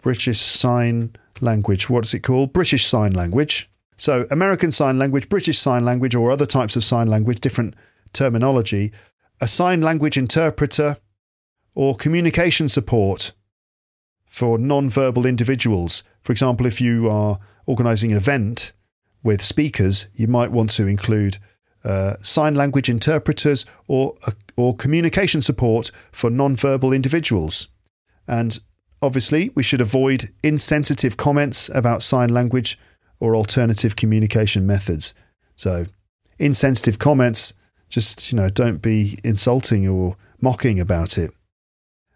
[0.00, 1.90] British Sign Language.
[1.90, 2.52] What's it called?
[2.52, 3.68] British Sign Language.
[3.96, 7.74] So, American Sign Language, British Sign Language, or other types of sign language, different
[8.14, 8.92] terminology.
[9.40, 10.98] A sign language interpreter
[11.74, 13.32] or communication support
[14.26, 16.02] for non-verbal individuals.
[16.22, 18.72] For example, if you are organizing an event
[19.22, 21.38] with speakers, you might want to include
[21.84, 27.68] uh, sign language interpreters or, uh, or communication support for non-verbal individuals.
[28.28, 28.58] And
[29.00, 32.78] obviously, we should avoid insensitive comments about sign language
[33.18, 35.14] or alternative communication methods.
[35.56, 35.86] So,
[36.38, 37.54] insensitive comments,
[37.90, 41.32] just, you know, don't be insulting or mocking about it.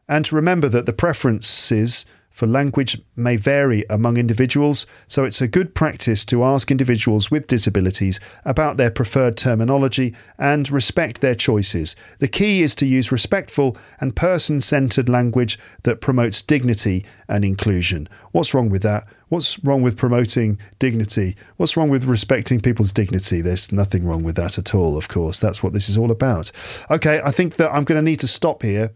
[0.09, 5.73] And remember that the preferences for language may vary among individuals, so it's a good
[5.73, 11.95] practice to ask individuals with disabilities about their preferred terminology and respect their choices.
[12.19, 18.09] The key is to use respectful and person centered language that promotes dignity and inclusion.
[18.33, 19.07] What's wrong with that?
[19.35, 21.35] What's wrong with promoting dignity?
[21.57, 23.41] What's wrong with respecting people's dignity?
[23.41, 25.41] There's nothing wrong with that at all, of course.
[25.41, 26.53] That's what this is all about.
[26.89, 28.93] Okay, I think that I'm going to need to stop here.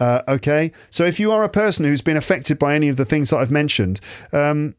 [0.00, 3.04] Uh, okay, so if you are a person who's been affected by any of the
[3.04, 4.00] things that I've mentioned,
[4.32, 4.74] um,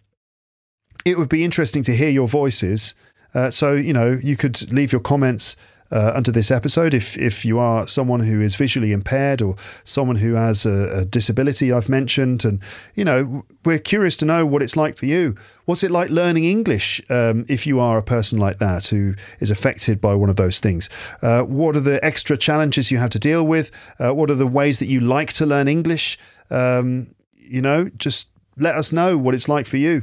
[1.05, 2.95] it would be interesting to hear your voices.
[3.35, 5.55] Uh, so you know, you could leave your comments
[5.95, 6.93] uh, under this episode.
[6.93, 9.55] If if you are someone who is visually impaired or
[9.85, 12.61] someone who has a, a, disability I've mentioned, and
[12.95, 15.35] you know, we're curious to know what it's like for you.
[15.63, 19.49] What's it like learning English um, if you are a person like that who is
[19.49, 20.89] affected by one of those things?
[21.21, 23.71] Uh, what are the extra challenges you have to deal with?
[23.97, 26.19] Uh, what are the ways that you like to learn English?
[26.49, 30.01] Um, you know, just let us know what it's like for you.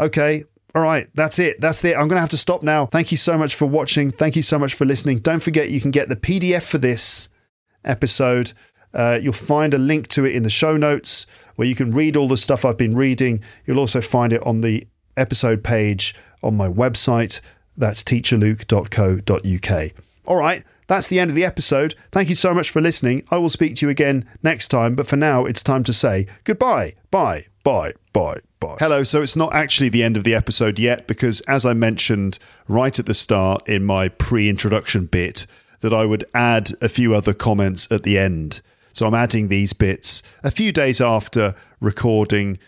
[0.00, 0.44] Okay,
[0.74, 1.60] all right, that's it.
[1.60, 1.92] That's it.
[1.96, 2.86] I'm going to have to stop now.
[2.86, 4.10] Thank you so much for watching.
[4.10, 5.18] Thank you so much for listening.
[5.18, 7.28] Don't forget, you can get the PDF for this
[7.84, 8.52] episode
[8.92, 11.26] Uh, you'll find a link to it in the show notes
[11.56, 13.42] where you can read all the stuff I've been reading.
[13.66, 14.86] You'll also find it on the
[15.16, 16.14] episode page
[16.44, 17.40] on my website.
[17.76, 19.90] That's teacherluke.co.uk.
[20.26, 21.94] All right, that's the end of the episode.
[22.12, 23.24] Thank you so much for listening.
[23.30, 26.26] I will speak to you again next time, but for now, it's time to say
[26.44, 26.94] goodbye.
[27.10, 28.38] Bye, bye, bye,
[28.78, 32.38] Hello, so it's not actually the end of the episode yet because, as I mentioned
[32.68, 35.46] right at the start in my pre introduction bit,
[35.80, 38.60] that I would add a few other comments at the end.
[38.92, 42.58] So I'm adding these bits a few days after recording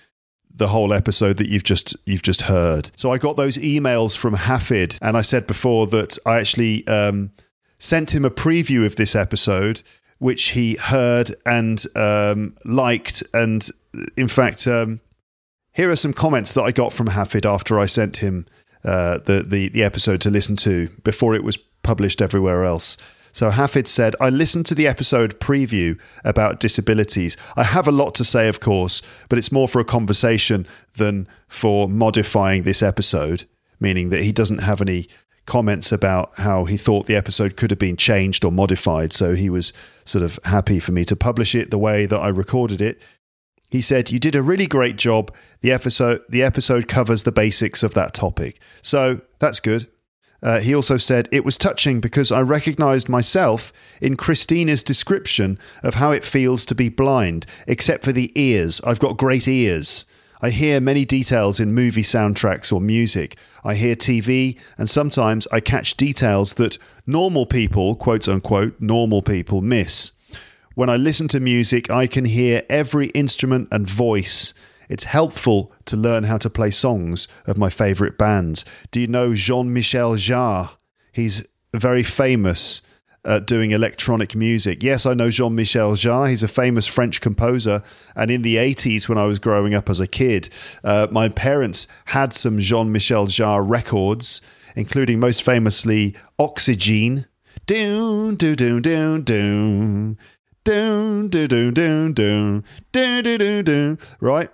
[0.54, 2.90] the whole episode that you've just you've just heard.
[2.96, 7.30] So I got those emails from Hafid, and I said before that I actually um,
[7.78, 9.82] sent him a preview of this episode,
[10.18, 13.22] which he heard and um, liked.
[13.32, 13.68] And
[14.16, 15.00] in fact, um,
[15.76, 18.46] here are some comments that I got from Hafid after I sent him
[18.82, 22.96] uh, the, the the episode to listen to before it was published everywhere else.
[23.32, 27.36] So Hafid said, I listened to the episode preview about disabilities.
[27.54, 30.66] I have a lot to say, of course, but it's more for a conversation
[30.96, 33.44] than for modifying this episode,
[33.78, 35.06] meaning that he doesn't have any
[35.44, 39.12] comments about how he thought the episode could have been changed or modified.
[39.12, 39.74] So he was
[40.06, 43.02] sort of happy for me to publish it the way that I recorded it.
[43.68, 45.32] He said, "You did a really great job.
[45.60, 48.60] The episode the episode covers the basics of that topic.
[48.82, 49.88] So that's good.
[50.42, 55.94] Uh, he also said, It was touching because I recognized myself in Christina's description of
[55.94, 58.80] how it feels to be blind, except for the ears.
[58.84, 60.04] I've got great ears.
[60.42, 63.36] I hear many details in movie soundtracks or music.
[63.64, 66.76] I hear TV, and sometimes I catch details that
[67.06, 70.12] normal people, quote unquote, normal people miss.
[70.76, 74.52] When I listen to music, I can hear every instrument and voice.
[74.90, 78.66] It's helpful to learn how to play songs of my favourite bands.
[78.90, 80.76] Do you know Jean Michel Jarre?
[81.12, 82.82] He's very famous
[83.24, 84.82] at doing electronic music.
[84.82, 86.28] Yes, I know Jean Michel Jarre.
[86.28, 87.82] He's a famous French composer.
[88.14, 90.50] And in the 80s, when I was growing up as a kid,
[90.84, 94.42] uh, my parents had some Jean Michel Jarre records,
[94.76, 97.24] including most famously Oxygene.
[97.64, 100.18] Doon, doon, doon, doon, doon.
[100.66, 104.50] Doon, doon, doon, doon, doon, doon, doon, doon, right?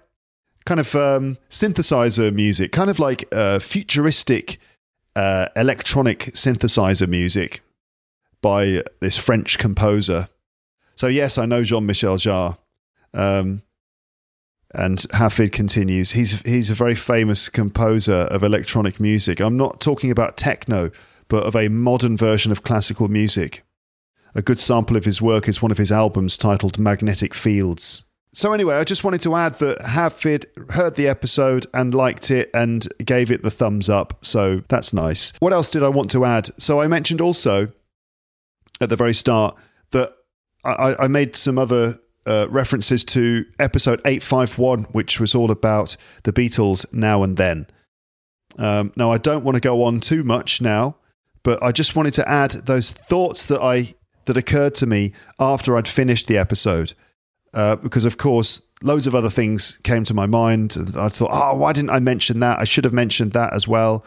[0.64, 4.58] kind of um, synthesizer music, kind of like uh, futuristic
[5.16, 7.60] uh, electronic synthesizer music
[8.40, 10.28] by this French composer.
[10.94, 12.58] So, yes, I know Jean Michel Jarre.
[13.14, 13.62] Um,
[14.74, 19.40] and Hafid continues, he's, he's a very famous composer of electronic music.
[19.40, 20.90] I'm not talking about techno,
[21.28, 23.64] but of a modern version of classical music.
[24.34, 28.04] A good sample of his work is one of his albums titled Magnetic Fields.
[28.34, 32.50] So anyway, I just wanted to add that Hafid heard the episode and liked it
[32.54, 34.24] and gave it the thumbs up.
[34.24, 35.34] So that's nice.
[35.40, 36.48] What else did I want to add?
[36.58, 37.70] So I mentioned also
[38.80, 39.56] at the very start
[39.90, 40.14] that
[40.64, 41.94] I, I made some other
[42.26, 47.66] uh, references to episode 851, which was all about the Beatles now and then.
[48.58, 50.96] Um, now, I don't want to go on too much now,
[51.42, 53.94] but I just wanted to add those thoughts that I
[54.26, 56.94] that occurred to me after I'd finished the episode
[57.54, 60.76] uh, because of course loads of other things came to my mind.
[60.96, 62.58] I thought, oh, why didn't I mention that?
[62.58, 64.04] I should have mentioned that as well.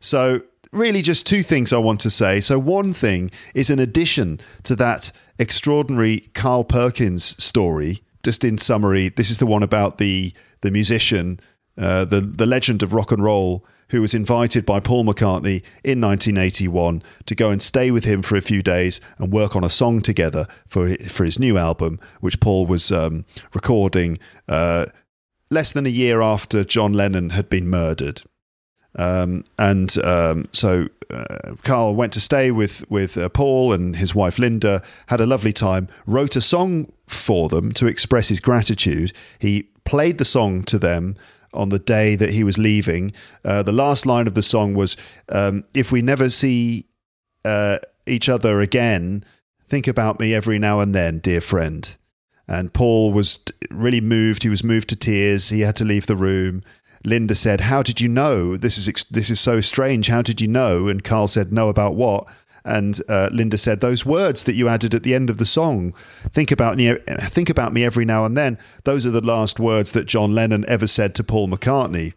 [0.00, 0.42] So
[0.72, 2.40] really just two things I want to say.
[2.40, 8.02] So one thing is in addition to that extraordinary Carl Perkins story.
[8.22, 11.40] Just in summary, this is the one about the the musician,
[11.78, 16.00] uh, the the legend of rock and roll who was invited by Paul McCartney in
[16.00, 19.70] 1981 to go and stay with him for a few days and work on a
[19.70, 24.18] song together for for his new album, which Paul was um, recording
[24.48, 24.86] uh,
[25.50, 28.22] less than a year after John Lennon had been murdered.
[28.96, 34.14] Um, and um, so uh, Carl went to stay with with uh, Paul and his
[34.14, 34.82] wife Linda.
[35.06, 35.88] Had a lovely time.
[36.06, 39.12] Wrote a song for them to express his gratitude.
[39.38, 41.16] He played the song to them
[41.52, 43.12] on the day that he was leaving.
[43.44, 44.96] Uh, the last line of the song was,
[45.28, 46.86] um, "If we never see
[47.44, 49.24] uh, each other again,
[49.68, 51.96] think about me every now and then, dear friend."
[52.46, 53.38] And Paul was
[53.70, 54.42] really moved.
[54.42, 55.50] He was moved to tears.
[55.50, 56.62] He had to leave the room.
[57.04, 58.56] Linda said, "How did you know?
[58.56, 60.08] This is this is so strange.
[60.08, 62.28] How did you know?" And Carl said, "Know about what?"
[62.64, 65.94] And uh, Linda said, "Those words that you added at the end of the song,
[66.30, 68.58] think about me, think about me every now and then.
[68.84, 72.14] Those are the last words that John Lennon ever said to Paul McCartney."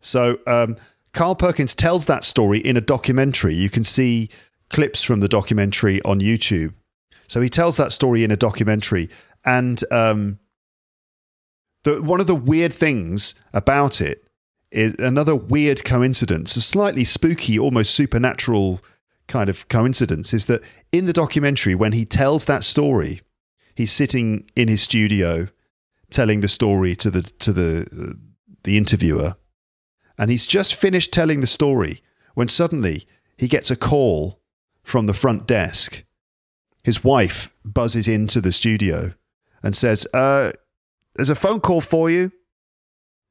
[0.00, 0.76] So um,
[1.12, 3.54] Carl Perkins tells that story in a documentary.
[3.54, 4.30] You can see
[4.70, 6.72] clips from the documentary on YouTube.
[7.28, 9.08] So he tells that story in a documentary,
[9.44, 10.38] and um,
[11.84, 14.24] the, one of the weird things about it
[14.70, 18.80] is another weird coincidence, a slightly spooky, almost supernatural
[19.32, 23.22] kind of coincidence is that in the documentary, when he tells that story,
[23.74, 25.48] he's sitting in his studio
[26.10, 28.16] telling the story to the to the
[28.64, 29.36] the interviewer.
[30.18, 32.02] And he's just finished telling the story
[32.34, 33.06] when suddenly
[33.38, 34.40] he gets a call
[34.82, 36.04] from the front desk.
[36.84, 39.14] His wife buzzes into the studio
[39.62, 40.52] and says uh,
[41.14, 42.32] there's a phone call for you.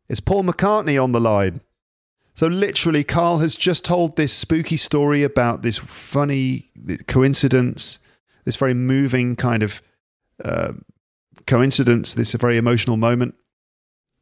[0.09, 1.61] It's paul mccartney on the line
[2.41, 6.69] so literally carl has just told this spooky story about this funny
[7.07, 7.99] coincidence
[8.45, 9.81] this very moving kind of
[10.43, 10.73] uh,
[11.45, 13.35] coincidence, this very emotional moment.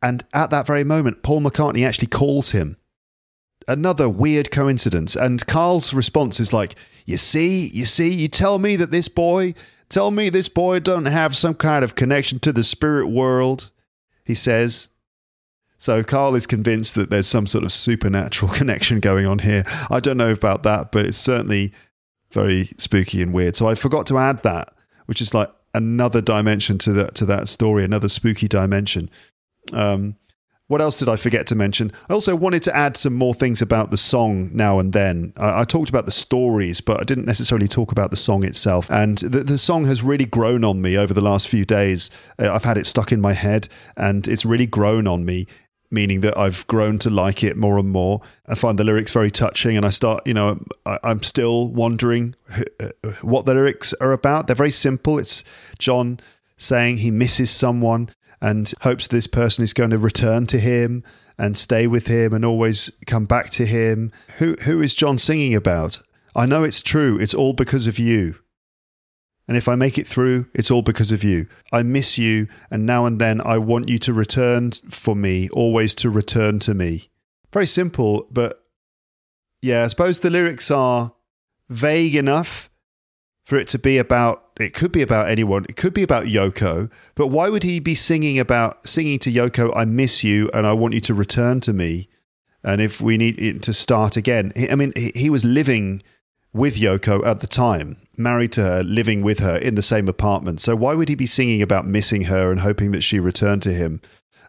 [0.02, 2.78] And at that very moment, Paul McCartney actually calls him.
[3.68, 5.16] Another weird coincidence.
[5.16, 6.76] And Carl's response is like,
[7.06, 9.54] You see, you see, you tell me that this boy,
[9.90, 13.72] tell me this boy don't have some kind of connection to the spirit world,
[14.26, 14.90] he says.
[15.80, 19.64] So Carl is convinced that there's some sort of supernatural connection going on here.
[19.89, 21.73] I don't know about that, but it's certainly
[22.31, 23.56] very spooky and weird.
[23.56, 24.73] So I forgot to add that,
[25.07, 29.10] which is like another dimension to that to that story, another spooky dimension.
[29.73, 30.15] Um,
[30.68, 31.91] what else did I forget to mention?
[32.10, 35.34] I also wanted to add some more things about the song now and then.
[35.35, 38.88] I, I talked about the stories, but I didn't necessarily talk about the song itself.
[38.91, 42.11] And the, the song has really grown on me over the last few days.
[42.38, 45.47] Uh, I've had it stuck in my head, and it's really grown on me
[45.91, 48.22] meaning that I've grown to like it more and more.
[48.48, 52.36] I find the lyrics very touching, and I start, you know, I, am still wondering
[52.80, 52.90] uh,
[53.22, 54.48] what the lyrics are about.
[54.48, 55.20] They're very simple.
[55.20, 55.44] It's
[55.78, 56.20] John
[56.57, 58.10] saying he misses someone
[58.41, 61.03] and hopes this person is going to return to him
[61.38, 64.11] and stay with him and always come back to him.
[64.38, 65.99] Who who is John singing about?
[66.36, 67.18] I know it's true.
[67.18, 68.36] It's all because of you.
[69.49, 71.47] And if I make it through, it's all because of you.
[71.73, 75.95] I miss you, and now and then I want you to return for me, always
[75.95, 77.09] to return to me.
[77.51, 78.63] Very simple, but
[79.63, 81.13] yeah, I suppose the lyrics are
[81.67, 82.69] vague enough
[83.43, 86.89] for it to be about it could be about anyone it could be about yoko
[87.15, 90.73] but why would he be singing about singing to yoko i miss you and i
[90.73, 92.07] want you to return to me
[92.63, 96.03] and if we need to start again i mean he was living
[96.53, 100.62] with yoko at the time married to her, living with her in the same apartment.
[100.62, 103.74] So why would he be singing about missing her and hoping that she returned to
[103.74, 104.02] him?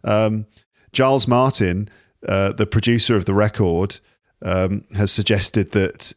[0.04, 0.46] Um,
[0.92, 1.88] Giles Martin,
[2.26, 4.00] uh, the producer of the record,
[4.42, 6.12] um, has suggested that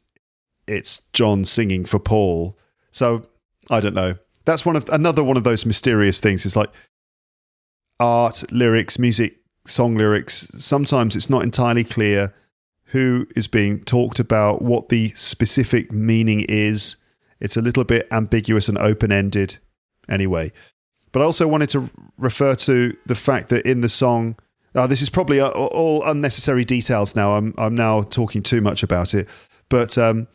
[0.67, 2.57] it's John singing for Paul.
[2.91, 3.23] So
[3.69, 4.15] I don't know.
[4.45, 6.45] That's one of another one of those mysterious things.
[6.45, 6.69] It's like
[7.99, 10.47] art, lyrics, music, song lyrics.
[10.57, 12.33] Sometimes it's not entirely clear
[12.85, 16.97] who is being talked about, what the specific meaning is.
[17.43, 19.57] It's a little bit ambiguous and open ended
[20.09, 20.51] anyway.
[21.11, 24.37] But I also wanted to refer to the fact that in the song,
[24.73, 27.33] uh, this is probably all unnecessary details now.
[27.33, 29.29] I'm, I'm now talking too much about it.
[29.69, 30.27] But um,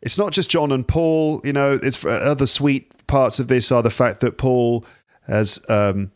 [0.00, 1.40] it's not just John and Paul.
[1.44, 4.86] You know, it's other sweet parts of this are the fact that Paul
[5.26, 6.12] has um,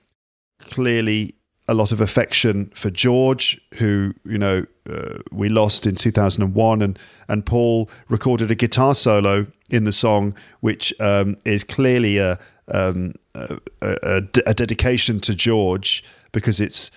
[0.60, 1.34] clearly
[1.68, 6.98] a lot of affection for George, who you know uh, we lost in 2001, and
[7.28, 12.38] and Paul recorded a guitar solo in the song, which um, is clearly a,
[12.68, 16.90] um, a, a, a dedication to George because it's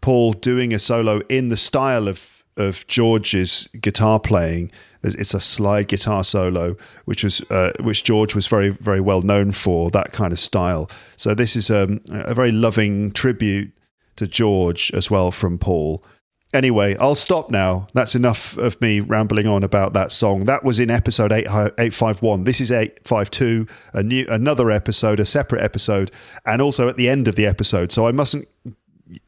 [0.00, 4.70] Paul doing a solo in the style of of George's guitar playing.
[5.02, 6.76] It's a slide guitar solo,
[7.06, 10.90] which was uh, which George was very very well known for that kind of style.
[11.16, 13.72] So this is um, a very loving tribute
[14.16, 16.04] to George as well from Paul.
[16.52, 17.86] Anyway, I'll stop now.
[17.94, 20.44] That's enough of me rambling on about that song.
[20.44, 22.44] That was in episode 8, 851.
[22.44, 26.10] This is 852, a new another episode, a separate episode,
[26.44, 27.90] and also at the end of the episode.
[27.90, 28.46] So I mustn't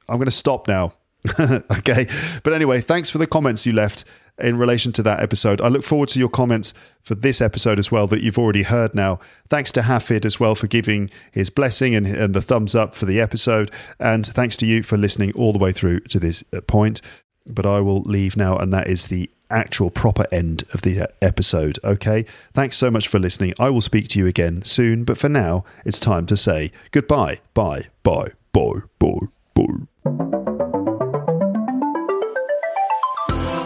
[0.08, 0.92] I'm going to stop now.
[1.78, 2.06] okay.
[2.42, 4.04] But anyway, thanks for the comments you left
[4.38, 5.60] in relation to that episode.
[5.60, 8.94] I look forward to your comments for this episode as well that you've already heard
[8.94, 9.20] now.
[9.48, 13.06] Thanks to Hafid as well for giving his blessing and, and the thumbs up for
[13.06, 13.70] the episode.
[14.00, 17.00] And thanks to you for listening all the way through to this point.
[17.46, 21.78] But I will leave now, and that is the actual proper end of the episode.
[21.84, 22.24] Okay.
[22.54, 23.54] Thanks so much for listening.
[23.58, 25.04] I will speak to you again soon.
[25.04, 27.40] But for now, it's time to say goodbye.
[27.52, 27.86] Bye.
[28.02, 28.32] Bye.
[28.52, 28.80] Bye.
[28.98, 29.28] Bye.
[29.54, 30.40] Bye.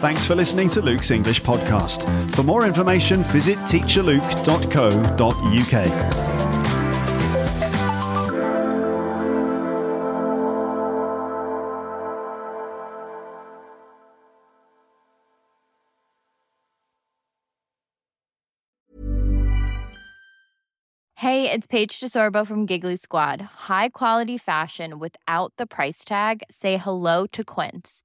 [0.00, 2.08] Thanks for listening to Luke's English podcast.
[2.36, 6.28] For more information, visit teacherluke.co.uk.
[21.16, 23.40] Hey, it's Paige DeSorbo from Giggly Squad.
[23.66, 26.44] High quality fashion without the price tag?
[26.48, 28.04] Say hello to Quince.